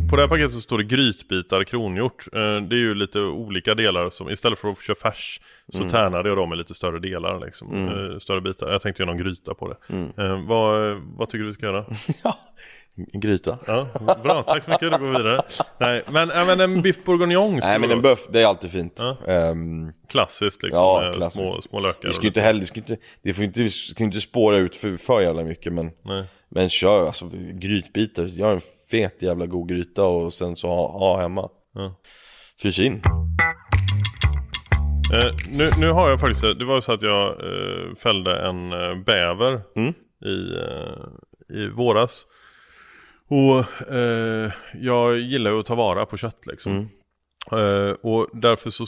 på, 0.00 0.08
på 0.08 0.16
det 0.16 0.22
här 0.22 0.28
paketet 0.28 0.52
så 0.52 0.60
står 0.60 0.78
det 0.78 0.84
grytbitar 0.84 1.64
kronhjort. 1.64 2.26
Eh, 2.32 2.38
det 2.38 2.76
är 2.76 2.78
ju 2.78 2.94
lite 2.94 3.20
olika 3.20 3.74
delar 3.74 4.10
som 4.10 4.30
istället 4.30 4.58
för 4.58 4.70
att 4.70 4.82
köra 4.82 4.96
färs 4.96 5.40
så 5.72 5.78
mm. 5.78 5.90
tärnade 5.90 6.28
jag 6.28 6.38
dem 6.38 6.48
med 6.48 6.58
lite 6.58 6.74
större 6.74 6.98
delar 6.98 7.40
liksom. 7.40 7.74
Mm. 7.74 8.12
Eh, 8.12 8.18
större 8.18 8.40
bitar. 8.40 8.72
Jag 8.72 8.82
tänkte 8.82 9.02
göra 9.02 9.12
någon 9.12 9.22
gryta 9.22 9.54
på 9.54 9.68
det. 9.68 9.94
Mm. 9.94 10.12
Eh, 10.16 10.46
vad, 10.46 10.96
vad 11.16 11.28
tycker 11.28 11.42
du 11.42 11.46
vi 11.46 11.52
ska 11.52 11.66
göra? 11.66 11.84
ja, 12.24 12.38
en 13.12 13.20
gryta. 13.20 13.58
Ja, 13.66 13.86
bra, 14.22 14.42
tack 14.42 14.64
så 14.64 14.70
mycket, 14.70 14.92
du 14.92 14.98
går 14.98 15.18
vidare. 15.18 15.42
Nej, 15.78 16.02
men 16.10 16.30
även 16.30 16.60
en 16.60 16.82
biff 16.82 17.04
bourguignon. 17.04 17.56
Nej, 17.56 17.78
men 17.78 17.90
en 17.90 18.02
buff, 18.02 18.26
det 18.30 18.40
är 18.40 18.46
alltid 18.46 18.70
fint. 18.70 19.00
Ja. 19.26 19.50
Um, 19.50 19.92
klassiskt 20.08 20.62
liksom, 20.62 20.82
ja, 20.82 21.12
klassiskt. 21.14 21.44
Små, 21.44 21.62
små 21.62 21.80
lökar. 21.80 22.08
Det 22.08 22.14
ska 22.14 22.26
inte 22.26 22.40
heller, 22.40 22.60
det 22.60 22.66
ska 22.66 22.80
inte, 22.80 22.96
det 23.22 23.32
får 23.32 23.44
inte, 23.44 23.70
ska 23.70 24.04
inte 24.04 24.20
spåra 24.20 24.56
ut 24.56 24.76
för, 24.76 24.96
för 24.96 25.20
jävla 25.20 25.42
mycket, 25.44 25.72
men, 25.72 25.90
Nej. 26.02 26.24
men 26.48 26.70
kör, 26.70 27.06
alltså 27.06 27.30
grytbitar, 27.52 28.24
gör 28.24 28.52
en 28.52 28.60
fet 28.90 29.22
jävla 29.22 29.46
god 29.46 29.68
gryta 29.68 30.04
och 30.04 30.32
sen 30.32 30.56
så 30.56 30.68
ha, 30.68 30.98
ha 30.98 31.20
hemma. 31.20 31.48
Ja. 31.74 31.94
Frys 32.60 32.78
in. 32.78 33.02
Eh, 35.14 35.34
nu, 35.50 35.70
nu 35.80 35.90
har 35.90 36.10
jag 36.10 36.20
faktiskt, 36.20 36.42
det 36.58 36.64
var 36.64 36.80
så 36.80 36.92
att 36.92 37.02
jag 37.02 37.28
eh, 37.28 37.94
fällde 37.94 38.38
en 38.38 38.72
eh, 38.72 38.94
bäver 38.94 39.60
mm. 39.76 39.94
i, 40.24 40.54
eh, 40.54 41.58
i 41.58 41.68
våras. 41.68 42.26
Och 43.28 43.92
eh, 43.92 44.52
jag 44.74 45.18
gillar 45.18 45.50
ju 45.50 45.60
att 45.60 45.66
ta 45.66 45.74
vara 45.74 46.06
på 46.06 46.16
kött 46.16 46.46
liksom. 46.46 46.72
Mm. 46.72 46.88
Eh, 47.52 47.94
och 48.02 48.28
därför 48.32 48.70
så 48.70 48.84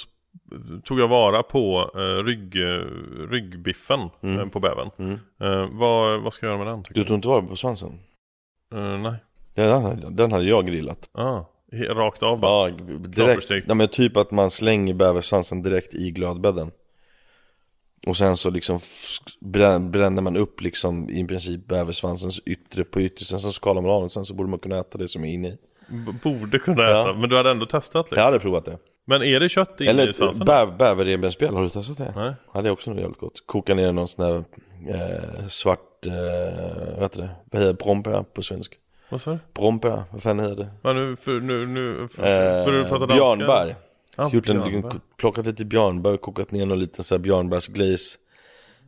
tog 0.84 1.00
jag 1.00 1.08
vara 1.08 1.42
på 1.42 1.90
eh, 1.94 2.24
rygg, 2.24 2.56
ryggbiffen 3.30 4.10
Mm. 4.22 4.38
eh, 4.38 4.46
på 4.46 4.60
bävern. 4.60 4.90
Mm. 4.98 5.18
Eh, 5.40 5.68
vad, 5.72 6.20
vad 6.22 6.32
ska 6.32 6.46
jag 6.46 6.52
göra 6.52 6.64
med 6.64 6.74
den? 6.74 6.84
Du 6.90 7.04
tog 7.04 7.16
inte 7.16 7.28
vara 7.28 7.42
på 7.42 7.56
svansen? 7.56 8.00
nej. 9.02 9.14
Ja, 9.62 9.66
den, 9.66 9.82
hade- 9.82 10.10
den 10.10 10.32
hade 10.32 10.44
jag 10.44 10.66
grillat. 10.66 11.10
Ah, 11.12 11.40
he- 11.72 11.94
rakt 11.94 12.22
av 12.22 12.40
bara. 12.40 12.68
Ja, 12.68 12.74
direkt. 12.76 13.14
Knaperstekt. 13.14 13.68
Ja, 13.68 13.74
men 13.74 13.88
typ 13.88 14.16
att 14.16 14.30
man 14.30 14.50
slänger 14.50 14.94
bäversvansen 14.94 15.62
direkt 15.62 15.94
i 15.94 16.10
glödbädden. 16.10 16.70
Och 18.06 18.16
sen 18.16 18.36
så 18.36 18.50
liksom 18.50 18.76
f- 18.76 19.18
brän- 19.40 19.90
bränner 19.90 20.22
man 20.22 20.36
upp 20.36 20.60
liksom 20.60 21.10
i 21.10 21.26
princip 21.26 21.66
bäversvansens 21.66 22.40
yttre 22.46 22.84
på 22.84 23.00
yttre. 23.00 23.24
Sen 23.24 23.40
så 23.40 23.52
skalar 23.52 23.82
man 23.82 23.90
av 23.90 24.00
den. 24.00 24.10
Sen 24.10 24.24
så 24.24 24.34
borde 24.34 24.50
man 24.50 24.58
kunna 24.58 24.78
äta 24.78 24.98
det 24.98 25.08
som 25.08 25.24
är 25.24 25.28
inne 25.32 25.48
i. 25.48 25.56
B- 25.88 26.12
Borde 26.22 26.58
kunna 26.58 26.82
Ja. 26.82 27.02
äta, 27.10 27.18
men 27.18 27.30
du 27.30 27.36
hade 27.36 27.50
ändå 27.50 27.66
testat 27.66 28.04
liksom. 28.06 28.16
Jag 28.18 28.24
hade 28.24 28.38
provat 28.40 28.64
det. 28.64 28.78
Men 29.04 29.22
är 29.22 29.40
det 29.40 29.48
kött 29.48 29.80
inne 29.80 29.90
Eller 29.90 30.08
i 30.08 30.12
svansen? 30.12 30.46
bäv, 30.46 30.76
bäverrevbensspjäll, 30.76 31.54
har 31.54 31.62
du 31.62 31.68
testat 31.68 31.98
det? 31.98 32.12
Nej. 32.16 32.32
Ja, 32.54 32.62
det 32.62 32.68
är 32.68 32.72
också 32.72 32.90
något 32.90 33.00
jävligt 33.00 33.18
gott. 33.18 33.42
Koka 33.46 33.74
ner 33.74 33.92
någon 33.92 34.08
sån 34.08 34.24
här 34.24 34.44
eh, 34.94 35.46
svart, 35.48 36.06
eh, 36.06 36.12
vad 36.94 37.02
heter 37.02 37.20
det? 37.22 37.30
Vad 37.50 37.62
heter 37.62 37.72
det? 37.72 37.74
Brombär 37.84 38.22
på 38.22 38.42
svenska? 38.42 38.76
Vad 39.10 39.20
sa 39.20 39.30
du? 39.30 39.38
Brombär, 39.54 40.04
vad 40.10 40.22
fan 40.22 40.40
heter 40.40 40.56
det? 40.56 40.68
Ja, 40.82 40.92
nu, 40.92 41.16
för, 41.16 41.40
nu, 41.40 41.66
nu, 41.66 42.08
för, 42.08 42.22
Eh, 42.66 42.72
du 42.72 42.82
prata 42.84 43.06
danska? 43.06 43.14
björnbär. 43.14 43.76
Ja, 44.16 44.30
Gjort 44.32 44.48
en, 44.48 44.62
björnbär. 44.62 45.00
plockat 45.16 45.46
lite 45.46 45.64
björnbär, 45.64 46.16
kokat 46.16 46.50
ner 46.50 46.66
någon 46.66 46.78
liten 46.78 47.04
så 47.04 47.14
här 47.14 47.20
björnbärsglaze 47.20 48.18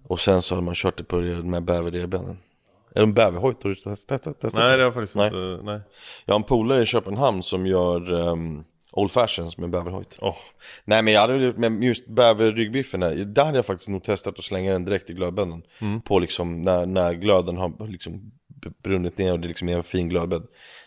Och 0.07 0.21
sen 0.21 0.43
så 0.43 0.55
har 0.55 0.63
man 0.63 0.75
kört 0.75 0.99
det 0.99 1.05
på 1.05 1.17
det 1.17 1.35
med 1.43 1.63
bäverrevbenen 1.65 2.39
Är 2.95 3.07
det 3.07 3.13
bäverhojt? 3.13 3.63
Har 3.63 3.71
du 3.71 3.77
testat? 3.77 4.23
testat? 4.23 4.55
Nej, 4.55 4.63
det 4.65 4.71
har 4.73 4.79
jag 4.79 4.95
faktiskt 4.95 5.17
Nej. 5.17 5.27
inte, 5.27 5.61
nej. 5.65 5.81
Jag 6.25 6.35
har 6.35 6.39
en 6.39 6.45
polare 6.45 6.83
i 6.83 6.87
Köpenhamn 6.87 7.43
som 7.43 7.67
gör 7.67 8.13
um, 8.13 8.65
Old 8.93 9.11
Fashions 9.11 9.59
med 9.59 9.71
bäverhojt 9.71 10.19
Åh, 10.21 10.37
Nej 10.85 11.03
men 11.03 11.15
jag 11.15 11.21
hade 11.21 11.53
med 11.53 11.85
just 11.85 12.07
bäverryggbiffen 12.07 13.01
där 13.35 13.45
hade 13.45 13.59
jag 13.59 13.67
faktiskt 13.67 13.89
nog 13.89 14.03
testat 14.05 14.39
att 14.39 14.45
slänga 14.45 14.73
den 14.73 14.85
direkt 14.85 15.11
i 15.11 15.13
glödbädden 15.15 15.63
Mm. 15.81 16.01
På 16.01 16.19
liksom 16.19 16.63
när, 16.63 16.87
när 16.87 17.13
glöden 17.15 17.57
har 17.57 17.87
liksom 17.89 18.31
brunnit 18.83 19.19
ner 19.19 19.33
och 19.33 19.41
det 19.41 19.49
liksom 19.49 19.69
är 19.69 19.77
en 19.77 19.83
fin 19.83 20.09
glödbädd 20.09 20.43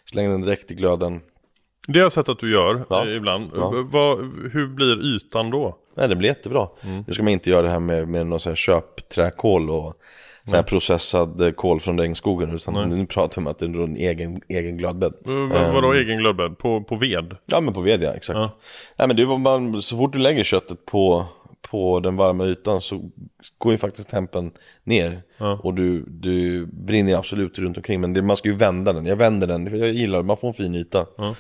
Släng 0.06 0.30
den 0.30 0.42
direkt 0.42 0.72
i 0.72 0.76
glöden 0.76 1.22
Det 1.88 2.00
har 2.00 2.06
jag 2.06 2.12
sett 2.12 2.30
att 2.30 2.40
du 2.40 2.52
gör 2.52 2.86
Ja. 2.90 3.08
eh, 3.08 3.16
ibland. 3.16 3.52
Ja. 3.56 3.74
Vad, 3.92 4.18
hur 4.54 4.68
blir 4.68 5.06
ytan 5.16 5.50
då? 5.50 5.78
Nej 5.98 6.08
det 6.08 6.16
blir 6.16 6.30
jättebra. 6.30 6.68
Mm. 6.86 7.04
Nu 7.08 7.14
ska 7.14 7.24
man 7.24 7.34
inte 7.34 7.50
göra 7.50 7.62
det 7.62 7.70
här 7.70 7.80
med, 7.80 8.08
med 8.08 8.28
någon 8.28 8.40
sån 8.40 8.50
här 8.52 8.56
köpträkol 8.56 9.70
och 9.70 9.94
sån 10.46 10.56
här 10.56 10.64
processad 10.64 11.42
eh, 11.42 11.52
kol 11.52 11.80
från 11.80 12.00
regnskogen. 12.00 12.52
Utan 12.56 12.74
Nej. 12.74 12.88
nu 12.88 13.06
pratar 13.06 13.36
vi 13.42 13.46
om 13.46 13.48
att 13.52 13.60
det 13.60 13.66
är 13.66 13.84
en 13.84 13.96
egen, 13.98 14.42
egen 14.50 14.78
glödbädd. 14.78 15.14
V- 15.26 15.72
vadå 15.74 15.94
egen 15.94 16.18
glödbädd? 16.18 16.58
På, 16.58 16.84
på 16.84 16.96
ved? 16.96 17.36
Ja 17.46 17.60
men 17.62 17.74
på 17.74 17.82
ved 17.82 18.04
ja, 18.04 18.10
exakt. 18.14 18.38
Ja. 18.38 18.50
Nej 18.98 19.08
men 19.08 19.18
det 19.18 19.26
var 19.26 19.38
man, 19.38 19.82
så 19.82 19.98
fort 19.98 20.14
du 20.14 20.20
lägger 20.20 20.44
köttet 20.44 20.86
på, 20.86 21.26
på 21.70 22.00
den 22.00 22.16
varma 22.16 22.46
ytan 22.46 22.82
så 22.82 23.10
går 23.58 23.72
ju 23.72 23.78
faktiskt 23.78 24.10
tempen 24.10 24.52
ner. 24.84 25.22
Ja. 25.38 25.60
Och 25.64 25.74
du, 25.74 26.06
du 26.08 26.66
brinner 26.66 27.16
absolut 27.16 27.60
runt 27.60 27.78
omkring. 27.78 28.02
Men 28.02 28.14
det, 28.14 28.22
man 28.22 28.36
ska 28.36 28.50
ju 28.50 28.56
vända 28.56 28.94
den. 28.94 29.06
Jag 29.06 29.16
vänder 29.16 29.48
den, 29.48 29.70
för 29.70 29.78
jag 29.78 29.90
gillar 29.90 30.18
det. 30.18 30.24
Man 30.24 30.38
får 30.38 30.48
en 30.48 30.54
fin 30.54 30.76
yta. 30.76 31.06
Ja. 31.18 31.36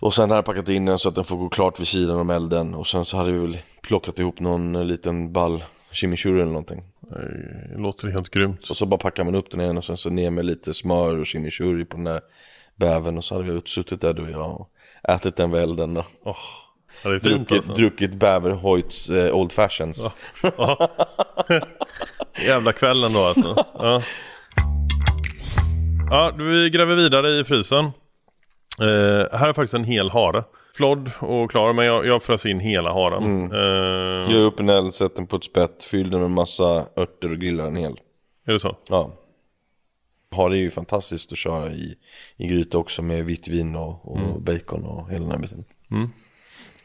Och 0.00 0.14
sen 0.14 0.30
har 0.30 0.36
jag 0.36 0.44
packat 0.44 0.68
in 0.68 0.84
den 0.84 0.98
så 0.98 1.08
att 1.08 1.14
den 1.14 1.24
får 1.24 1.36
gå 1.36 1.48
klart 1.48 1.80
vid 1.80 1.86
sidan 1.86 2.16
om 2.16 2.30
elden. 2.30 2.74
Och 2.74 2.86
sen 2.86 3.04
så 3.04 3.16
hade 3.16 3.32
vi 3.32 3.38
väl 3.38 3.58
plockat 3.82 4.18
ihop 4.18 4.40
någon 4.40 4.76
eh, 4.76 4.84
liten 4.84 5.32
ball 5.32 5.64
chimichurri 5.92 6.40
eller 6.40 6.52
någonting. 6.52 6.82
Det 7.72 7.78
låter 7.78 8.08
helt 8.08 8.30
grymt. 8.30 8.70
Och 8.70 8.76
så 8.76 8.86
bara 8.86 8.98
packar 8.98 9.24
man 9.24 9.34
upp 9.34 9.50
den 9.50 9.60
igen 9.60 9.76
och 9.76 9.84
sen 9.84 9.96
så 9.96 10.10
ner 10.10 10.30
med 10.30 10.44
lite 10.44 10.74
smör 10.74 11.18
och 11.18 11.26
chimichurri 11.26 11.84
på 11.84 11.96
den 11.96 12.04
där 12.04 12.20
bäven. 12.76 13.16
Och 13.16 13.24
så 13.24 13.34
hade 13.34 13.52
vi 13.52 13.60
suttit 13.64 14.00
där 14.00 14.14
du 14.14 14.22
och 14.22 14.30
jag 14.30 14.60
och 14.60 14.70
ätit 15.08 15.36
den 15.36 15.50
vid 15.50 15.62
elden 15.62 15.94
då. 15.94 16.04
Åh, 16.24 16.36
ja, 17.02 17.10
det 17.10 17.18
Druckit, 17.18 17.52
alltså. 17.52 17.72
druckit 17.72 18.14
bäverhojts 18.14 19.10
eh, 19.10 19.34
Old 19.34 19.52
Fashions. 19.52 20.10
Ja. 20.42 20.90
Jävla 22.46 22.72
kvällen 22.72 23.12
då 23.12 23.24
alltså. 23.24 23.64
Ja. 23.78 24.02
ja, 26.10 26.32
vi 26.38 26.70
gräver 26.70 26.94
vidare 26.94 27.28
i 27.28 27.44
frysen. 27.44 27.84
Eh, 28.80 29.38
här 29.38 29.48
är 29.48 29.52
faktiskt 29.52 29.74
en 29.74 29.84
hel 29.84 30.10
hare. 30.10 30.44
Flodd 30.76 31.10
och 31.18 31.50
klar, 31.50 31.72
men 31.72 31.86
jag, 31.86 32.06
jag 32.06 32.22
frös 32.22 32.46
in 32.46 32.60
hela 32.60 32.92
haren. 32.92 33.22
Mm. 33.24 33.52
Eh, 33.52 34.30
Gör 34.34 34.42
upp 34.42 34.60
en 34.60 34.68
eld, 34.68 34.94
sätt 34.94 35.16
den 35.16 35.26
på 35.26 35.36
ett 35.36 35.44
spett, 35.44 35.84
fyll 35.84 36.10
den 36.10 36.20
med 36.20 36.30
massa 36.30 36.86
örter 36.96 37.30
och 37.30 37.38
grillar 37.38 37.64
den 37.64 37.76
hel. 37.76 38.00
Är 38.46 38.52
det 38.52 38.60
så? 38.60 38.76
Ja. 38.88 39.10
Har 40.30 40.50
det 40.50 40.56
är 40.56 40.60
ju 40.60 40.70
fantastiskt 40.70 41.32
att 41.32 41.38
köra 41.38 41.70
i, 41.70 41.94
i 42.36 42.46
gryta 42.46 42.78
också 42.78 43.02
med 43.02 43.24
vitt 43.24 43.48
vin 43.48 43.76
och, 43.76 44.12
och 44.12 44.18
Mm. 44.18 44.44
bacon 44.44 44.84
och 44.84 45.10
hela 45.10 45.20
den 45.22 45.30
här 45.30 45.38
biten. 45.38 45.64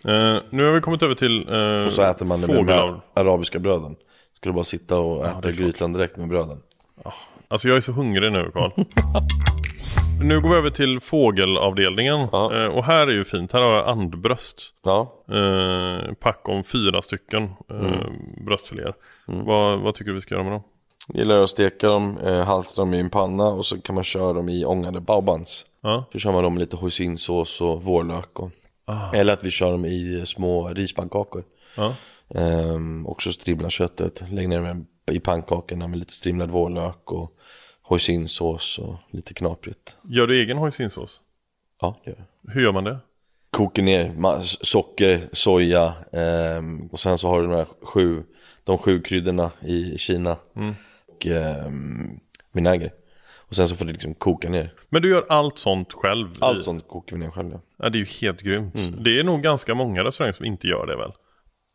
Eh, 0.05 0.37
nu 0.49 0.65
har 0.65 0.71
vi 0.71 0.81
kommit 0.81 1.03
över 1.03 1.15
till 1.15 1.53
eh, 1.53 1.85
Och 1.85 1.91
så 1.91 2.01
äter 2.01 2.25
man 2.25 2.41
det 2.41 2.63
med 2.63 2.99
arabiska 3.13 3.59
bröden. 3.59 3.95
Ska 4.33 4.49
du 4.49 4.53
bara 4.53 4.63
sitta 4.63 4.97
och 4.99 5.25
äta 5.25 5.41
klart. 5.41 5.55
grytan 5.55 5.93
direkt 5.93 6.17
med 6.17 6.27
bröden. 6.27 6.61
Alltså 7.47 7.67
jag 7.67 7.77
är 7.77 7.81
så 7.81 7.91
hungrig 7.91 8.31
nu 8.31 8.51
Karl. 8.53 8.71
nu 10.23 10.41
går 10.41 10.49
vi 10.49 10.55
över 10.55 10.69
till 10.69 10.99
fågelavdelningen. 10.99 12.27
Ja. 12.31 12.55
Eh, 12.55 12.67
och 12.67 12.83
här 12.83 13.07
är 13.07 13.11
ju 13.11 13.23
fint. 13.23 13.53
Här 13.53 13.61
har 13.61 13.73
jag 13.73 13.87
andbröst. 13.87 14.61
Ja. 14.83 15.13
Pack 16.19 16.49
om 16.49 16.63
fyra 16.63 17.01
stycken 17.01 17.49
Mm. 17.69 17.93
bröstfiléer. 18.45 18.93
Vad, 19.25 19.79
vad 19.79 19.95
tycker 19.95 20.09
du 20.09 20.15
vi 20.15 20.21
ska 20.21 20.35
göra 20.35 20.43
med 20.43 20.53
dem? 20.53 20.63
Gillar 21.13 21.43
att 21.43 21.49
steka 21.49 21.87
dem, 21.87 22.17
halstra 22.45 22.81
dem 22.81 22.93
i 22.93 22.99
en 22.99 23.09
panna 23.09 23.43
och 23.47 23.65
så 23.65 23.81
kan 23.81 23.95
man 23.95 24.03
köra 24.03 24.33
dem 24.33 24.49
i 24.49 24.65
ångade 24.65 24.99
baobans. 24.99 25.65
Ja. 25.81 26.03
Så 26.11 26.19
kör 26.19 26.31
man 26.31 26.43
dem 26.43 26.53
med 26.53 26.59
lite 26.59 26.75
hoisinsås 26.75 27.61
och 27.61 27.83
vårlök. 27.83 28.39
Och, 28.39 28.51
Ah. 28.85 29.13
Eller 29.13 29.33
att 29.33 29.43
vi 29.43 29.51
kör 29.51 29.71
dem 29.71 29.85
i 29.85 30.23
små 30.25 30.67
rispannkakor. 30.67 31.43
Ja. 31.75 31.95
Ehm, 32.35 33.07
också 33.07 33.33
strimla 33.33 33.69
köttet, 33.69 34.23
lägg 34.31 34.49
ner 34.49 34.61
dem 34.61 34.87
i 35.11 35.19
pannkakorna 35.19 35.87
med 35.87 35.99
lite 35.99 36.13
strimlad 36.13 36.49
vårlök 36.49 37.11
och 37.11 37.31
hoisinsås 37.81 38.79
och 38.79 38.95
lite 39.09 39.33
knaprigt. 39.33 39.97
Gör 40.03 40.27
du 40.27 40.41
egen 40.41 40.57
hoisinsås? 40.57 41.21
Ja, 41.81 41.99
det 42.03 42.09
gör 42.09 42.17
jag. 42.17 42.53
Hur 42.53 42.61
gör 42.61 42.71
man 42.71 42.83
det? 42.83 42.97
Koka 43.49 43.81
ner 43.81 44.39
socker, 44.65 45.29
soja 45.31 45.93
ehm, 46.11 46.87
och 46.91 46.99
sen 46.99 47.17
så 47.17 47.27
har 47.27 47.41
du 47.41 47.47
de 47.47 47.55
här 47.55 47.67
sju, 47.81 48.23
de 48.63 48.77
sju 48.77 49.01
kryddorna 49.01 49.51
i 49.61 49.97
Kina. 49.97 50.37
Och 51.07 51.25
um, 51.25 52.19
vinäger. 52.51 52.91
Och 53.51 53.55
sen 53.57 53.67
så 53.67 53.75
får 53.75 53.85
det 53.85 53.91
liksom 53.91 54.13
koka 54.13 54.49
ner. 54.49 54.73
Men 54.89 55.01
du 55.01 55.09
gör 55.09 55.25
allt 55.29 55.59
sånt 55.59 55.93
själv? 55.93 56.27
Allt 56.39 56.63
sånt 56.63 56.87
kokar 56.87 57.15
vi 57.17 57.23
ner 57.23 57.31
själva. 57.31 57.59
Ja, 57.77 57.89
det 57.89 57.97
är 57.97 57.99
ju 57.99 58.05
helt 58.21 58.41
grymt. 58.41 58.75
Mm. 58.75 59.03
Det 59.03 59.19
är 59.19 59.23
nog 59.23 59.41
ganska 59.41 59.75
många 59.75 60.03
restauranger 60.03 60.33
som 60.33 60.45
inte 60.45 60.67
gör 60.67 60.85
det 60.87 60.95
väl? 60.95 61.11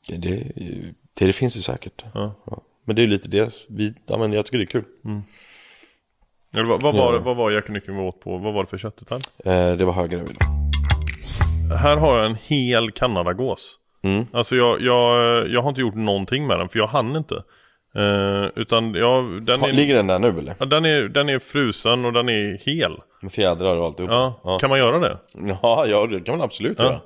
Det, 0.08 0.16
det, 0.16 0.52
det, 1.14 1.26
det 1.26 1.32
finns 1.32 1.54
det 1.54 1.62
säkert. 1.62 2.04
Ja. 2.14 2.34
Ja. 2.46 2.62
Men 2.84 2.96
det 2.96 3.02
är 3.02 3.04
ju 3.04 3.10
lite 3.10 3.28
det, 3.28 3.54
vi, 3.68 3.94
ja, 4.06 4.18
men 4.18 4.32
jag 4.32 4.44
tycker 4.46 4.58
det 4.58 4.64
är 4.64 4.66
kul. 4.66 4.84
Eller 6.52 6.64
vad, 6.64 6.82
vad, 6.82 6.94
var, 6.94 7.14
Ja. 7.14 7.20
vad 7.20 7.36
var 7.36 7.50
jacknyckeln 7.50 7.96
vi 7.96 8.02
åt 8.02 8.20
på? 8.20 8.38
Vad 8.38 8.54
var 8.54 8.62
det 8.64 8.70
för 8.70 8.78
köttdetalj? 8.78 9.22
Eh, 9.44 9.72
det 9.76 9.84
var 9.84 9.92
högre. 9.92 10.24
Här 11.80 11.96
har 11.96 12.16
jag 12.16 12.26
en 12.26 12.36
hel 12.42 12.90
kanadagås. 12.92 13.78
Mm. 14.02 14.26
Alltså 14.32 14.56
jag, 14.56 14.80
jag, 14.80 15.48
jag 15.48 15.62
har 15.62 15.68
inte 15.68 15.80
gjort 15.80 15.94
någonting 15.94 16.46
med 16.46 16.58
den 16.58 16.68
för 16.68 16.78
jag 16.78 16.86
hann 16.86 17.16
inte. 17.16 17.42
Eh, 17.96 18.46
utan 18.54 18.94
jag, 18.94 19.42
den, 19.42 19.62
är, 19.64 19.72
ligger 19.72 19.94
den 19.94 20.06
där 20.06 20.18
nu 20.18 20.28
eller? 20.28 20.54
ja, 20.58 20.66
den, 20.66 20.84
är, 20.84 21.02
den 21.02 21.28
är 21.28 21.38
frusen 21.38 22.04
och 22.04 22.12
den 22.12 22.28
är 22.28 22.58
hel. 22.66 22.96
Med 23.20 23.32
fjädrar 23.32 23.76
och 23.76 23.84
alltihop? 23.84 24.10
Ja, 24.10 24.40
ja. 24.44 24.58
Kan 24.58 24.70
man 24.70 24.78
göra 24.78 24.98
det? 24.98 25.18
Ja, 25.34 25.86
ja 25.86 26.06
det 26.06 26.20
kan 26.20 26.36
man 26.38 26.44
absolut 26.44 26.78
Ja. 26.78 26.84
göra. 26.84 27.00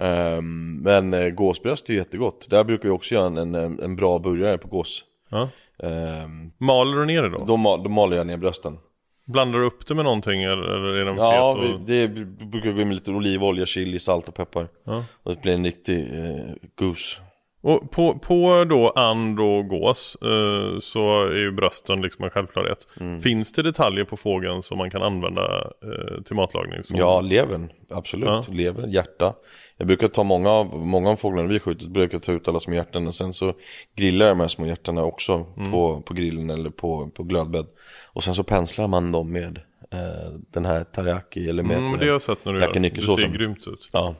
Ehm, 0.00 0.76
men 0.82 1.14
eh, 1.14 1.28
gåsbröst 1.28 1.90
är 1.90 1.94
jättegott. 1.94 2.46
Där 2.50 2.64
brukar 2.64 2.84
vi 2.88 2.90
också 2.94 3.14
göra 3.14 3.26
en, 3.26 3.54
en, 3.54 3.80
en 3.80 3.96
bra 3.96 4.18
burgare 4.18 4.58
på 4.58 4.68
gås. 4.68 5.04
Ja. 5.30 5.48
Ehm, 5.82 6.50
Maler 6.58 6.96
du 6.98 7.04
ner 7.04 7.22
det 7.22 7.28
då? 7.28 7.44
då, 7.44 7.56
ma- 7.56 7.82
då 7.84 7.88
maler 7.90 8.16
jag 8.16 8.26
ner 8.26 8.36
brösten. 8.36 8.78
Blandar 9.26 9.58
du 9.58 9.64
upp 9.66 9.86
det 9.86 9.94
med 9.94 10.04
någonting 10.04 10.42
eller, 10.42 10.94
är 10.94 11.04
den 11.04 11.16
Ja, 11.16 11.56
fet? 11.60 11.70
vi, 11.70 11.74
Och... 11.74 11.80
det 11.80 12.08
brukar 12.46 12.72
gå 12.72 12.80
in 12.80 12.88
med 12.88 12.94
lite 12.94 13.10
olivolja, 13.10 13.66
chili, 13.66 13.98
salt 13.98 14.28
och 14.28 14.34
peppar. 14.34 14.68
Ja. 14.84 15.04
Och 15.22 15.34
det 15.34 15.42
blir 15.42 15.52
en 15.54 15.64
riktig 15.64 15.98
eh, 16.00 16.54
goose. 16.78 17.16
Och 17.64 17.90
på, 17.90 18.18
på 18.18 18.64
då 18.68 18.90
and 18.90 19.40
och 19.40 19.68
gås 19.68 20.16
eh, 20.22 20.78
så 20.80 21.22
är 21.26 21.36
ju 21.36 21.52
brösten 21.52 22.02
liksom 22.02 22.24
en 22.24 22.30
självklarhet. 22.30 22.88
Mm. 23.00 23.20
Finns 23.20 23.52
det 23.52 23.62
detaljer 23.62 24.04
på 24.04 24.16
fågeln 24.16 24.62
som 24.62 24.78
man 24.78 24.90
kan 24.90 25.02
använda 25.02 25.70
eh, 25.82 26.22
till 26.22 26.36
matlagning? 26.36 26.82
Som... 26.82 26.96
Ja, 26.96 27.20
levern. 27.20 27.68
Absolut. 27.90 28.28
Ja. 28.28 28.44
Lever, 28.48 28.86
hjärta. 28.86 29.34
Jag 29.76 29.86
brukar 29.86 30.08
ta 30.08 30.22
många 30.22 30.50
av, 30.50 30.86
många 30.86 31.10
av 31.10 31.16
fåglarna 31.16 31.48
vi 31.48 31.60
skjuter, 31.60 31.86
brukar 31.86 32.18
ta 32.18 32.32
ut 32.32 32.48
alla 32.48 32.60
små 32.60 32.74
hjärtan 32.74 33.06
och 33.06 33.14
sen 33.14 33.32
så 33.32 33.54
grillar 33.96 34.26
jag 34.26 34.36
de 34.36 34.40
här 34.40 34.48
små 34.48 34.66
hjärtarna 34.66 35.04
också 35.04 35.46
Mm. 35.56 35.70
på, 35.72 36.00
på 36.00 36.14
grillen 36.14 36.50
eller 36.50 36.70
på, 36.70 37.10
på 37.14 37.22
glödbädd. 37.22 37.66
Och 38.12 38.24
sen 38.24 38.34
så 38.34 38.42
penslar 38.42 38.86
man 38.86 39.12
dem 39.12 39.32
med 39.32 39.60
eh, 39.92 40.32
den 40.50 40.64
här 40.64 40.84
teriyaki 40.84 41.48
eller 41.48 41.62
med 41.62 41.76
Mm, 41.76 41.90
men 41.90 42.00
det 42.00 42.06
har 42.06 42.12
jag 42.12 42.22
sett 42.22 42.44
när 42.44 42.52
du 42.52 42.60
gör. 42.60 42.72
Det 42.72 43.02
ser 43.02 43.28
grymt 43.28 43.66
ut. 43.66 43.88
Ja. 43.92 44.14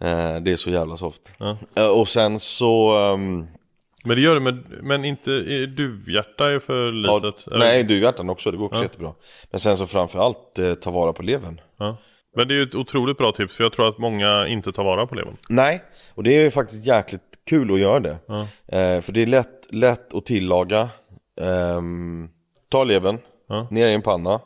Eh, 0.00 0.36
det 0.36 0.52
är 0.52 0.56
så 0.56 0.70
jävla 0.70 0.96
soft. 0.96 1.32
Ja. 1.38 1.56
Eh, 1.74 1.88
och 1.88 2.08
sen 2.08 2.38
så, 2.38 2.96
ehm, 2.96 3.46
Men 4.04 4.16
det 4.16 4.22
gör 4.22 4.34
det, 4.34 4.40
men, 4.40 4.64
men 4.82 5.04
inte 5.04 5.30
duvhjärta 5.66 6.50
är 6.50 6.58
för 6.58 6.92
litet? 6.92 7.44
Ja, 7.50 7.56
nej, 7.56 7.84
duvhjärtan 7.84 8.30
också, 8.30 8.50
det 8.50 8.56
går 8.56 8.66
också 8.66 8.78
ja. 8.78 8.82
jättebra. 8.82 9.12
Men 9.50 9.60
sen 9.60 9.76
så 9.76 9.86
framförallt 9.86 10.58
eh, 10.58 10.74
ta 10.74 10.90
vara 10.90 11.12
på 11.12 11.22
levern. 11.22 11.60
Ja. 11.78 11.96
Men 12.36 12.48
det 12.48 12.54
är 12.54 12.56
ju 12.56 12.62
ett 12.62 12.74
otroligt 12.74 13.18
bra 13.18 13.32
tips, 13.32 13.56
för 13.56 13.64
jag 13.64 13.72
tror 13.72 13.88
att 13.88 13.98
många 13.98 14.46
inte 14.46 14.72
tar 14.72 14.84
vara 14.84 15.06
på 15.06 15.14
levern. 15.14 15.36
Nej, 15.48 15.82
och 16.14 16.22
det 16.22 16.36
är 16.36 16.42
ju 16.42 16.50
faktiskt 16.50 16.86
jäkligt 16.86 17.22
kul 17.46 17.72
att 17.72 17.80
göra 17.80 18.00
det. 18.00 18.18
Ja. 18.26 18.40
Eh, 18.66 19.00
för 19.00 19.12
det 19.12 19.22
är 19.22 19.26
lätt, 19.26 19.72
lätt 19.72 20.14
att 20.14 20.26
tillaga. 20.26 20.88
Eh, 21.40 21.80
ta 22.68 22.84
levern, 22.84 23.18
ja. 23.48 23.66
ner 23.70 23.86
i 23.86 23.94
en 23.94 24.02
panna. 24.02 24.40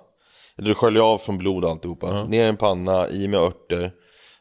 Eller 0.59 0.69
du 0.69 0.75
sköljer 0.75 1.03
av 1.03 1.19
från 1.19 1.39
blod 1.39 1.65
alltihopa. 1.65 2.07
Ja. 2.07 2.25
ner 2.25 2.45
i 2.45 2.49
en 2.49 2.57
panna, 2.57 3.09
i 3.09 3.29
med 3.29 3.41
örter, 3.41 3.93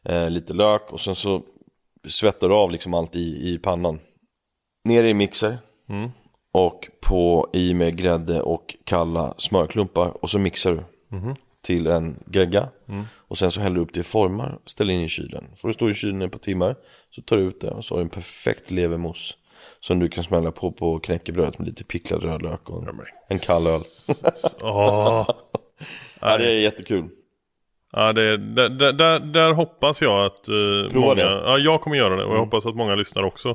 eh, 0.05 0.29
lite 0.29 0.53
lök 0.53 0.91
och 0.91 0.99
sen 0.99 1.15
så 1.15 1.41
svettar 2.07 2.49
du 2.49 2.55
av 2.55 2.71
liksom 2.71 2.93
allt 2.93 3.15
i, 3.15 3.53
i 3.53 3.57
pannan. 3.57 3.99
Ner 4.83 5.03
i 5.03 5.13
mixer. 5.13 5.57
Mm. 5.89 6.09
Och 6.51 6.89
på 7.01 7.49
i 7.53 7.73
med 7.73 7.97
grädde 7.97 8.41
och 8.41 8.75
kalla 8.83 9.33
smörklumpar 9.37 10.23
och 10.23 10.29
så 10.29 10.39
mixar 10.39 10.71
du. 10.71 10.83
Mm. 11.17 11.35
Till 11.61 11.87
en 11.87 12.23
gegga. 12.33 12.69
Mm. 12.87 13.03
Och 13.15 13.37
sen 13.37 13.51
så 13.51 13.61
häller 13.61 13.75
du 13.75 13.81
upp 13.81 13.93
det 13.93 13.99
i 13.99 14.03
formar, 14.03 14.59
ställer 14.65 14.93
in 14.93 15.01
i 15.01 15.09
kylen. 15.09 15.43
Får 15.55 15.67
du 15.67 15.73
stå 15.73 15.89
i 15.89 15.93
kylen 15.93 16.21
ett 16.21 16.31
par 16.31 16.39
timmar. 16.39 16.75
Så 17.09 17.21
tar 17.21 17.37
du 17.37 17.43
ut 17.43 17.61
det 17.61 17.71
och 17.71 17.85
så 17.85 17.93
har 17.93 17.99
du 17.99 18.03
en 18.03 18.09
perfekt 18.09 18.71
levermousse. 18.71 19.33
Som 19.79 19.99
du 19.99 20.09
kan 20.09 20.23
smälla 20.23 20.51
på 20.51 20.71
på 20.71 20.99
knäckebröd 20.99 21.55
med 21.57 21.67
lite 21.67 21.83
picklad 21.83 22.23
rödlök 22.23 22.69
och 22.69 22.83
en, 22.83 23.01
en 23.27 23.39
kall 23.39 23.67
öl. 23.67 23.81
oh. 24.61 25.29
ja, 26.21 26.37
det 26.37 26.45
är 26.45 26.59
jättekul. 26.59 27.09
Ja, 27.91 28.13
det, 28.13 28.37
där, 28.37 28.91
där, 28.91 29.19
där 29.19 29.51
hoppas 29.51 30.01
jag 30.01 30.25
att 30.25 30.49
uh, 30.49 30.93
många, 30.93 31.15
det. 31.15 31.21
ja 31.21 31.57
jag 31.57 31.81
kommer 31.81 31.97
göra 31.97 32.15
det 32.15 32.23
och 32.23 32.29
jag 32.29 32.37
mm. 32.37 32.39
hoppas 32.39 32.65
att 32.65 32.75
många 32.75 32.95
lyssnar 32.95 33.23
också 33.23 33.49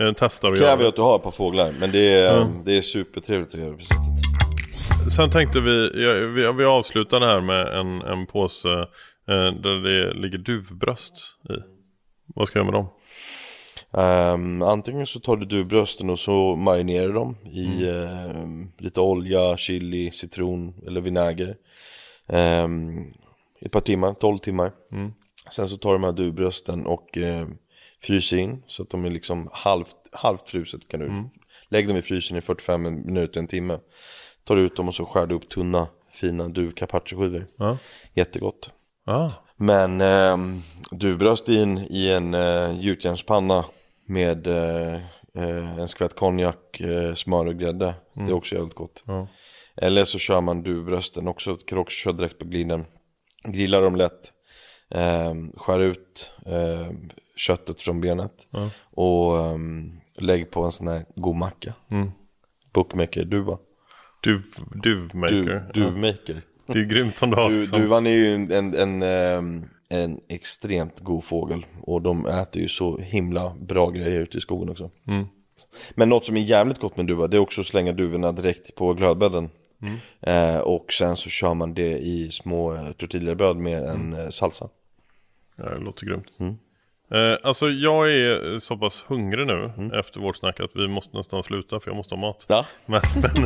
uh, 0.00 0.12
testar 0.16 0.48
och 0.48 0.56
gör 0.56 0.62
det. 0.62 0.68
Kräver 0.68 0.88
att 0.88 0.96
du 0.96 1.02
har 1.02 1.16
ett 1.16 1.22
par 1.22 1.30
fåglar, 1.30 1.72
men 1.80 1.90
det 1.90 2.14
är, 2.14 2.36
mm. 2.36 2.64
det 2.64 2.78
är 2.78 2.82
supertrevligt 2.82 3.54
att 3.54 3.60
göra 3.60 3.76
det 3.76 5.10
Sen 5.10 5.30
tänkte 5.30 5.60
vi, 5.60 5.90
vi, 6.26 6.52
vi 6.52 6.64
avslutar 6.64 7.20
det 7.20 7.26
här 7.26 7.40
med 7.40 7.66
en, 7.66 8.02
en 8.02 8.26
påse 8.26 8.68
uh, 8.68 8.86
där 9.52 9.82
det 9.82 10.12
ligger 10.14 10.38
duvbröst 10.38 11.14
i. 11.50 11.52
Vad 12.34 12.48
ska 12.48 12.58
jag 12.58 12.66
göra 12.66 12.72
med 12.72 12.80
dem? 12.80 12.88
Um, 13.92 14.62
antingen 14.62 15.06
så 15.06 15.20
tar 15.20 15.36
du 15.36 15.46
duvbrösten 15.46 16.10
och 16.10 16.18
så 16.18 16.56
marinerar 16.56 17.06
du 17.06 17.12
dem 17.12 17.36
i 17.52 17.88
mm. 17.88 18.60
uh, 18.60 18.66
lite 18.78 19.00
olja, 19.00 19.56
chili, 19.56 20.10
citron 20.10 20.74
eller 20.86 21.00
vinäger. 21.00 21.56
Um, 22.26 23.12
ett 23.60 23.72
par 23.72 23.80
timmar, 23.80 24.14
12 24.14 24.38
timmar. 24.38 24.72
Mm. 24.92 25.12
Sen 25.52 25.68
så 25.68 25.76
tar 25.76 25.90
du 25.90 25.98
de 25.98 26.04
här 26.04 26.12
duvbrösten 26.12 26.86
och 26.86 27.16
uh, 27.16 27.46
fryser 28.02 28.36
in 28.36 28.62
så 28.66 28.82
att 28.82 28.90
de 28.90 29.04
är 29.04 29.10
liksom 29.10 29.48
halvt, 29.52 29.96
halvt 30.12 30.50
fruset 30.50 30.88
kan 30.88 31.00
du 31.00 31.06
mm. 31.06 31.30
Lägg 31.68 31.88
dem 31.88 31.96
i 31.96 32.02
frysen 32.02 32.36
i 32.36 32.40
45 32.40 32.82
minuter, 32.82 33.40
en 33.40 33.46
timme. 33.46 33.78
Tar 34.44 34.56
ut 34.56 34.76
dem 34.76 34.88
och 34.88 34.94
så 34.94 35.04
skär 35.04 35.26
du 35.26 35.34
upp 35.34 35.48
tunna 35.48 35.88
fina 36.12 36.48
duvcarpaccioskivor. 36.48 37.46
Ja. 37.56 37.78
Jättegott. 38.14 38.70
Ah. 39.04 39.30
Men 39.56 40.00
eh, 40.00 40.36
duvbröst 40.90 41.48
i 41.48 41.62
en, 41.62 41.78
i 41.78 42.08
en 42.08 42.34
eh, 42.34 42.80
gjutjärnspanna 42.80 43.64
med 44.06 44.46
eh, 44.46 44.94
eh, 45.34 45.78
en 45.78 45.88
skvätt 45.88 46.16
konjak, 46.16 46.80
eh, 46.80 47.14
smör 47.14 47.46
och 47.46 47.58
grädde. 47.58 47.86
Mm. 47.86 47.96
Det 48.14 48.20
är 48.20 48.24
mm. 48.24 48.34
också 48.34 48.54
jävligt 48.54 48.74
gott. 48.74 49.04
Ja. 49.06 49.28
Eller 49.76 50.04
så 50.04 50.18
kör 50.18 50.40
man 50.40 50.62
duvbrösten 50.62 51.28
också, 51.28 51.56
kan 51.56 51.78
också 51.78 51.94
köra 51.94 52.12
direkt 52.12 52.38
på 52.38 52.44
grillen. 52.44 52.84
Grillar 53.44 53.82
dem 53.82 53.96
lätt, 53.96 54.32
eh, 54.90 55.34
skär 55.56 55.80
ut 55.80 56.32
eh, 56.46 56.90
köttet 57.36 57.80
från 57.80 58.00
benet 58.00 58.48
ja. 58.50 58.70
och 58.90 59.38
eh, 59.38 59.58
lägg 60.18 60.50
på 60.50 60.62
en 60.62 60.72
sån 60.72 60.88
här 60.88 61.04
god 61.14 61.36
macka. 61.36 61.74
Mm. 61.90 62.10
Bookmaker 62.72 63.24
duva. 63.24 63.58
Duv, 64.22 64.42
duvmaker. 64.82 65.70
Du, 65.74 65.80
duvmaker. 65.80 66.42
Det 66.66 66.78
är 66.78 66.84
grymt 66.84 67.22
om 67.22 67.30
du 67.30 67.36
har. 67.36 67.50
Du, 67.50 67.66
duvan 67.66 68.06
är 68.06 68.10
ju 68.10 68.34
en, 68.34 68.52
en, 68.52 68.74
en 68.74 69.02
ehm, 69.02 69.64
en 69.90 70.20
extremt 70.28 71.00
god 71.00 71.24
fågel 71.24 71.66
och 71.82 72.02
de 72.02 72.26
äter 72.26 72.62
ju 72.62 72.68
så 72.68 72.98
himla 72.98 73.54
bra 73.60 73.90
grejer 73.90 74.20
ute 74.20 74.38
i 74.38 74.40
skogen 74.40 74.68
också. 74.68 74.90
Mm. 75.06 75.26
Men 75.90 76.08
något 76.08 76.24
som 76.24 76.36
är 76.36 76.40
jävligt 76.40 76.78
gott 76.78 76.96
med 76.96 77.06
duva 77.06 77.26
det 77.26 77.36
är 77.36 77.38
också 77.38 77.60
att 77.60 77.66
slänga 77.66 77.92
duvorna 77.92 78.32
direkt 78.32 78.74
på 78.74 78.94
glödbädden. 78.94 79.50
Mm. 79.82 79.96
Eh, 80.20 80.60
och 80.60 80.92
sen 80.92 81.16
så 81.16 81.30
kör 81.30 81.54
man 81.54 81.74
det 81.74 81.98
i 81.98 82.30
små 82.30 82.74
eh, 82.74 82.92
tortillabröd 82.92 83.56
med 83.56 83.82
en 83.82 84.12
mm. 84.14 84.32
salsa. 84.32 84.68
Ja, 85.56 85.64
det 85.64 85.78
låter 85.78 86.06
grymt. 86.06 86.26
Mm. 86.38 86.58
Eh, 87.10 87.38
alltså 87.42 87.70
jag 87.70 88.12
är 88.12 88.58
så 88.58 88.76
pass 88.76 89.04
hungrig 89.08 89.46
nu 89.46 89.72
mm. 89.76 89.92
efter 89.92 90.20
vårt 90.20 90.36
snack 90.36 90.60
att 90.60 90.70
vi 90.74 90.88
måste 90.88 91.16
nästan 91.16 91.42
sluta 91.42 91.80
för 91.80 91.90
jag 91.90 91.96
måste 91.96 92.14
ha 92.14 92.20
mat. 92.20 92.44
Ja. 92.48 92.66
Men, 92.86 93.00
men, 93.22 93.44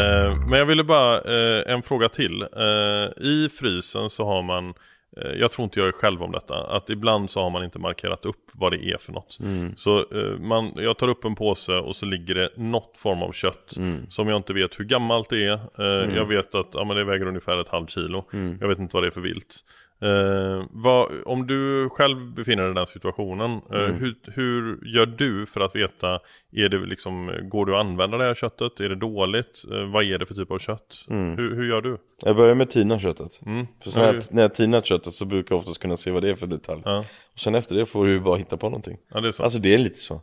eh, 0.00 0.46
men 0.48 0.58
jag 0.58 0.66
ville 0.66 0.84
bara, 0.84 1.20
eh, 1.20 1.72
en 1.72 1.82
fråga 1.82 2.08
till. 2.08 2.42
Eh, 2.42 3.24
I 3.24 3.48
frysen 3.58 4.10
så 4.10 4.24
har 4.24 4.42
man 4.42 4.68
Eh, 4.68 4.74
jag 5.16 5.52
tror 5.52 5.64
inte 5.64 5.80
jag 5.80 5.88
är 5.88 5.92
själv 5.92 6.22
om 6.22 6.32
detta, 6.32 6.66
att 6.66 6.90
ibland 6.90 7.30
så 7.30 7.42
har 7.42 7.50
man 7.50 7.64
inte 7.64 7.78
markerat 7.78 8.26
upp 8.26 8.50
vad 8.52 8.72
det 8.72 8.84
är 8.84 8.98
för 8.98 9.12
något. 9.12 9.38
Mm. 9.40 9.76
Så 9.76 9.98
eh, 9.98 10.38
man, 10.38 10.72
jag 10.76 10.98
tar 10.98 11.08
upp 11.08 11.24
en 11.24 11.34
påse 11.34 11.72
och 11.72 11.96
så 11.96 12.06
ligger 12.06 12.34
det 12.34 12.50
något 12.56 12.96
form 12.96 13.22
av 13.22 13.32
kött 13.32 13.76
mm. 13.76 14.06
som 14.10 14.28
jag 14.28 14.36
inte 14.36 14.52
vet 14.52 14.80
hur 14.80 14.84
gammalt 14.84 15.30
det 15.30 15.44
är. 15.44 15.52
Eh, 15.52 16.04
mm. 16.04 16.16
Jag 16.16 16.26
vet 16.26 16.54
att 16.54 16.68
ja, 16.72 16.84
men 16.84 16.96
det 16.96 17.04
väger 17.04 17.26
ungefär 17.26 17.60
ett 17.60 17.68
halvt 17.68 17.90
kilo. 17.90 18.24
Mm. 18.32 18.58
Jag 18.60 18.68
vet 18.68 18.78
inte 18.78 18.96
vad 18.96 19.02
det 19.02 19.06
är 19.06 19.10
för 19.10 19.20
vilt. 19.20 19.64
Eh, 20.02 20.64
vad, 20.70 21.08
om 21.26 21.46
du 21.46 21.88
själv 21.88 22.32
befinner 22.32 22.62
dig 22.62 22.72
i 22.72 22.74
den 22.74 22.86
situationen, 22.86 23.60
eh, 23.72 23.84
mm. 23.84 23.94
hur, 23.94 24.16
hur, 24.24 24.94
gör 24.94 25.06
du 25.06 25.46
för 25.46 25.60
att 25.60 25.76
veta, 25.76 26.20
är 26.52 26.68
det 26.68 26.86
liksom, 26.86 27.32
går 27.42 27.66
du 27.66 27.74
att 27.74 27.80
använda 27.80 28.18
det 28.18 28.24
här 28.24 28.34
köttet? 28.34 28.80
Är 28.80 28.88
det 28.88 28.94
dåligt? 28.94 29.64
Eh, 29.72 29.92
vad 29.92 30.04
är 30.04 30.18
det 30.18 30.26
för 30.26 30.34
typ 30.34 30.50
av 30.50 30.58
kött? 30.58 31.06
Mm. 31.10 31.36
Hur, 31.36 31.56
hur, 31.56 31.68
gör 31.68 31.82
du? 31.82 31.98
Jag 32.22 32.36
börjar 32.36 32.54
med 32.54 32.70
tina 32.70 32.98
köttet. 32.98 33.40
Mm. 33.46 33.66
För 33.82 33.90
sen 33.90 34.02
när, 34.02 34.22
när 34.30 34.42
jag 34.42 34.54
tinat 34.54 34.86
köttet 34.86 35.14
så 35.14 35.24
brukar 35.24 35.54
jag 35.54 35.60
oftast 35.60 35.78
kunna 35.78 35.96
se 35.96 36.10
vad 36.10 36.22
det 36.22 36.30
är 36.30 36.34
för 36.34 36.46
detalj. 36.46 36.82
Ja. 36.84 37.04
Och 37.32 37.40
sen 37.40 37.54
efter 37.54 37.74
det 37.74 37.86
får 37.86 38.06
du 38.06 38.20
bara 38.20 38.36
hitta 38.36 38.56
på 38.56 38.66
någonting. 38.66 38.98
Ja, 39.08 39.20
det 39.20 39.28
är 39.28 39.32
så. 39.32 39.42
Alltså 39.42 39.58
det 39.58 39.74
är 39.74 39.78
lite 39.78 39.98
så. 39.98 40.22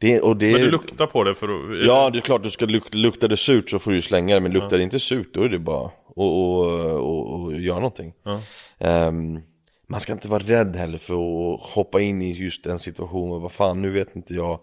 Det, 0.00 0.20
och 0.20 0.36
det, 0.36 0.52
men 0.52 0.60
du 0.60 0.70
luktar 0.70 1.06
på 1.06 1.24
det 1.24 1.34
för 1.34 1.48
att... 1.48 1.86
Ja, 1.86 2.10
det 2.10 2.18
är 2.18 2.20
klart 2.20 2.42
du 2.42 2.50
ska 2.50 2.66
lukta, 2.66 2.98
luktar 2.98 3.28
det 3.28 3.36
surt 3.36 3.70
så 3.70 3.78
får 3.78 3.90
du 3.90 4.02
slänga 4.02 4.34
det 4.34 4.40
Men 4.40 4.52
luktar 4.52 4.68
ja. 4.70 4.76
det 4.76 4.82
inte 4.82 5.00
surt 5.00 5.34
då 5.34 5.42
är 5.42 5.48
det 5.48 5.58
bara 5.58 5.90
att 6.18 7.00
och, 7.00 7.30
och, 7.30 7.44
och 7.44 7.54
göra 7.54 7.78
någonting 7.78 8.12
ja. 8.22 8.40
um, 9.08 9.42
Man 9.86 10.00
ska 10.00 10.12
inte 10.12 10.28
vara 10.28 10.42
rädd 10.42 10.76
heller 10.76 10.98
för 10.98 11.14
att 11.14 11.60
hoppa 11.60 12.00
in 12.00 12.22
i 12.22 12.32
just 12.32 12.64
den 12.64 12.78
situationen 12.78 13.42
Vad 13.42 13.52
fan, 13.52 13.82
nu 13.82 13.90
vet 13.90 14.16
inte 14.16 14.34
jag 14.34 14.60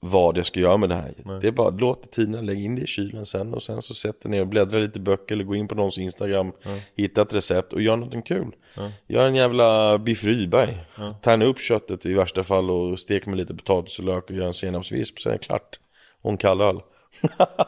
vad 0.00 0.38
jag 0.38 0.46
ska 0.46 0.60
göra 0.60 0.76
med 0.76 0.88
det 0.88 0.94
här. 0.94 1.14
Nej. 1.24 1.38
Det 1.40 1.48
är 1.48 1.52
bara 1.52 1.70
låt 1.70 2.10
tiden, 2.10 2.46
lägg 2.46 2.64
in 2.64 2.76
det 2.76 2.82
i 2.82 2.86
kylen 2.86 3.26
sen 3.26 3.54
och 3.54 3.62
sen 3.62 3.82
så 3.82 3.94
sätter 3.94 4.28
ner 4.28 4.40
och 4.40 4.46
bläddra 4.46 4.78
lite 4.78 5.00
böcker 5.00 5.34
eller 5.34 5.44
gå 5.44 5.54
in 5.54 5.68
på 5.68 5.74
någons 5.74 5.98
Instagram, 5.98 6.52
ja. 6.62 6.70
hitta 6.96 7.22
ett 7.22 7.34
recept 7.34 7.72
och 7.72 7.82
gör 7.82 7.96
någonting 7.96 8.22
kul. 8.22 8.52
Ja. 8.74 8.92
Gör 9.06 9.26
en 9.26 9.34
jävla 9.34 9.98
biff 9.98 10.24
Rydberg. 10.24 10.78
Ja. 10.96 11.10
Tärna 11.10 11.44
upp 11.44 11.58
köttet 11.58 12.06
i 12.06 12.12
värsta 12.12 12.42
fall 12.42 12.70
och 12.70 13.00
stek 13.00 13.26
med 13.26 13.36
lite 13.36 13.54
potatis 13.54 13.98
och 13.98 14.04
lök 14.04 14.30
och 14.30 14.36
gör 14.36 14.46
en 14.46 14.54
senapsvisp, 14.54 15.20
så 15.20 15.28
är 15.28 15.32
det 15.32 15.38
klart. 15.38 15.78
Och 16.22 16.30
en 16.30 16.36
kall 16.36 16.60
öl. 16.60 16.80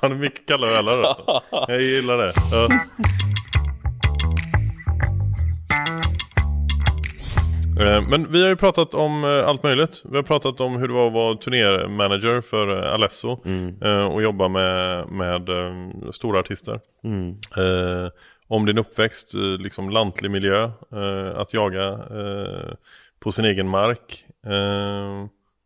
Fan, 0.00 0.10
det 0.10 0.16
är 0.16 0.20
mycket 0.20 0.46
kalla 0.46 0.66
ölar 0.66 1.02
alltså. 1.02 1.42
Jag 1.68 1.82
gillar 1.82 2.18
det. 2.18 2.32
Ja. 2.52 2.68
Eh, 7.80 8.08
men 8.08 8.32
vi 8.32 8.42
har 8.42 8.48
ju 8.48 8.56
pratat 8.56 8.94
om 8.94 9.24
eh, 9.24 9.48
allt 9.48 9.62
möjligt. 9.62 10.02
Vi 10.04 10.16
har 10.16 10.22
pratat 10.22 10.60
om 10.60 10.76
hur 10.76 10.88
det 10.88 10.94
var 10.94 11.06
att 11.06 11.12
vara 11.12 11.36
turnémanager 11.36 12.40
för 12.40 12.84
eh, 12.84 12.94
Alesso 12.94 13.42
mm. 13.44 14.08
och 14.08 14.22
jobba 14.22 14.48
med, 14.48 15.08
med 15.08 15.48
stora 16.14 16.40
artister. 16.40 16.80
Mm. 17.04 17.36
Om 18.46 18.66
din 18.66 18.78
uppväxt, 18.78 19.34
liksom 19.58 19.90
lantlig 19.90 20.30
miljö, 20.30 20.70
att 21.34 21.54
jaga 21.54 21.98
på 23.20 23.32
sin 23.32 23.44
egen 23.44 23.68
mark 23.68 24.24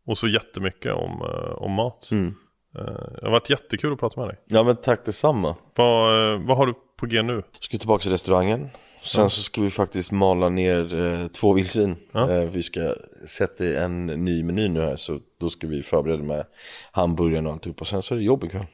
och 0.05 0.17
så 0.17 0.27
jättemycket 0.27 0.93
om, 0.93 1.21
om 1.57 1.71
mat. 1.71 2.09
Mm. 2.11 2.35
Det 2.75 3.25
har 3.25 3.31
varit 3.31 3.49
jättekul 3.49 3.93
att 3.93 3.99
prata 3.99 4.19
med 4.19 4.29
dig. 4.29 4.37
Ja 4.45 4.63
men 4.63 4.75
tack 4.75 5.05
detsamma. 5.05 5.55
Vad, 5.75 6.39
vad 6.41 6.57
har 6.57 6.67
du 6.67 6.73
på 6.97 7.05
G 7.05 7.21
nu? 7.21 7.33
Jag 7.33 7.63
ska 7.63 7.77
tillbaka 7.77 8.01
till 8.01 8.11
restaurangen. 8.11 8.69
Sen 9.03 9.23
ja. 9.23 9.29
så 9.29 9.41
ska 9.41 9.61
vi 9.61 9.69
faktiskt 9.69 10.11
mala 10.11 10.49
ner 10.49 11.05
eh, 11.05 11.27
två 11.27 11.53
vildsvin. 11.53 11.95
Ja. 12.11 12.31
Eh, 12.31 12.49
vi 12.49 12.63
ska 12.63 12.95
sätta 13.27 13.65
en 13.65 14.05
ny 14.05 14.43
meny 14.43 14.67
nu 14.67 14.81
här 14.81 14.95
så 14.95 15.19
då 15.39 15.49
ska 15.49 15.67
vi 15.67 15.83
förbereda 15.83 16.23
med 16.23 16.45
hamburgaren 16.91 17.47
och 17.47 17.53
alltihop. 17.53 17.81
Och 17.81 17.87
sen 17.87 18.01
så 18.01 18.13
är 18.13 18.17
det 18.17 18.23
jobb 18.23 18.43
ikväll. 18.43 18.65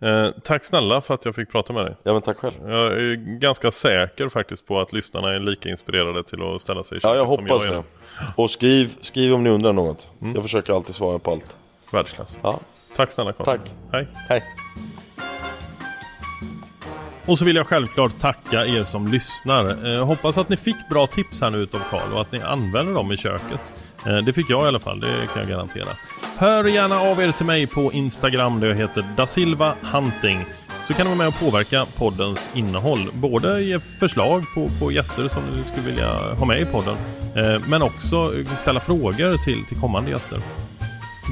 Eh, 0.00 0.30
tack 0.42 0.64
snälla 0.64 1.00
för 1.00 1.14
att 1.14 1.24
jag 1.24 1.34
fick 1.34 1.50
prata 1.50 1.72
med 1.72 1.84
dig. 1.84 1.96
Ja 2.02 2.12
men 2.12 2.22
tack 2.22 2.38
själv. 2.38 2.54
Jag 2.66 2.92
är 2.92 3.38
ganska 3.38 3.70
säker 3.70 4.28
faktiskt 4.28 4.66
på 4.66 4.80
att 4.80 4.92
lyssnarna 4.92 5.34
är 5.34 5.38
lika 5.38 5.68
inspirerade 5.68 6.24
till 6.24 6.42
att 6.42 6.62
ställa 6.62 6.84
sig 6.84 6.98
i 6.98 7.00
köket 7.00 7.10
Ja 7.10 7.16
jag 7.16 7.24
hoppas 7.24 7.64
jag 7.64 7.74
det. 7.74 7.82
Och 8.36 8.50
skriv, 8.50 8.96
skriv 9.00 9.34
om 9.34 9.44
ni 9.44 9.50
undrar 9.50 9.72
något. 9.72 10.10
Mm. 10.22 10.34
Jag 10.34 10.42
försöker 10.42 10.72
alltid 10.72 10.94
svara 10.94 11.18
på 11.18 11.30
allt. 11.30 11.56
Världsklass. 11.96 12.38
Ja. 12.42 12.60
Tack 12.96 13.10
snälla 13.10 13.32
Carl. 13.32 13.44
Tack. 13.44 13.60
Hej. 13.92 14.06
Hej. 14.28 14.44
Och 17.26 17.38
så 17.38 17.44
vill 17.44 17.56
jag 17.56 17.66
självklart 17.66 18.18
tacka 18.18 18.66
er 18.66 18.84
som 18.84 19.08
lyssnar. 19.08 19.94
Eh, 19.94 20.06
hoppas 20.06 20.38
att 20.38 20.48
ni 20.48 20.56
fick 20.56 20.76
bra 20.90 21.06
tips 21.06 21.40
här 21.40 21.50
nu 21.50 21.58
utav 21.58 21.80
Karl 21.90 22.12
och 22.14 22.20
att 22.20 22.32
ni 22.32 22.40
använder 22.40 22.94
dem 22.94 23.12
i 23.12 23.16
köket. 23.16 23.72
Eh, 24.06 24.16
det 24.16 24.32
fick 24.32 24.50
jag 24.50 24.64
i 24.64 24.68
alla 24.68 24.78
fall, 24.78 25.00
det 25.00 25.26
kan 25.32 25.42
jag 25.42 25.48
garantera. 25.48 25.88
Hör 26.36 26.64
gärna 26.64 27.00
av 27.00 27.20
er 27.20 27.32
till 27.32 27.46
mig 27.46 27.66
på 27.66 27.92
Instagram 27.92 28.60
där 28.60 28.68
jag 28.68 28.74
heter 28.74 29.04
da 29.16 29.26
Silva 29.26 29.74
Hunting. 29.92 30.44
Så 30.86 30.94
kan 30.94 31.06
ni 31.06 31.16
vara 31.16 31.18
med 31.18 31.28
och 31.28 31.40
påverka 31.40 31.86
poddens 31.96 32.50
innehåll. 32.54 33.10
Både 33.12 33.62
ge 33.62 33.80
förslag 33.80 34.44
på, 34.54 34.68
på 34.80 34.92
gäster 34.92 35.28
som 35.28 35.42
ni 35.56 35.64
skulle 35.64 35.86
vilja 35.86 36.34
ha 36.38 36.46
med 36.46 36.60
i 36.60 36.64
podden. 36.64 36.96
Eh, 37.36 37.62
men 37.68 37.82
också 37.82 38.32
ställa 38.56 38.80
frågor 38.80 39.44
till, 39.44 39.66
till 39.66 39.80
kommande 39.80 40.10
gäster. 40.10 40.38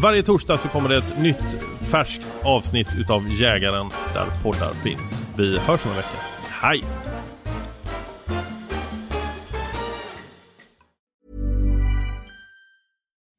Varje 0.02 0.22
torsdag 0.22 0.58
så 0.58 0.68
kommer 0.68 0.88
det 0.88 0.96
ett 0.96 1.18
nytt 1.18 1.56
färskt 1.80 2.26
avsnitt 2.44 2.88
utav 2.98 3.28
Jägaren 3.28 3.90
där 4.14 4.26
poddar 4.42 4.74
finns. 4.74 5.26
Vi 5.36 5.58
hörs 5.58 5.84
om 5.84 5.90
en 5.90 5.96
vecka. 5.96 6.08
Hej! 6.60 6.84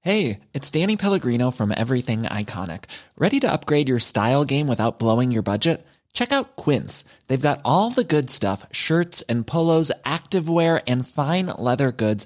Det 0.04 0.40
it's 0.54 0.72
Danny 0.82 0.98
Pellegrino 0.98 1.52
from 1.52 1.72
Everything 1.72 2.24
Iconic. 2.24 2.84
Ready 3.18 3.40
to 3.40 3.48
upgrade 3.48 3.90
your 3.90 4.00
style 4.00 4.46
game 4.46 4.68
without 4.68 5.00
blowing 5.00 5.32
your 5.34 5.44
budget? 5.44 5.86
Check 6.14 6.32
out 6.32 6.56
Quince. 6.56 7.06
They've 7.28 7.50
got 7.50 7.60
all 7.66 7.92
the 7.92 8.16
good 8.16 8.30
stuff, 8.30 8.66
shirts 8.72 9.24
and 9.30 9.46
polos, 9.46 9.92
activewear 10.06 10.82
and 10.88 11.08
fine 11.08 11.48
leather 11.60 11.92
goods 11.92 12.26